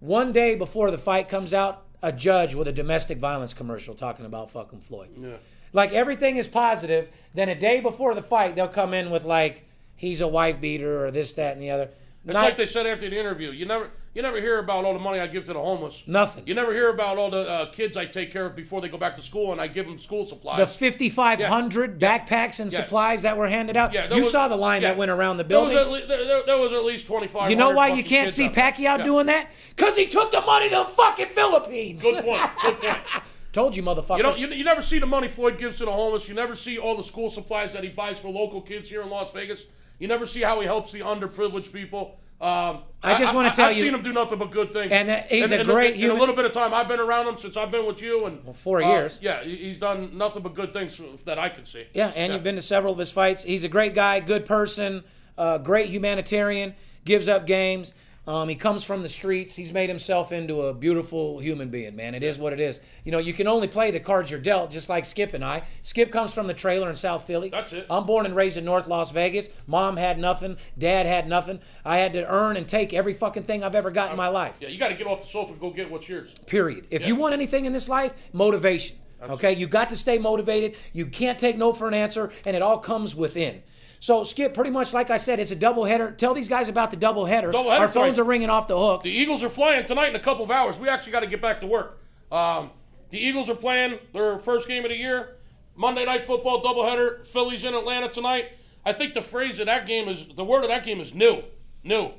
one 0.00 0.32
day 0.32 0.54
before 0.54 0.90
the 0.90 0.98
fight 0.98 1.28
comes 1.28 1.54
out 1.54 1.86
a 2.02 2.12
judge 2.12 2.54
with 2.54 2.68
a 2.68 2.72
domestic 2.72 3.18
violence 3.18 3.54
commercial 3.54 3.94
talking 3.94 4.26
about 4.26 4.50
fucking 4.50 4.80
Floyd. 4.80 5.10
Yeah. 5.16 5.36
Like 5.72 5.92
everything 5.92 6.36
is 6.36 6.48
positive, 6.48 7.08
then 7.34 7.48
a 7.48 7.54
day 7.54 7.80
before 7.80 8.14
the 8.14 8.22
fight 8.22 8.56
they'll 8.56 8.68
come 8.68 8.92
in 8.92 9.10
with 9.10 9.24
like 9.24 9.64
he's 9.96 10.20
a 10.20 10.28
wife 10.28 10.60
beater 10.60 11.04
or 11.04 11.10
this, 11.10 11.32
that, 11.34 11.52
and 11.52 11.62
the 11.62 11.70
other. 11.70 11.88
It's 12.24 12.34
Not- 12.34 12.44
like 12.44 12.56
they 12.56 12.66
said 12.66 12.86
after 12.86 13.08
the 13.10 13.18
interview. 13.18 13.50
You 13.50 13.66
never, 13.66 13.90
you 14.14 14.22
never 14.22 14.40
hear 14.40 14.60
about 14.60 14.84
all 14.84 14.92
the 14.92 15.00
money 15.00 15.18
I 15.18 15.26
give 15.26 15.44
to 15.46 15.52
the 15.52 15.58
homeless. 15.58 16.04
Nothing. 16.06 16.46
You 16.46 16.54
never 16.54 16.72
hear 16.72 16.88
about 16.90 17.18
all 17.18 17.30
the 17.30 17.48
uh, 17.50 17.66
kids 17.72 17.96
I 17.96 18.04
take 18.06 18.30
care 18.32 18.46
of 18.46 18.54
before 18.54 18.80
they 18.80 18.88
go 18.88 18.96
back 18.96 19.16
to 19.16 19.22
school, 19.22 19.50
and 19.50 19.60
I 19.60 19.66
give 19.66 19.86
them 19.86 19.98
school 19.98 20.24
supplies. 20.24 20.58
the 20.58 20.66
5,500 20.68 21.98
backpacks 22.00 22.60
and 22.60 22.70
Yeah. 22.72 22.80
supplies 22.82 23.22
that 23.22 23.36
were 23.36 23.48
handed 23.48 23.76
out. 23.76 23.92
yeah, 23.92 24.12
you 24.14 24.22
was- 24.22 24.30
saw 24.30 24.46
the 24.46 24.56
line 24.56 24.82
yeah. 24.82 24.88
that 24.90 24.98
went 24.98 25.10
around 25.10 25.38
the 25.38 25.44
There 25.44 25.60
was 25.60 25.72
building. 25.72 25.94
at 26.02 26.08
least, 26.08 26.08
there, 26.08 26.42
there- 26.46 26.58
was 26.58 26.72
at 26.72 26.84
least 26.84 27.06
twenty 27.08 27.26
five. 27.26 27.50
You 27.50 27.56
know 27.56 27.70
why 27.70 27.88
you 27.88 28.04
can't 28.04 28.32
see 28.32 28.48
Pacquiao 28.48 29.02
doing 29.02 29.26
that? 29.26 29.48
Because 29.74 29.96
he 29.96 30.06
took 30.06 30.30
the 30.30 30.42
money 30.42 30.68
to 30.68 30.76
the 30.76 30.84
fucking 30.84 31.26
Philippines. 31.26 32.02
Good 32.02 32.24
point. 32.24 32.42
Good 32.62 32.78
point. 32.80 32.98
Told 33.52 33.76
you, 33.76 33.82
motherfucker. 33.82 34.16
You 34.18 34.22
know, 34.22 34.34
you, 34.36 34.46
you 34.48 34.64
never 34.64 34.80
see 34.80 34.98
the 34.98 35.06
money 35.06 35.28
Floyd 35.28 35.58
gives 35.58 35.76
to 35.78 35.84
the 35.84 35.92
homeless. 35.92 36.26
You 36.28 36.34
never 36.34 36.54
see 36.54 36.78
all 36.78 36.96
the 36.96 37.02
school 37.02 37.28
supplies 37.28 37.72
that 37.74 37.82
he 37.82 37.90
buys 37.90 38.18
for 38.18 38.28
local 38.28 38.62
kids 38.62 38.88
here 38.88 39.02
in 39.02 39.10
Las 39.10 39.30
Vegas. 39.32 39.66
You 40.02 40.08
never 40.08 40.26
see 40.26 40.40
how 40.42 40.58
he 40.58 40.66
helps 40.66 40.90
the 40.90 40.98
underprivileged 40.98 41.72
people. 41.72 42.18
Um, 42.40 42.80
I 43.04 43.16
just 43.16 43.32
wanna 43.36 43.52
tell 43.52 43.66
I've 43.66 43.76
you- 43.76 43.84
seen 43.84 43.94
him 43.94 44.02
do 44.02 44.12
nothing 44.12 44.36
but 44.36 44.50
good 44.50 44.72
things. 44.72 44.90
And 44.90 45.08
that 45.08 45.30
he's 45.30 45.48
In- 45.48 45.60
a 45.60 45.64
the- 45.64 45.72
great 45.72 45.94
in, 45.94 46.10
a 46.10 46.14
little 46.14 46.34
bit 46.34 46.44
of 46.44 46.50
time 46.50 46.74
I've 46.74 46.88
been 46.88 46.98
around 46.98 47.28
him 47.28 47.36
since 47.36 47.56
I've 47.56 47.70
been 47.70 47.86
with 47.86 48.02
you 48.02 48.26
and 48.26 48.40
four 48.56 48.82
uh, 48.82 48.88
years. 48.94 49.20
Yeah, 49.22 49.44
he's 49.44 49.78
done 49.78 50.18
nothing 50.18 50.42
but 50.42 50.54
good 50.54 50.72
things 50.72 51.00
that 51.24 51.38
I 51.38 51.48
can 51.50 51.64
see. 51.64 51.84
yeah, 51.94 52.10
and 52.16 52.32
you've 52.32 52.42
been 52.42 52.56
to 52.56 52.62
several 52.62 52.92
of 52.92 52.98
his 52.98 53.12
fights. 53.12 53.44
He's 53.44 53.62
a 53.62 53.68
great 53.68 53.94
guy, 53.94 54.18
good 54.18 54.44
person, 54.44 55.04
uh, 55.38 55.58
great 55.58 55.86
humanitarian, 55.88 56.74
gives 57.04 57.28
up 57.28 57.46
games. 57.46 57.94
Um, 58.24 58.48
he 58.48 58.54
comes 58.54 58.84
from 58.84 59.02
the 59.02 59.08
streets. 59.08 59.56
He's 59.56 59.72
made 59.72 59.88
himself 59.88 60.30
into 60.30 60.62
a 60.62 60.74
beautiful 60.74 61.40
human 61.40 61.70
being, 61.70 61.96
man. 61.96 62.14
It 62.14 62.22
is 62.22 62.38
what 62.38 62.52
it 62.52 62.60
is. 62.60 62.78
You 63.04 63.10
know, 63.10 63.18
you 63.18 63.32
can 63.32 63.48
only 63.48 63.66
play 63.66 63.90
the 63.90 63.98
cards 63.98 64.30
you're 64.30 64.38
dealt, 64.38 64.70
just 64.70 64.88
like 64.88 65.04
Skip 65.04 65.34
and 65.34 65.44
I. 65.44 65.64
Skip 65.82 66.12
comes 66.12 66.32
from 66.32 66.46
the 66.46 66.54
trailer 66.54 66.88
in 66.88 66.94
South 66.94 67.26
Philly. 67.26 67.48
That's 67.48 67.72
it. 67.72 67.84
I'm 67.90 68.06
born 68.06 68.24
and 68.24 68.36
raised 68.36 68.56
in 68.56 68.64
North 68.64 68.86
Las 68.86 69.10
Vegas. 69.10 69.48
Mom 69.66 69.96
had 69.96 70.20
nothing. 70.20 70.56
Dad 70.78 71.04
had 71.06 71.26
nothing. 71.28 71.58
I 71.84 71.96
had 71.98 72.12
to 72.12 72.24
earn 72.32 72.56
and 72.56 72.68
take 72.68 72.94
every 72.94 73.12
fucking 73.14 73.42
thing 73.42 73.64
I've 73.64 73.74
ever 73.74 73.90
got 73.90 74.12
in 74.12 74.16
my 74.16 74.28
life. 74.28 74.58
Yeah, 74.60 74.68
you 74.68 74.78
got 74.78 74.88
to 74.88 74.94
get 74.94 75.08
off 75.08 75.20
the 75.20 75.26
sofa 75.26 75.50
and 75.52 75.60
go 75.60 75.70
get 75.70 75.90
what's 75.90 76.08
yours. 76.08 76.32
Period. 76.46 76.86
If 76.92 77.02
Yeah. 77.02 77.08
you 77.08 77.16
want 77.16 77.34
anything 77.34 77.64
in 77.64 77.72
this 77.72 77.88
life, 77.88 78.14
motivation. 78.32 78.98
okay, 79.20 79.52
you 79.52 79.66
got 79.66 79.88
to 79.88 79.96
stay 79.96 80.18
motivated. 80.18 80.76
You 80.92 81.06
can't 81.06 81.38
take 81.40 81.56
no 81.58 81.72
for 81.72 81.88
an 81.88 81.94
answer, 81.94 82.30
and 82.46 82.54
it 82.54 82.62
all 82.62 82.78
comes 82.78 83.16
within. 83.16 83.62
So, 84.02 84.24
Skip, 84.24 84.52
pretty 84.52 84.72
much 84.72 84.92
like 84.92 85.12
I 85.12 85.16
said, 85.16 85.38
it's 85.38 85.52
a 85.52 85.56
double 85.56 85.84
header. 85.84 86.10
Tell 86.10 86.34
these 86.34 86.48
guys 86.48 86.68
about 86.68 86.90
the 86.90 86.96
double 86.96 87.24
header. 87.24 87.52
Doubleheader 87.52 87.78
Our 87.78 87.88
phones 87.88 88.18
are 88.18 88.24
ringing 88.24 88.50
off 88.50 88.66
the 88.66 88.76
hook. 88.76 89.04
The 89.04 89.12
Eagles 89.12 89.44
are 89.44 89.48
flying 89.48 89.84
tonight 89.84 90.08
in 90.08 90.16
a 90.16 90.20
couple 90.20 90.42
of 90.42 90.50
hours. 90.50 90.80
We 90.80 90.88
actually 90.88 91.12
got 91.12 91.20
to 91.20 91.28
get 91.28 91.40
back 91.40 91.60
to 91.60 91.68
work. 91.68 92.00
Um, 92.32 92.72
the 93.10 93.24
Eagles 93.24 93.48
are 93.48 93.54
playing 93.54 94.00
their 94.12 94.40
first 94.40 94.66
game 94.66 94.84
of 94.84 94.90
the 94.90 94.96
year. 94.96 95.36
Monday 95.76 96.04
night 96.04 96.24
football 96.24 96.60
doubleheader. 96.60 97.24
Phillies 97.24 97.62
in 97.62 97.74
Atlanta 97.74 98.08
tonight. 98.08 98.46
I 98.84 98.92
think 98.92 99.14
the 99.14 99.22
phrase 99.22 99.60
of 99.60 99.66
that 99.66 99.86
game 99.86 100.08
is 100.08 100.26
the 100.34 100.44
word 100.44 100.64
of 100.64 100.68
that 100.70 100.84
game 100.84 101.00
is 101.00 101.14
new. 101.14 101.44
New. 101.84 102.10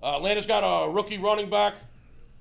Uh, 0.00 0.18
Atlanta's 0.18 0.46
got 0.46 0.60
a 0.60 0.88
rookie 0.88 1.18
running 1.18 1.50
back. 1.50 1.74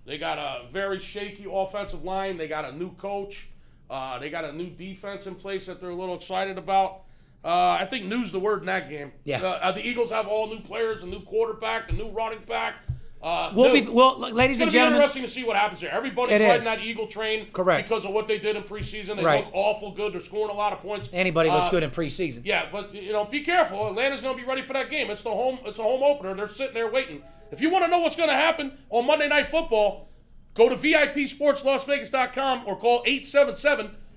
They 0.06 0.20
got 0.20 0.38
a 0.38 0.68
very 0.70 1.00
shaky 1.00 1.48
offensive 1.52 2.04
line. 2.04 2.38
They 2.38 2.48
got 2.48 2.66
a 2.66 2.72
new 2.72 2.94
coach. 2.98 3.48
Uh, 3.90 4.20
they 4.20 4.30
got 4.30 4.46
a 4.46 4.54
new 4.54 4.70
defense 4.70 5.26
in 5.26 5.34
place 5.34 5.66
that 5.66 5.82
they're 5.82 5.90
a 5.90 5.96
little 5.96 6.16
excited 6.16 6.60
about. 6.60 7.02
Uh, 7.44 7.78
I 7.80 7.86
think 7.86 8.06
new's 8.06 8.32
the 8.32 8.40
word 8.40 8.60
in 8.60 8.68
that 8.68 8.90
game. 8.90 9.12
Yeah. 9.24 9.42
Uh, 9.42 9.48
uh, 9.62 9.72
the 9.72 9.86
Eagles 9.86 10.12
have 10.12 10.28
all 10.28 10.48
new 10.48 10.60
players, 10.60 11.02
a 11.04 11.08
new 11.08 11.22
quarterback, 11.22 11.90
a 11.90 11.94
new 11.94 12.10
running 12.10 12.40
back. 12.48 12.76
Uh, 13.24 13.52
We'll 13.56 13.72
new. 13.74 13.82
be, 13.86 13.90
well, 13.90 14.18
ladies 14.20 14.58
It's 14.60 14.62
and 14.64 14.66
going 14.66 14.68
to 14.68 14.72
be 14.72 14.72
gentlemen. 14.72 14.96
interesting 15.02 15.22
to 15.24 15.28
see 15.28 15.44
what 15.44 15.56
happens 15.56 15.80
there. 15.82 15.92
Everybody's 15.92 16.40
riding 16.40 16.58
is. 16.58 16.64
that 16.66 16.84
Eagle 16.84 17.06
train 17.08 17.48
Correct. 17.54 17.88
because 17.88 18.04
of 18.06 18.12
what 18.12 18.26
they 18.28 18.40
did 18.40 18.56
in 18.56 18.64
preseason. 18.64 19.16
They 19.18 19.24
Right. 19.24 19.46
look 19.46 19.54
awful 19.56 19.92
good. 19.92 20.14
They're 20.14 20.20
scoring 20.22 20.50
a 20.50 20.58
lot 20.58 20.74
of 20.74 20.80
points. 20.80 21.08
Anybody 21.14 21.50
looks 21.50 21.68
Uh, 21.68 21.72
good 21.72 21.84
in 21.84 21.92
preseason. 21.92 22.42
Yeah, 22.46 22.66
but 22.72 22.94
you 22.96 23.12
know, 23.12 23.26
be 23.26 23.42
careful. 23.42 23.88
Atlanta's 23.88 24.22
going 24.22 24.36
to 24.36 24.42
be 24.42 24.48
ready 24.48 24.62
for 24.64 24.74
that 24.74 24.90
game. 24.90 25.10
It's 25.12 25.22
the 25.22 25.30
home. 25.32 25.60
It's 25.66 25.78
a 25.80 25.84
home 25.84 26.02
opener. 26.04 26.34
They're 26.36 26.48
sitting 26.48 26.74
there 26.74 26.90
waiting. 26.92 27.22
If 27.52 27.62
you 27.62 27.70
want 27.70 27.86
to 27.86 27.92
know 27.92 28.00
what's 28.00 28.16
going 28.16 28.30
to 28.30 28.36
happen 28.36 28.78
on 28.90 29.06
Monday 29.06 29.28
Night 29.28 29.46
Football, 29.48 30.08
go 30.56 30.70
to 30.70 30.76
VIPSportsLasVegas.com 30.76 32.64
or 32.66 32.76
call 32.78 33.04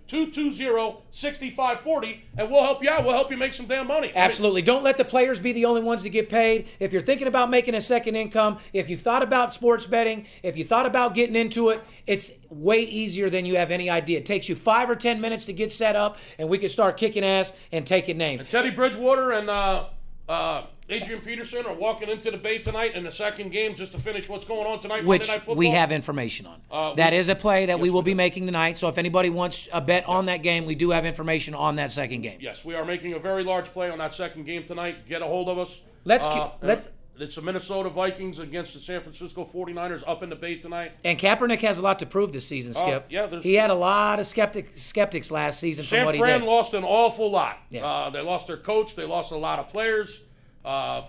220-6540 0.09 2.19
and 2.37 2.51
we'll 2.51 2.63
help 2.63 2.83
you 2.83 2.91
out. 2.91 3.05
We'll 3.05 3.15
help 3.15 3.31
you 3.31 3.37
make 3.37 3.55
some 3.55 3.67
damn 3.67 3.87
money. 3.87 4.09
I 4.09 4.13
mean, 4.13 4.17
Absolutely. 4.17 4.63
Don't 4.63 4.83
let 4.83 4.99
the 4.99 5.05
players 5.05 5.39
be 5.39 5.53
the 5.53 5.65
only 5.65 5.83
ones 5.83 6.03
to 6.03 6.11
get 6.11 6.29
paid. 6.29 6.67
If 6.79 6.93
you're 6.93 7.03
thinking 7.03 7.27
about 7.27 7.51
making 7.51 7.75
a 7.75 7.81
second 7.81 8.17
income, 8.17 8.59
if 8.73 8.91
you've 8.91 9.01
thought 9.01 9.23
about 9.23 9.55
sports 9.55 9.87
betting, 9.87 10.27
if 10.43 10.57
you 10.57 10.65
thought 10.65 10.87
about 10.87 11.15
getting 11.15 11.37
into 11.37 11.71
it, 11.71 11.83
it's 12.07 12.33
way 12.51 12.81
easier 12.81 13.31
than 13.31 13.47
you 13.47 13.57
have 13.57 13.71
any 13.71 13.89
idea. 13.89 14.19
It 14.19 14.27
takes 14.27 14.49
you 14.49 14.55
five 14.55 14.91
or 14.91 14.97
10 14.97 15.21
minutes 15.21 15.47
to 15.47 15.53
get 15.53 15.73
set 15.73 15.97
up, 15.97 16.19
and 16.39 16.49
we 16.49 16.59
can 16.59 16.69
start 16.69 16.97
kicking 16.97 17.25
ass 17.25 17.53
and 17.73 17.87
taking 17.87 18.19
names. 18.19 18.49
Teddy 18.49 18.71
Bridgewater 18.71 19.33
and 19.33 19.49
uh, 19.49 19.87
uh, 20.29 20.63
Adrian 20.91 21.21
Peterson 21.23 21.65
are 21.67 21.73
walking 21.73 22.11
into 22.11 22.31
the 22.31 22.37
Bay 22.37 22.59
tonight 22.59 22.95
in 22.95 23.05
the 23.05 23.11
second 23.11 23.51
game 23.53 23.75
just 23.75 23.93
to 23.93 23.99
finish 23.99 24.29
what's 24.29 24.45
going 24.45 24.67
on 24.67 24.81
tonight. 24.81 25.05
Which 25.05 25.23
Monday 25.23 25.33
Night 25.33 25.39
Football. 25.41 25.57
we 25.57 25.69
have 25.71 25.91
information 25.91 26.45
on. 26.47 26.61
Uh, 26.71 26.95
that 26.97 27.13
we- 27.13 27.19
is 27.19 27.29
a 27.31 27.35
play 27.35 27.67
that 27.67 27.81
we 27.81 27.89
will 27.89 28.03
we 28.03 28.11
be 28.11 28.15
making 28.15 28.45
tonight. 28.45 28.77
So 28.77 28.89
if 28.89 28.99
anybody 28.99 29.31
wants 29.31 29.67
a 29.73 29.81
bet 29.81 30.07
on 30.07 30.27
that 30.27 30.43
game, 30.43 30.67
we 30.67 30.75
do 30.75 30.91
have 30.91 31.07
information 31.07 31.55
on 31.55 31.77
that 31.77 31.91
second 31.91 32.21
game. 32.21 32.39
Yes, 32.41 32.65
we 32.67 32.75
are 32.75 32.85
making 32.85 33.15
a 33.15 33.19
very 33.19 33.45
large 33.45 33.73
play 33.73 33.89
on 33.89 33.97
that 33.99 34.13
second 34.13 34.45
game 34.45 34.65
tonight. 34.65 35.09
Get 35.09 35.23
a 35.23 35.27
hold 35.27 35.49
of 35.49 35.59
us. 35.59 35.81
Let's 36.05 36.27
Uh, 36.27 36.33
keep- 36.35 36.53
let's- 36.63 36.89
It's 37.17 37.37
the 37.37 37.43
Minnesota 37.43 37.89
Vikings 37.89 38.41
against 38.41 38.75
the 38.75 38.81
San 38.81 39.01
Francisco 39.01 39.45
49ers 39.45 40.03
up 40.05 40.25
in 40.25 40.31
the 40.31 40.35
Bay 40.37 40.57
tonight. 40.57 40.93
And 41.05 41.17
Kaepernick 41.17 41.61
has 41.61 41.79
a 41.79 41.83
lot 41.83 42.01
to 42.01 42.07
prove 42.07 42.33
this 42.33 42.45
season, 42.45 42.75
Skip. 42.75 43.03
Uh, 43.05 43.07
yeah, 43.09 43.27
there's- 43.27 43.45
he 43.45 43.55
had 43.55 43.71
a 43.71 43.75
lot 43.75 44.19
of 44.19 44.27
skeptic, 44.27 44.77
skeptics 44.77 45.31
last 45.31 45.61
season 45.61 45.85
San 45.85 46.13
Fran 46.19 46.45
lost 46.45 46.75
an 46.75 46.83
awful 46.83 47.31
lot. 47.31 47.59
Yeah. 47.71 47.87
Uh, 47.87 48.11
they 48.11 48.21
lost 48.21 48.49
their 48.49 48.57
coach. 48.57 48.97
They 48.97 49.05
lost 49.05 49.31
a 49.31 49.37
lot 49.37 49.61
of 49.61 49.69
players. 49.69 50.23
Uh, 50.65 51.03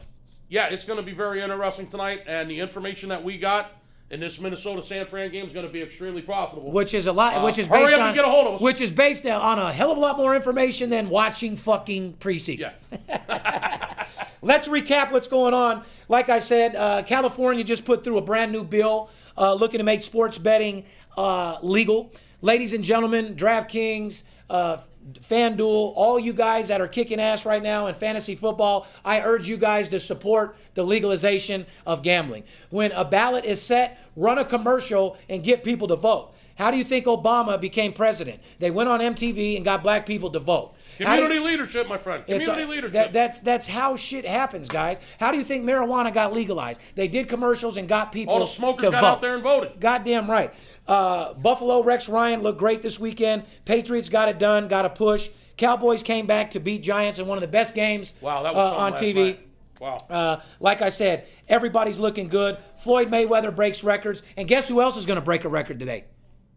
yeah, 0.50 0.68
it's 0.70 0.86
going 0.86 0.98
to 0.98 1.04
be 1.06 1.14
very 1.14 1.42
interesting 1.42 1.88
tonight. 1.88 2.24
And 2.28 2.50
the 2.50 2.60
information 2.60 3.10
that 3.10 3.24
we 3.24 3.38
got 3.38 3.72
in 4.12 4.20
this 4.20 4.40
Minnesota 4.40 4.84
San 4.84 5.06
Fran 5.06 5.32
game 5.32 5.46
is 5.48 5.54
going 5.54 5.66
to 5.66 5.72
be 5.72 5.82
extremely 5.82 6.22
profitable. 6.22 6.72
which 6.72 6.94
is 6.94 7.08
a 7.08 7.12
lot, 7.14 7.44
which 7.44 7.58
is 7.58 7.68
Uh, 7.68 7.72
hurry 7.72 7.84
based 7.86 7.94
up 7.96 8.02
on 8.02 8.08
and 8.08 8.16
get 8.16 8.26
a 8.26 8.30
hold 8.30 8.48
of 8.48 8.54
us. 8.56 8.62
which 8.62 8.80
is 8.82 8.92
based 8.92 9.26
on 9.26 9.58
a 9.58 9.72
hell 9.74 9.92
of 9.92 9.98
a 9.98 10.02
lot 10.02 10.18
more 10.18 10.36
information 10.36 10.90
than 10.92 11.10
watching 11.10 11.58
fucking 11.58 12.14
preseason. 12.20 12.72
yeah. 13.10 14.06
Let's 14.42 14.68
recap 14.68 15.12
what's 15.12 15.26
going 15.28 15.56
on. 15.56 15.84
Like 16.08 16.30
I 16.30 16.38
said, 16.38 16.76
uh, 16.76 17.02
California 17.02 17.64
just 17.64 17.84
put 17.84 18.04
through 18.04 18.18
a 18.18 18.22
brand 18.22 18.52
new 18.52 18.64
bill 18.64 19.10
uh, 19.36 19.56
looking 19.56 19.80
to 19.80 19.84
make 19.84 20.04
sports 20.04 20.38
betting 20.38 20.86
uh, 21.18 21.58
legal. 21.64 22.12
Ladies 22.42 22.72
and 22.74 22.84
gentlemen, 22.84 23.36
DraftKings, 23.36 24.22
uh, 24.52 24.78
FanDuel, 25.14 25.94
all 25.96 26.20
you 26.20 26.34
guys 26.34 26.68
that 26.70 26.82
are 26.82 26.88
kicking 26.88 27.20
ass 27.20 27.46
right 27.46 27.62
now 27.62 27.86
in 27.88 27.96
fantasy 27.96 28.36
football, 28.36 28.88
I 29.04 29.22
urge 29.22 29.48
you 29.48 29.58
guys 29.58 29.90
to 29.90 30.00
support 30.00 30.58
the 30.74 30.84
legalization 30.84 31.66
of 31.86 32.02
gambling. 32.02 32.44
When 32.70 32.92
a 32.92 33.06
ballot 33.06 33.46
is 33.46 33.62
set, 33.62 34.00
run 34.16 34.38
a 34.38 34.46
commercial 34.46 35.18
and 35.30 35.44
get 35.44 35.64
people 35.64 35.88
to 35.90 35.96
vote. 35.96 36.34
How 36.58 36.72
do 36.72 36.78
you 36.78 36.84
think 36.84 37.06
Obama 37.06 37.60
became 37.60 37.94
president? 37.94 38.42
They 38.60 38.72
went 38.72 38.90
on 38.90 39.02
MTV 39.02 39.58
and 39.58 39.66
got 39.66 39.84
black 39.84 40.06
people 40.06 40.30
to 40.32 40.40
vote. 40.40 40.74
Do- 40.98 41.06
Community 41.06 41.40
leadership, 41.40 41.88
my 41.88 41.98
friend. 41.98 42.26
Community 42.26 42.62
a- 42.64 42.68
leadership. 42.68 42.94
that- 42.94 43.14
that's 43.14 43.40
that's 43.40 43.68
how 43.68 43.96
shit 43.96 44.26
happens, 44.26 44.68
guys. 44.68 45.00
How 45.20 45.32
do 45.32 45.38
you 45.38 45.44
think 45.44 45.66
marijuana 45.66 46.14
got 46.14 46.34
legalized? 46.34 46.80
They 46.96 47.08
did 47.08 47.28
commercials 47.28 47.78
and 47.78 47.88
got 47.88 48.12
people 48.12 48.34
All 48.34 48.40
the 48.40 48.46
smokers 48.48 48.86
to 48.88 48.92
got 48.92 49.02
vote. 49.02 49.08
out 49.08 49.22
there 49.22 49.34
and 49.36 49.44
voted. 49.44 49.80
Goddamn 49.80 50.30
right. 50.30 50.54
Uh, 50.88 51.34
Buffalo 51.34 51.84
Rex 51.84 52.08
Ryan 52.08 52.42
looked 52.44 52.60
great 52.60 52.82
this 52.82 53.00
weekend. 53.00 53.44
Patriots 53.66 54.08
got 54.10 54.30
it 54.30 54.38
done, 54.40 54.68
got 54.68 54.86
a 54.86 54.90
push. 54.90 55.30
Cowboys 55.58 56.04
came 56.04 56.26
back 56.28 56.52
to 56.52 56.60
beat 56.60 56.84
Giants 56.84 57.18
in 57.18 57.28
one 57.28 57.38
of 57.38 57.42
the 57.42 57.48
best 57.48 57.74
games 57.74 58.14
wow, 58.22 58.44
that 58.44 58.54
was 58.54 58.72
uh, 58.74 58.76
on 58.78 58.94
TV. 58.94 59.16
night. 59.16 59.40
Wow. 59.80 59.98
Uh, 60.10 60.38
like 60.60 60.82
I 60.82 60.90
said, 60.90 61.26
everybody's 61.50 62.00
looking 62.00 62.28
good. 62.28 62.58
Floyd 62.82 63.10
Mayweather 63.10 63.54
breaks 63.56 63.84
records, 63.84 64.22
and 64.38 64.48
guess 64.48 64.68
who 64.68 64.82
else 64.82 64.96
is 64.98 65.06
going 65.06 65.16
to 65.20 65.26
break 65.26 65.44
a 65.44 65.50
record 65.50 65.80
today? 65.80 66.06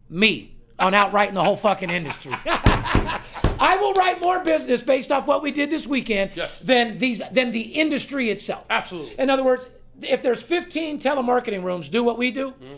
Me 0.09 0.55
on 0.79 0.93
outrighting 0.93 1.33
the 1.33 1.43
whole 1.43 1.57
fucking 1.57 1.89
industry. 1.89 2.33
I 3.59 3.77
will 3.77 3.93
write 3.93 4.23
more 4.23 4.43
business 4.43 4.81
based 4.81 5.11
off 5.11 5.27
what 5.27 5.41
we 5.41 5.51
did 5.51 5.69
this 5.69 5.85
weekend 5.85 6.31
Yes. 6.35 6.59
than 6.59 6.97
these 6.97 7.19
than 7.29 7.51
the 7.51 7.61
industry 7.61 8.29
itself. 8.29 8.65
Absolutely. 8.69 9.15
In 9.19 9.29
other 9.29 9.43
words, 9.43 9.69
if 10.01 10.21
there's 10.21 10.41
15 10.41 10.99
telemarketing 10.99 11.63
rooms 11.63 11.89
do 11.89 12.03
what 12.03 12.17
we 12.17 12.31
do, 12.31 12.51
Mm-hmm. 12.51 12.75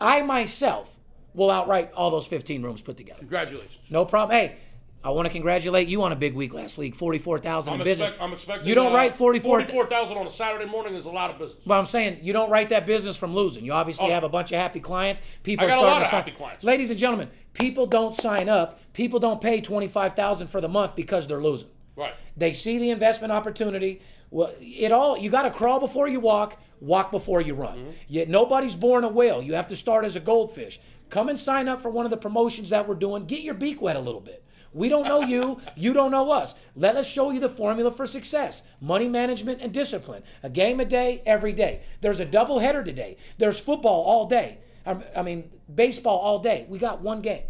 I 0.00 0.22
myself 0.22 0.90
will 1.34 1.50
outright 1.50 1.92
all 1.94 2.10
those 2.10 2.26
15 2.26 2.62
rooms 2.62 2.82
put 2.82 2.96
together. 2.96 3.20
Congratulations. 3.20 3.78
No 3.90 4.04
problem. 4.04 4.36
Hey, 4.38 4.56
I 5.04 5.10
want 5.10 5.26
to 5.26 5.32
congratulate 5.32 5.86
you 5.86 6.02
on 6.02 6.12
a 6.12 6.16
big 6.16 6.34
week 6.34 6.54
last 6.54 6.78
week, 6.78 6.94
44,000 6.94 7.74
in 7.74 7.80
I'm, 7.80 7.84
business. 7.84 8.10
I'm 8.18 8.32
expecting. 8.32 8.66
you 8.66 8.74
don't 8.74 8.92
uh, 8.92 8.94
write 8.96 9.14
44 9.14 9.60
44,000 9.60 10.16
on 10.16 10.26
a 10.26 10.30
Saturday 10.30 10.64
morning 10.64 10.94
is 10.94 11.04
a 11.04 11.10
lot 11.10 11.30
of 11.30 11.38
business. 11.38 11.62
but 11.66 11.78
I'm 11.78 11.84
saying 11.84 12.20
you 12.22 12.32
don't 12.32 12.48
write 12.48 12.70
that 12.70 12.86
business 12.86 13.14
from 13.14 13.34
losing. 13.34 13.66
You 13.66 13.72
obviously 13.72 14.06
Oh. 14.06 14.10
have 14.10 14.24
a 14.24 14.30
bunch 14.30 14.50
of 14.50 14.58
happy 14.58 14.80
clients. 14.80 15.20
People 15.42 15.66
I 15.66 15.68
got 15.68 15.74
are 15.74 15.76
a 15.76 15.80
starting 15.80 15.92
lot 15.92 15.98
to 15.98 16.04
of 16.04 16.10
sign. 16.10 16.20
happy 16.20 16.30
clients. 16.30 16.64
Ladies 16.64 16.88
and 16.88 16.98
gentlemen, 16.98 17.28
people 17.52 17.86
don't 17.86 18.16
sign 18.16 18.48
up. 18.48 18.80
People 18.94 19.20
don't 19.20 19.42
pay 19.42 19.60
twenty 19.60 19.88
five 19.88 20.14
thousand 20.16 20.46
for 20.46 20.62
the 20.62 20.68
month 20.68 20.96
because 20.96 21.26
they're 21.26 21.42
losing. 21.42 21.68
Right. 21.96 22.14
They 22.34 22.52
see 22.52 22.78
the 22.78 22.90
investment 22.90 23.30
opportunity. 23.30 24.00
Well, 24.30 24.52
it 24.58 24.90
all 24.90 25.18
you 25.18 25.28
got 25.28 25.42
to 25.42 25.50
crawl 25.50 25.80
before 25.80 26.08
you 26.08 26.18
walk, 26.18 26.58
walk 26.80 27.10
before 27.10 27.42
you 27.42 27.52
run. 27.54 27.76
Mm-hmm. 27.78 27.90
Yet 28.08 28.28
nobody's 28.30 28.74
born 28.74 29.04
a 29.04 29.08
whale. 29.08 29.42
You 29.42 29.52
have 29.54 29.66
to 29.68 29.76
start 29.76 30.06
as 30.06 30.16
a 30.16 30.20
goldfish. 30.20 30.80
Come 31.10 31.28
and 31.28 31.38
sign 31.38 31.68
up 31.68 31.82
for 31.82 31.90
one 31.90 32.06
of 32.06 32.10
the 32.10 32.16
promotions 32.16 32.70
that 32.70 32.88
we're 32.88 32.94
doing. 32.94 33.26
Get 33.26 33.42
your 33.42 33.54
beak 33.54 33.82
wet 33.82 33.96
a 33.96 34.00
little 34.00 34.22
bit. 34.22 34.42
We 34.74 34.88
don't 34.88 35.06
know 35.06 35.20
you. 35.20 35.60
You 35.76 35.92
don't 35.92 36.10
know 36.10 36.30
us. 36.32 36.54
Let 36.74 36.96
us 36.96 37.08
show 37.08 37.30
you 37.30 37.40
the 37.40 37.48
formula 37.48 37.90
for 37.92 38.06
success 38.06 38.64
money 38.80 39.08
management 39.08 39.60
and 39.62 39.72
discipline. 39.72 40.22
A 40.42 40.50
game 40.50 40.80
a 40.80 40.84
day, 40.84 41.22
every 41.24 41.52
day. 41.52 41.82
There's 42.00 42.20
a 42.20 42.24
double 42.24 42.58
header 42.58 42.82
today. 42.82 43.16
There's 43.38 43.58
football 43.58 44.02
all 44.02 44.26
day. 44.26 44.58
I 44.84 44.96
I 45.16 45.22
mean, 45.22 45.50
baseball 45.72 46.18
all 46.18 46.40
day. 46.40 46.66
We 46.68 46.78
got 46.78 47.00
one 47.00 47.22
game. 47.22 47.44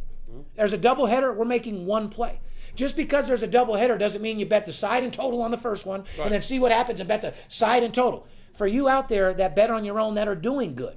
There's 0.57 0.73
a 0.73 0.79
double 0.79 1.07
header. 1.07 1.33
We're 1.33 1.45
making 1.45 1.87
one 1.87 2.09
play. 2.09 2.41
Just 2.75 2.97
because 2.97 3.29
there's 3.29 3.43
a 3.43 3.47
double 3.49 3.77
header 3.77 3.97
doesn't 3.97 4.21
mean 4.21 4.39
you 4.41 4.47
bet 4.47 4.67
the 4.67 4.73
side 4.73 5.05
and 5.05 5.13
total 5.13 5.43
on 5.43 5.51
the 5.53 5.57
first 5.57 5.87
one 5.87 6.05
and 6.25 6.33
then 6.33 6.43
see 6.43 6.59
what 6.59 6.73
happens 6.73 6.99
and 7.01 7.09
bet 7.09 7.23
the 7.23 7.33
side 7.49 7.83
and 7.85 7.95
total. 7.95 8.27
For 8.53 8.67
you 8.67 8.89
out 8.89 9.09
there 9.09 9.33
that 9.35 9.55
bet 9.57 9.71
on 9.71 9.85
your 9.85 10.01
own 10.01 10.15
that 10.15 10.29
are 10.29 10.35
doing 10.35 10.75
good, 10.75 10.97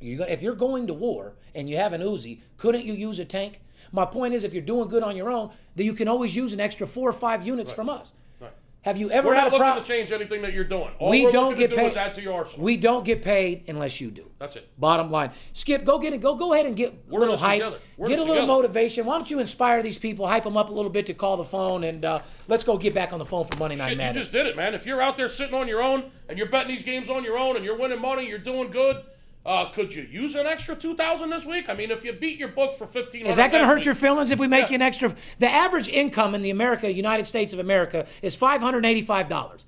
you're 0.00 0.18
gonna, 0.18 0.30
if 0.30 0.42
you're 0.42 0.54
going 0.54 0.86
to 0.88 0.94
war 0.94 1.34
and 1.54 1.68
you 1.70 1.76
have 1.76 1.92
an 1.92 2.00
Uzi, 2.00 2.40
couldn't 2.56 2.84
you 2.84 2.94
use 2.94 3.18
a 3.18 3.24
tank? 3.24 3.60
My 3.92 4.04
point 4.04 4.34
is, 4.34 4.44
if 4.44 4.52
you're 4.52 4.62
doing 4.62 4.88
good 4.88 5.02
on 5.02 5.16
your 5.16 5.30
own, 5.30 5.50
then 5.76 5.86
you 5.86 5.94
can 5.94 6.08
always 6.08 6.34
use 6.36 6.52
an 6.52 6.60
extra 6.60 6.86
four 6.86 7.08
or 7.08 7.12
five 7.14 7.46
units 7.46 7.72
from 7.72 7.88
us. 7.88 8.12
Right. 8.40 8.52
Have 8.82 8.96
you 8.96 9.10
ever 9.10 9.28
We're 9.28 9.34
had 9.34 9.44
not 9.50 9.54
a 9.54 9.58
problem? 9.58 9.84
to 9.84 9.88
change 9.88 10.12
anything 10.12 10.42
that 10.42 10.52
you're 10.52 10.64
doing. 10.64 10.90
All 10.98 11.10
We 11.10 11.24
we're 11.24 11.32
don't 11.32 11.56
get 11.56 11.70
to 11.70 11.76
do 11.76 11.82
paid. 11.82 11.88
is 11.88 11.96
add 11.96 12.14
to 12.14 12.22
your 12.22 12.34
arsenal. 12.34 12.64
We 12.64 12.76
don't 12.76 13.04
get 13.04 13.22
paid 13.22 13.64
unless 13.68 14.00
you 14.00 14.10
do. 14.10 14.30
That's 14.38 14.54
it. 14.56 14.68
Bottom 14.78 15.10
line. 15.10 15.32
Skip, 15.52 15.84
go 15.84 15.98
get 15.98 16.12
it. 16.12 16.20
Go 16.20 16.36
go 16.36 16.52
ahead 16.52 16.66
and 16.66 16.76
get 16.76 16.92
a 16.92 17.12
We're 17.12 17.20
little 17.20 17.36
hype. 17.36 17.58
Get 17.60 17.72
a 17.72 18.06
little 18.06 18.26
together. 18.26 18.46
motivation. 18.46 19.04
Why 19.04 19.16
don't 19.16 19.30
you 19.30 19.40
inspire 19.40 19.82
these 19.82 19.98
people, 19.98 20.26
hype 20.28 20.44
them 20.44 20.56
up 20.56 20.68
a 20.70 20.72
little 20.72 20.90
bit 20.92 21.06
to 21.06 21.14
call 21.14 21.36
the 21.36 21.44
phone, 21.44 21.82
and 21.84 22.04
uh, 22.04 22.20
let's 22.46 22.62
go 22.62 22.78
get 22.78 22.94
back 22.94 23.12
on 23.12 23.18
the 23.18 23.26
phone 23.26 23.44
for 23.46 23.58
Monday 23.58 23.76
Night 23.76 23.96
Shit, 23.96 23.98
you 24.00 24.12
just 24.12 24.32
did 24.32 24.46
it, 24.46 24.56
man. 24.56 24.74
If 24.74 24.86
you're 24.86 25.00
out 25.00 25.16
there 25.16 25.28
sitting 25.28 25.54
on 25.54 25.66
your 25.66 25.82
own 25.82 26.10
and 26.28 26.38
you're 26.38 26.48
betting 26.48 26.68
these 26.74 26.84
games 26.84 27.10
on 27.10 27.24
your 27.24 27.36
own 27.36 27.56
and 27.56 27.64
you're 27.64 27.76
winning 27.78 28.00
money, 28.00 28.26
you're 28.28 28.38
doing 28.38 28.70
good. 28.70 29.02
Uh, 29.46 29.66
could 29.70 29.94
you 29.94 30.02
use 30.02 30.34
an 30.34 30.46
extra 30.46 30.74
two 30.76 30.94
thousand 30.94 31.30
this 31.30 31.46
week? 31.46 31.70
I 31.70 31.74
mean, 31.74 31.90
if 31.90 32.04
you 32.04 32.12
beat 32.12 32.38
your 32.38 32.48
book 32.48 32.72
for 32.74 32.86
fifteen, 32.86 33.26
Is 33.26 33.36
that 33.36 33.50
going 33.50 33.62
to 33.62 33.68
hurt 33.68 33.84
your 33.84 33.94
feelings 33.94 34.30
if 34.30 34.38
we 34.38 34.48
make 34.48 34.64
Yeah. 34.64 34.68
you 34.70 34.74
an 34.76 34.82
extra? 34.82 35.14
The 35.38 35.48
average 35.50 35.88
income 35.88 36.34
in 36.34 36.42
the 36.42 36.50
America, 36.50 36.92
United 36.92 37.24
States 37.24 37.52
of 37.52 37.58
America, 37.58 38.06
is 38.20 38.34
five 38.36 38.60
hundred 38.60 38.84
eighty-five 38.84 39.28
dollars. 39.28 39.64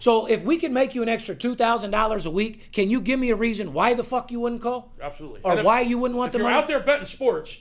So 0.00 0.26
if 0.26 0.42
we 0.42 0.56
can 0.56 0.72
make 0.72 0.96
you 0.96 1.02
an 1.02 1.08
extra 1.08 1.34
two 1.36 1.54
thousand 1.54 1.92
dollars 1.92 2.26
a 2.26 2.30
week, 2.30 2.72
can 2.72 2.90
you 2.90 3.00
give 3.00 3.20
me 3.20 3.30
a 3.30 3.36
reason 3.36 3.72
why 3.72 3.94
the 3.94 4.02
fuck 4.02 4.32
you 4.32 4.40
wouldn't 4.40 4.60
call? 4.62 4.92
Absolutely. 5.00 5.40
Or 5.44 5.58
if- 5.58 5.64
why 5.64 5.82
you 5.82 5.98
wouldn't 5.98 6.18
want 6.18 6.28
if 6.28 6.32
the 6.32 6.38
you're 6.38 6.48
money? 6.48 6.58
out 6.60 6.66
there 6.66 6.80
betting 6.80 7.06
sports, 7.06 7.58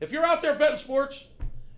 if 0.00 0.12
you're 0.12 0.24
out 0.24 0.40
there 0.40 0.54
betting 0.54 0.78
sports, 0.78 1.26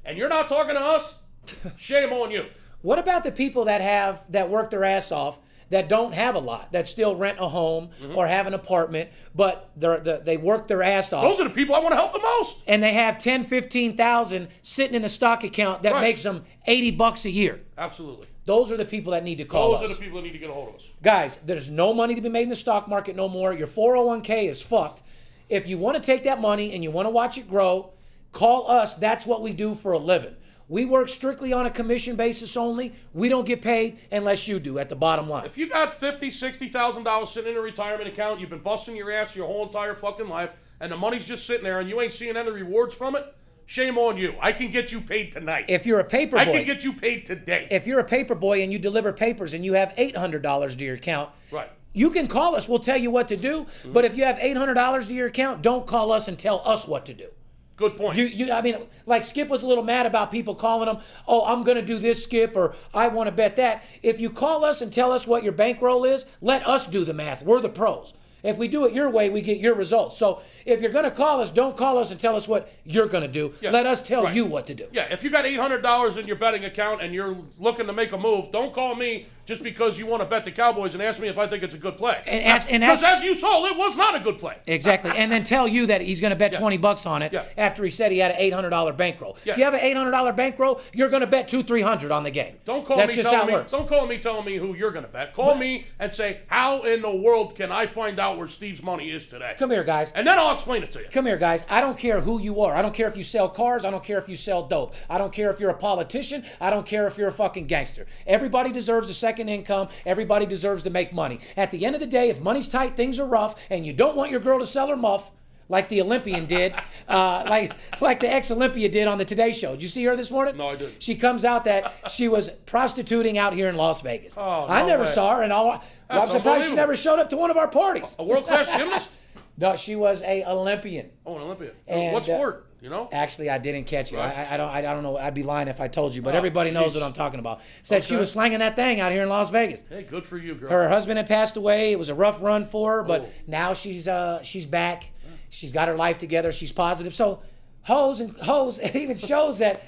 and 0.04 0.16
you're 0.16 0.28
not 0.28 0.46
talking 0.46 0.74
to 0.76 0.80
us, 0.80 1.16
shame 1.76 2.12
on 2.12 2.30
you. 2.30 2.44
What 2.82 3.00
about 3.00 3.24
the 3.24 3.32
people 3.32 3.64
that 3.64 3.80
have 3.80 4.24
that 4.30 4.48
work 4.50 4.70
their 4.70 4.84
ass 4.84 5.10
off 5.10 5.40
that 5.70 5.88
don't 5.88 6.12
have 6.14 6.34
a 6.34 6.38
lot 6.38 6.72
that 6.72 6.86
still 6.88 7.16
rent 7.16 7.38
a 7.40 7.48
home 7.48 7.90
Mm-hmm. 8.02 8.16
or 8.16 8.26
have 8.26 8.46
an 8.46 8.54
apartment, 8.54 9.10
but 9.34 9.70
they're, 9.76 10.00
the, 10.00 10.20
they 10.24 10.36
work 10.36 10.68
their 10.68 10.82
ass 10.82 11.12
off 11.12 11.22
Those 11.24 11.40
are 11.40 11.44
the 11.48 11.54
people 11.54 11.74
I 11.74 11.78
want 11.80 11.92
to 11.92 11.96
help 11.96 12.12
the 12.12 12.18
most. 12.20 12.58
and 12.66 12.82
they 12.82 12.92
have 12.92 13.18
10, 13.18 13.44
15,000 13.44 14.48
sitting 14.62 14.94
in 14.94 15.04
a 15.04 15.08
stock 15.08 15.44
account 15.44 15.82
that 15.82 15.92
Right. 15.92 16.00
makes 16.02 16.22
them 16.22 16.44
80 16.66 16.92
bucks 16.92 17.24
a 17.24 17.30
year. 17.30 17.60
Absolutely. 17.78 18.26
Those 18.46 18.70
are 18.70 18.76
the 18.76 18.84
people 18.84 19.12
that 19.12 19.24
need 19.24 19.36
to 19.38 19.44
call 19.44 19.74
us. 19.74 19.80
Those 19.80 19.90
us. 19.90 19.96
are 19.96 20.00
the 20.00 20.04
people 20.04 20.20
that 20.20 20.26
need 20.26 20.32
to 20.32 20.38
get 20.38 20.50
a 20.50 20.52
hold 20.52 20.68
of 20.68 20.74
us. 20.76 20.90
Guys, 21.02 21.36
there's 21.44 21.70
no 21.70 21.94
money 21.94 22.14
to 22.14 22.20
be 22.20 22.28
made 22.28 22.42
in 22.42 22.48
the 22.50 22.56
stock 22.56 22.88
market 22.88 23.16
no 23.16 23.28
more. 23.28 23.52
Your 23.54 23.66
401k 23.66 24.48
is 24.48 24.60
fucked. 24.60 25.02
If 25.48 25.66
you 25.66 25.78
want 25.78 25.96
to 25.96 26.02
take 26.02 26.24
that 26.24 26.40
money 26.40 26.72
and 26.74 26.82
you 26.82 26.90
want 26.90 27.06
to 27.06 27.10
watch 27.10 27.38
it 27.38 27.48
grow, 27.48 27.92
call 28.32 28.70
us. 28.70 28.96
That's 28.96 29.24
what 29.26 29.40
we 29.42 29.52
do 29.52 29.74
for 29.74 29.92
a 29.92 29.98
living. 29.98 30.34
We 30.68 30.84
work 30.84 31.08
strictly 31.08 31.52
on 31.52 31.66
a 31.66 31.70
commission 31.70 32.16
basis 32.16 32.56
only. 32.56 32.94
We 33.12 33.28
don't 33.28 33.46
get 33.46 33.60
paid 33.60 33.98
unless 34.10 34.48
you 34.48 34.58
do 34.58 34.78
at 34.78 34.88
the 34.88 34.96
bottom 34.96 35.28
line. 35.28 35.44
If 35.44 35.58
you 35.58 35.68
got 35.68 35.92
fifty, 35.92 36.30
sixty 36.30 36.68
thousand 36.68 37.04
dollars 37.04 37.30
sitting 37.30 37.52
in 37.52 37.58
a 37.58 37.60
retirement 37.60 38.08
account, 38.08 38.40
you've 38.40 38.50
been 38.50 38.60
busting 38.60 38.96
your 38.96 39.12
ass 39.12 39.36
your 39.36 39.46
whole 39.46 39.66
entire 39.66 39.94
fucking 39.94 40.28
life, 40.28 40.54
and 40.80 40.90
the 40.90 40.96
money's 40.96 41.26
just 41.26 41.46
sitting 41.46 41.64
there, 41.64 41.80
and 41.80 41.88
you 41.88 42.00
ain't 42.00 42.12
seeing 42.12 42.36
any 42.36 42.50
rewards 42.50 42.94
from 42.94 43.14
it. 43.16 43.34
Shame 43.66 43.96
on 43.96 44.18
you. 44.18 44.34
I 44.40 44.52
can 44.52 44.70
get 44.70 44.92
you 44.92 45.00
paid 45.00 45.32
tonight. 45.32 45.66
If 45.68 45.86
you're 45.86 46.00
a 46.00 46.04
paper 46.04 46.36
I 46.36 46.44
can 46.44 46.64
get 46.64 46.84
you 46.84 46.92
paid 46.92 47.24
today. 47.24 47.66
if 47.70 47.86
you're 47.86 47.98
a 47.98 48.04
paper 48.04 48.34
boy 48.34 48.62
and 48.62 48.70
you 48.72 48.78
deliver 48.78 49.12
papers 49.12 49.54
and 49.54 49.64
you 49.64 49.72
have 49.72 49.94
$800 49.94 50.76
to 50.76 50.84
your 50.84 50.96
account, 50.96 51.30
right. 51.50 51.70
you 51.94 52.10
can 52.10 52.26
call 52.26 52.54
us. 52.56 52.68
We'll 52.68 52.78
tell 52.78 52.98
you 52.98 53.10
what 53.10 53.28
to 53.28 53.38
do. 53.38 53.64
Mm-hmm. 53.64 53.92
But 53.94 54.04
if 54.04 54.16
you 54.18 54.24
have 54.24 54.36
$800 54.36 55.06
to 55.06 55.14
your 55.14 55.28
account, 55.28 55.62
don't 55.62 55.86
call 55.86 56.12
us 56.12 56.28
and 56.28 56.38
tell 56.38 56.60
us 56.66 56.86
what 56.86 57.06
to 57.06 57.14
do. 57.14 57.28
Good 57.76 57.96
point. 57.96 58.16
You, 58.16 58.26
you, 58.26 58.52
I 58.52 58.62
mean, 58.62 58.76
like 59.04 59.24
Skip 59.24 59.48
was 59.48 59.62
a 59.62 59.66
little 59.66 59.82
mad 59.82 60.06
about 60.06 60.30
people 60.30 60.54
calling 60.54 60.88
him, 60.88 60.98
oh, 61.26 61.44
I'm 61.44 61.64
going 61.64 61.76
to 61.76 61.84
do 61.84 61.98
this, 61.98 62.22
Skip, 62.22 62.54
or 62.54 62.74
I 62.92 63.08
want 63.08 63.26
to 63.26 63.32
bet 63.32 63.56
that. 63.56 63.82
If 64.02 64.20
you 64.20 64.30
call 64.30 64.64
us 64.64 64.80
and 64.80 64.92
tell 64.92 65.10
us 65.10 65.26
what 65.26 65.42
your 65.42 65.52
bankroll 65.52 66.04
is, 66.04 66.24
let 66.40 66.66
us 66.68 66.86
do 66.86 67.04
the 67.04 67.14
math. 67.14 67.42
We're 67.42 67.60
the 67.60 67.68
pros. 67.68 68.14
If 68.44 68.58
we 68.58 68.68
do 68.68 68.84
it 68.86 68.92
your 68.92 69.08
way, 69.10 69.30
we 69.30 69.40
get 69.40 69.58
your 69.58 69.74
results. 69.74 70.16
So 70.18 70.42
if 70.66 70.80
you're 70.80 70.92
going 70.92 71.04
to 71.04 71.10
call 71.10 71.40
us, 71.40 71.50
don't 71.50 71.76
call 71.76 71.98
us 71.98 72.10
and 72.10 72.20
tell 72.20 72.36
us 72.36 72.46
what 72.46 72.70
you're 72.84 73.06
going 73.08 73.22
to 73.22 73.28
do. 73.28 73.54
Yeah, 73.60 73.70
Let 73.70 73.86
us 73.86 74.00
tell 74.02 74.24
right. 74.24 74.34
you 74.34 74.44
what 74.44 74.66
to 74.68 74.74
do. 74.74 74.86
Yeah, 74.92 75.06
if 75.10 75.24
you 75.24 75.30
got 75.30 75.46
eight 75.46 75.58
hundred 75.58 75.82
dollars 75.82 76.16
in 76.18 76.26
your 76.26 76.36
betting 76.36 76.64
account 76.64 77.02
and 77.02 77.14
you're 77.14 77.36
looking 77.58 77.86
to 77.86 77.92
make 77.92 78.12
a 78.12 78.18
move, 78.18 78.50
don't 78.52 78.72
call 78.72 78.94
me 78.94 79.26
just 79.46 79.62
because 79.62 79.98
you 79.98 80.06
want 80.06 80.22
to 80.22 80.26
bet 80.28 80.42
the 80.46 80.50
Cowboys 80.50 80.94
and 80.94 81.02
ask 81.02 81.20
me 81.20 81.28
if 81.28 81.36
I 81.36 81.46
think 81.46 81.62
it's 81.62 81.74
a 81.74 81.78
good 81.78 81.98
play. 81.98 82.18
And 82.26 82.42
ask- 82.46 82.72
and 82.72 82.80
because 82.82 83.02
as 83.02 83.22
you 83.22 83.34
saw, 83.34 83.64
it 83.66 83.76
was 83.76 83.94
not 83.94 84.14
a 84.14 84.20
good 84.20 84.38
play. 84.38 84.56
Exactly, 84.66 85.10
and 85.16 85.30
then 85.32 85.42
tell 85.42 85.66
you 85.68 85.86
that 85.86 86.00
he's 86.00 86.20
going 86.20 86.30
to 86.30 86.36
bet 86.36 86.52
Yeah. 86.52 86.58
twenty 86.60 86.76
bucks 86.78 87.04
on 87.06 87.22
it 87.22 87.32
Yeah. 87.32 87.44
after 87.58 87.82
he 87.84 87.90
said 87.90 88.12
he 88.12 88.18
had 88.18 88.30
an 88.30 88.36
eight 88.38 88.52
hundred 88.52 88.70
dollar 88.70 88.92
bankroll. 88.92 89.36
Yeah. 89.44 89.52
If 89.52 89.58
you 89.58 89.64
have 89.64 89.74
an 89.74 89.80
eight 89.80 89.96
hundred 89.96 90.12
dollar 90.12 90.32
bankroll, 90.32 90.80
you're 90.92 91.08
going 91.10 91.20
to 91.22 91.26
bet 91.26 91.48
two 91.48 91.62
three 91.62 91.82
hundred 91.82 92.10
on 92.12 92.22
the 92.22 92.30
game. 92.30 92.56
Don't 92.64 92.84
call 92.86 92.96
That's 92.96 93.10
me 93.10 93.16
just 93.16 93.24
telling 93.28 93.38
how 93.40 93.44
it 93.44 93.48
me. 93.48 93.52
works. 93.54 93.72
Don't 93.72 93.88
call 93.88 94.06
me 94.06 94.18
telling 94.18 94.44
me 94.44 94.56
who 94.56 94.74
you're 94.74 94.90
going 94.92 95.04
to 95.04 95.10
bet. 95.10 95.32
Call 95.34 95.54
me 95.56 95.86
and 95.98 96.12
say, 96.12 96.40
"How 96.46 96.82
in 96.82 97.02
the 97.02 97.14
world 97.14 97.54
can 97.54 97.70
I 97.72 97.86
find 97.86 98.18
out 98.18 98.33
where 98.36 98.48
Steve's 98.48 98.82
money 98.82 99.10
is 99.10 99.26
today?" 99.26 99.54
Come 99.58 99.70
here, 99.70 99.84
guys. 99.84 100.12
and 100.12 100.26
then 100.26 100.38
I'll 100.38 100.52
explain 100.52 100.82
it 100.82 100.92
to 100.92 101.00
you. 101.00 101.06
Come 101.10 101.26
here, 101.26 101.36
guys. 101.36 101.64
I 101.68 101.80
don't 101.80 101.98
care 101.98 102.20
who 102.20 102.40
you 102.40 102.60
are. 102.60 102.74
I 102.74 102.82
don't 102.82 102.94
care 102.94 103.08
if 103.08 103.16
you 103.16 103.24
sell 103.24 103.48
cars. 103.48 103.84
I 103.84 103.90
don't 103.90 104.04
care 104.04 104.18
if 104.18 104.28
you 104.28 104.36
sell 104.36 104.66
dope. 104.66 104.94
I 105.08 105.18
don't 105.18 105.32
care 105.32 105.50
if 105.50 105.60
you're 105.60 105.70
a 105.70 105.76
politician. 105.76 106.44
I 106.60 106.70
don't 106.70 106.86
care 106.86 107.06
if 107.06 107.16
you're 107.18 107.28
a 107.28 107.32
fucking 107.32 107.66
gangster. 107.66 108.06
Everybody 108.26 108.70
deserves 108.70 109.10
a 109.10 109.14
second 109.14 109.48
income. 109.48 109.88
Everybody 110.04 110.46
deserves 110.46 110.82
to 110.84 110.90
make 110.90 111.12
money. 111.12 111.40
At 111.56 111.70
the 111.70 111.84
end 111.84 111.94
of 111.94 112.00
the 112.00 112.06
day, 112.06 112.28
if 112.28 112.40
money's 112.40 112.68
tight, 112.68 112.96
things 112.96 113.18
are 113.18 113.26
rough, 113.26 113.54
and 113.70 113.86
you 113.86 113.92
don't 113.92 114.16
want 114.16 114.30
your 114.30 114.40
girl 114.40 114.58
to 114.58 114.66
sell 114.66 114.88
her 114.88 114.96
muff. 114.96 115.30
Like 115.68 115.88
the 115.88 116.00
Olympian 116.02 116.46
did, 116.46 116.74
uh, 117.08 117.44
like 117.48 117.72
like 118.00 118.20
the 118.20 118.32
ex-Olympia 118.32 118.88
did 118.88 119.08
on 119.08 119.18
the 119.18 119.24
Today 119.24 119.52
Show. 119.52 119.72
Did 119.72 119.82
you 119.82 119.88
see 119.88 120.04
her 120.04 120.16
this 120.16 120.30
morning? 120.30 120.56
No, 120.56 120.68
I 120.68 120.76
didn't. 120.76 121.02
She 121.02 121.14
comes 121.16 121.44
out 121.44 121.64
that 121.64 121.94
she 122.10 122.28
was 122.28 122.50
prostituting 122.66 123.38
out 123.38 123.54
here 123.54 123.68
in 123.68 123.76
Las 123.76 124.02
Vegas. 124.02 124.36
Oh, 124.36 124.66
I 124.68 124.84
never 124.86 125.04
way. 125.04 125.10
saw 125.10 125.36
her, 125.36 125.42
and 125.42 125.52
all, 125.52 125.82
I'm 126.10 126.28
surprised 126.28 126.68
she 126.68 126.74
never 126.74 126.96
showed 126.96 127.18
up 127.18 127.30
to 127.30 127.36
one 127.36 127.50
of 127.50 127.56
our 127.56 127.68
parties. 127.68 128.14
A 128.18 128.24
world 128.24 128.44
class 128.44 128.68
gymnast. 128.76 129.16
No, 129.56 129.76
she 129.76 129.94
was 129.94 130.20
a 130.22 130.42
Olympian. 130.46 131.10
Oh, 131.24 131.36
an 131.36 131.42
Olympian. 131.42 131.74
And, 131.86 132.12
what 132.12 132.22
uh, 132.22 132.34
sport? 132.34 132.66
You 132.80 132.90
know. 132.90 133.08
Actually, 133.12 133.50
I 133.50 133.58
didn't 133.58 133.84
catch 133.84 134.12
it. 134.12 134.16
Right. 134.16 134.36
I, 134.36 134.54
I 134.54 134.56
don't. 134.56 134.68
I 134.68 134.82
don't 134.82 135.04
know. 135.04 135.16
I'd 135.16 135.32
be 135.32 135.44
lying 135.44 135.68
if 135.68 135.80
I 135.80 135.86
told 135.86 136.12
you, 136.12 136.22
but 136.22 136.34
Oh, 136.34 136.38
everybody 136.38 136.72
knows 136.72 136.92
what 136.92 137.04
I'm 137.04 137.12
talking 137.12 137.38
about. 137.38 137.60
Said 137.82 138.02
she 138.02 138.16
was 138.16 138.32
slanging 138.32 138.58
that 138.58 138.74
thing 138.74 138.98
out 138.98 139.12
here 139.12 139.22
in 139.22 139.28
Las 139.28 139.50
Vegas. 139.50 139.84
Hey, 139.88 140.02
good 140.02 140.26
for 140.26 140.38
you, 140.38 140.56
girl. 140.56 140.70
Her 140.70 140.88
husband 140.88 141.18
had 141.18 141.28
passed 141.28 141.56
away. 141.56 141.92
It 141.92 141.98
was 142.00 142.08
a 142.08 142.16
rough 142.16 142.42
run 142.42 142.64
for 142.66 142.96
her, 142.96 143.02
but 143.04 143.22
Oh. 143.22 143.28
now 143.46 143.74
she's 143.74 144.08
uh 144.08 144.42
she's 144.42 144.66
back. 144.66 145.10
She's 145.54 145.70
got 145.70 145.86
her 145.86 145.94
life 145.94 146.18
together. 146.18 146.50
She's 146.50 146.72
positive. 146.72 147.14
So, 147.14 147.40
hoes 147.82 148.18
and 148.18 148.36
hoes. 148.38 148.78
It 148.82 148.96
even 148.96 149.16
shows 149.16 149.58
that 149.58 149.84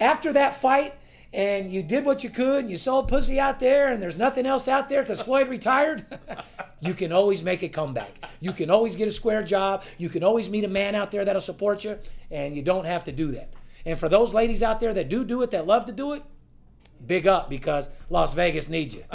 after 0.00 0.32
that 0.32 0.60
fight. 0.60 0.94
And 1.32 1.70
you 1.70 1.82
did 1.82 2.04
what 2.04 2.22
you 2.22 2.30
could, 2.30 2.60
and 2.60 2.70
you 2.70 2.76
sold 2.76 3.08
pussy 3.08 3.40
out 3.40 3.58
there, 3.58 3.90
and 3.90 4.00
there's 4.00 4.16
nothing 4.16 4.46
else 4.46 4.68
out 4.68 4.88
there 4.88 5.02
because 5.02 5.20
Floyd 5.20 5.48
retired. 5.48 6.06
you 6.80 6.94
can 6.94 7.10
always 7.10 7.42
make 7.42 7.64
a 7.64 7.68
comeback. 7.68 8.24
You 8.38 8.52
can 8.52 8.70
always 8.70 8.94
get 8.94 9.08
a 9.08 9.10
square 9.10 9.42
job. 9.42 9.82
You 9.98 10.08
can 10.08 10.22
always 10.22 10.48
meet 10.48 10.62
a 10.62 10.68
man 10.68 10.94
out 10.94 11.10
there 11.10 11.24
that'll 11.24 11.42
support 11.42 11.82
you, 11.82 11.98
and 12.30 12.54
you 12.54 12.62
don't 12.62 12.84
have 12.84 13.02
to 13.04 13.12
do 13.12 13.32
that. 13.32 13.52
And 13.84 13.98
for 13.98 14.08
those 14.08 14.32
ladies 14.32 14.62
out 14.62 14.78
there 14.78 14.94
that 14.94 15.08
do 15.08 15.24
do 15.24 15.42
it, 15.42 15.50
that 15.50 15.66
love 15.66 15.86
to 15.86 15.92
do 15.92 16.12
it, 16.12 16.22
big 17.04 17.26
up 17.26 17.50
because 17.50 17.88
Las 18.10 18.32
Vegas 18.34 18.68
needs 18.68 18.94
you. 18.94 19.02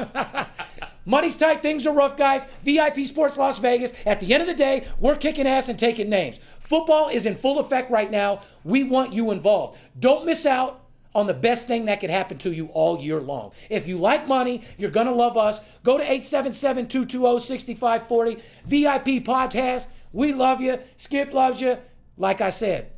Money's 1.05 1.37
tight, 1.37 1.61
things 1.61 1.87
are 1.87 1.93
rough, 1.93 2.17
guys. 2.17 2.45
VIP 2.63 3.07
Sports 3.07 3.37
Las 3.37 3.59
Vegas. 3.59 3.93
At 4.05 4.19
the 4.19 4.33
end 4.33 4.41
of 4.41 4.47
the 4.47 4.53
day, 4.53 4.85
we're 4.99 5.15
kicking 5.15 5.47
ass 5.47 5.69
and 5.69 5.79
taking 5.79 6.09
names. 6.09 6.39
Football 6.59 7.07
is 7.09 7.25
in 7.25 7.35
full 7.35 7.59
effect 7.59 7.89
right 7.89 8.11
now. 8.11 8.41
We 8.63 8.83
want 8.83 9.13
you 9.13 9.31
involved. 9.31 9.79
Don't 9.99 10.25
miss 10.25 10.45
out 10.45 10.83
on 11.15 11.25
the 11.25 11.33
best 11.33 11.65
thing 11.67 11.85
that 11.85 11.99
could 11.99 12.11
happen 12.11 12.37
to 12.37 12.51
you 12.51 12.67
all 12.67 13.01
year 13.01 13.19
long. 13.19 13.51
If 13.69 13.87
you 13.87 13.97
like 13.97 14.27
money, 14.27 14.61
you're 14.77 14.91
going 14.91 15.07
to 15.07 15.13
love 15.13 15.37
us. 15.37 15.59
Go 15.83 15.97
to 15.97 16.03
877-220-6540 16.03 18.41
VIP 18.65 19.25
podcast. 19.25 19.87
We 20.13 20.33
love 20.33 20.61
you. 20.61 20.77
Skip 20.97 21.33
loves 21.33 21.61
you. 21.61 21.79
Like 22.17 22.41
I 22.41 22.51
said, 22.51 22.91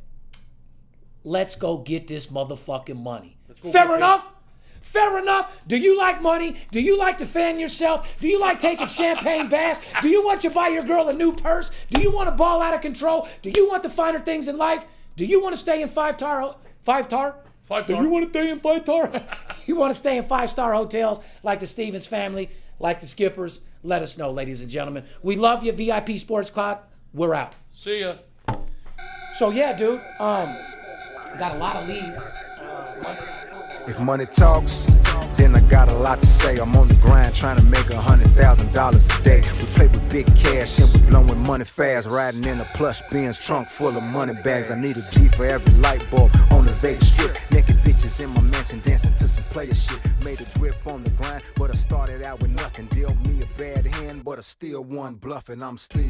let's 1.24 1.54
go 1.54 1.78
get 1.78 2.08
this 2.08 2.26
motherfucking 2.26 3.00
money. 3.00 3.38
Fair 3.70 3.96
enough? 3.96 4.28
Fair 4.82 5.18
enough. 5.18 5.62
Do 5.66 5.76
you 5.76 5.96
like 5.96 6.20
money? 6.20 6.56
Do 6.70 6.80
you 6.80 6.98
like 6.98 7.18
to 7.18 7.26
fan 7.26 7.58
yourself? 7.58 8.14
Do 8.20 8.28
you 8.28 8.38
like 8.38 8.60
taking 8.60 8.88
champagne 8.88 9.48
baths? 9.50 9.80
Do 10.02 10.08
you 10.08 10.24
want 10.24 10.42
to 10.42 10.50
buy 10.50 10.68
your 10.68 10.82
girl 10.82 11.08
a 11.08 11.12
new 11.12 11.32
purse? 11.32 11.70
Do 11.90 12.02
you 12.02 12.10
want 12.10 12.28
to 12.28 12.34
ball 12.34 12.60
out 12.60 12.74
of 12.74 12.80
control? 12.80 13.28
Do 13.40 13.50
you 13.50 13.68
want 13.68 13.82
the 13.82 13.90
finer 13.90 14.18
things 14.18 14.48
in 14.48 14.58
life? 14.58 14.84
Do 15.16 15.24
you 15.24 15.40
want 15.40 15.54
to 15.54 15.58
stay 15.58 15.82
in 15.82 15.88
five 15.88 16.16
tar 16.16 16.56
five 16.82 17.08
tar? 17.08 17.36
Five 17.62 17.86
Do 17.86 17.94
you 17.94 18.08
want 18.08 18.24
to 18.24 18.30
stay 18.30 18.50
in 18.50 18.58
five 18.58 18.84
tar? 18.84 19.10
you 19.66 19.76
want 19.76 19.92
to 19.92 19.94
stay 19.94 20.16
in 20.18 20.24
five 20.24 20.50
star 20.50 20.72
hotels 20.74 21.20
like 21.42 21.60
the 21.60 21.66
Stevens 21.66 22.06
family, 22.06 22.50
like 22.78 23.00
the 23.00 23.06
Skippers? 23.06 23.60
Let 23.84 24.02
us 24.02 24.18
know, 24.18 24.30
ladies 24.30 24.60
and 24.60 24.70
gentlemen. 24.70 25.04
We 25.22 25.36
love 25.36 25.64
you, 25.64 25.72
VIP 25.72 26.18
Sports 26.18 26.50
Cloud. 26.50 26.80
We're 27.14 27.34
out. 27.34 27.54
See 27.72 28.00
ya. 28.00 28.16
So 29.36 29.50
yeah, 29.50 29.76
dude. 29.76 30.00
Um, 30.18 30.56
got 31.38 31.54
a 31.54 31.58
lot 31.58 31.76
of 31.76 31.88
leads. 31.88 32.22
If 33.88 33.98
money 33.98 34.26
talks, 34.26 34.84
then 35.36 35.56
I 35.56 35.60
got 35.60 35.88
a 35.88 35.94
lot 35.94 36.20
to 36.20 36.26
say. 36.26 36.58
I'm 36.58 36.76
on 36.76 36.88
the 36.88 36.94
grind 36.94 37.34
trying 37.34 37.56
to 37.56 37.62
make 37.62 37.90
a 37.90 38.00
hundred 38.00 38.34
thousand 38.36 38.72
dollars 38.72 39.08
a 39.10 39.22
day. 39.22 39.42
We 39.58 39.66
play 39.66 39.88
with 39.88 40.08
big 40.08 40.26
cash 40.36 40.78
and 40.78 40.92
we 40.92 41.00
blowing 41.10 41.38
money 41.38 41.64
fast. 41.64 42.08
Riding 42.08 42.44
in 42.44 42.60
a 42.60 42.64
plush 42.74 43.02
Benz 43.10 43.38
trunk 43.38 43.68
full 43.68 43.96
of 43.96 44.02
money 44.02 44.34
bags. 44.44 44.70
I 44.70 44.80
need 44.80 44.96
a 44.96 45.02
G 45.10 45.28
for 45.28 45.44
every 45.44 45.72
light 45.74 46.08
bulb 46.10 46.30
on 46.50 46.64
the 46.64 46.72
Vegas 46.72 47.12
strip. 47.12 47.36
Naked 47.50 47.78
bitches 47.78 48.20
in 48.20 48.30
my 48.30 48.40
mansion 48.40 48.80
dancing 48.80 49.14
to 49.16 49.28
some 49.28 49.44
player 49.44 49.74
shit. 49.74 50.00
Made 50.22 50.40
a 50.40 50.58
grip 50.58 50.86
on 50.86 51.02
the 51.02 51.10
grind, 51.10 51.42
but 51.56 51.70
I 51.70 51.74
started 51.74 52.22
out 52.22 52.40
with 52.40 52.50
nothing. 52.50 52.86
Dealt 52.86 53.18
me 53.20 53.42
a 53.42 53.58
bad 53.58 53.86
hand, 53.86 54.24
but 54.24 54.38
I 54.38 54.42
still 54.42 54.84
won 54.84 55.14
bluffing. 55.14 55.62
I'm 55.62 55.76
Steve 55.76 55.92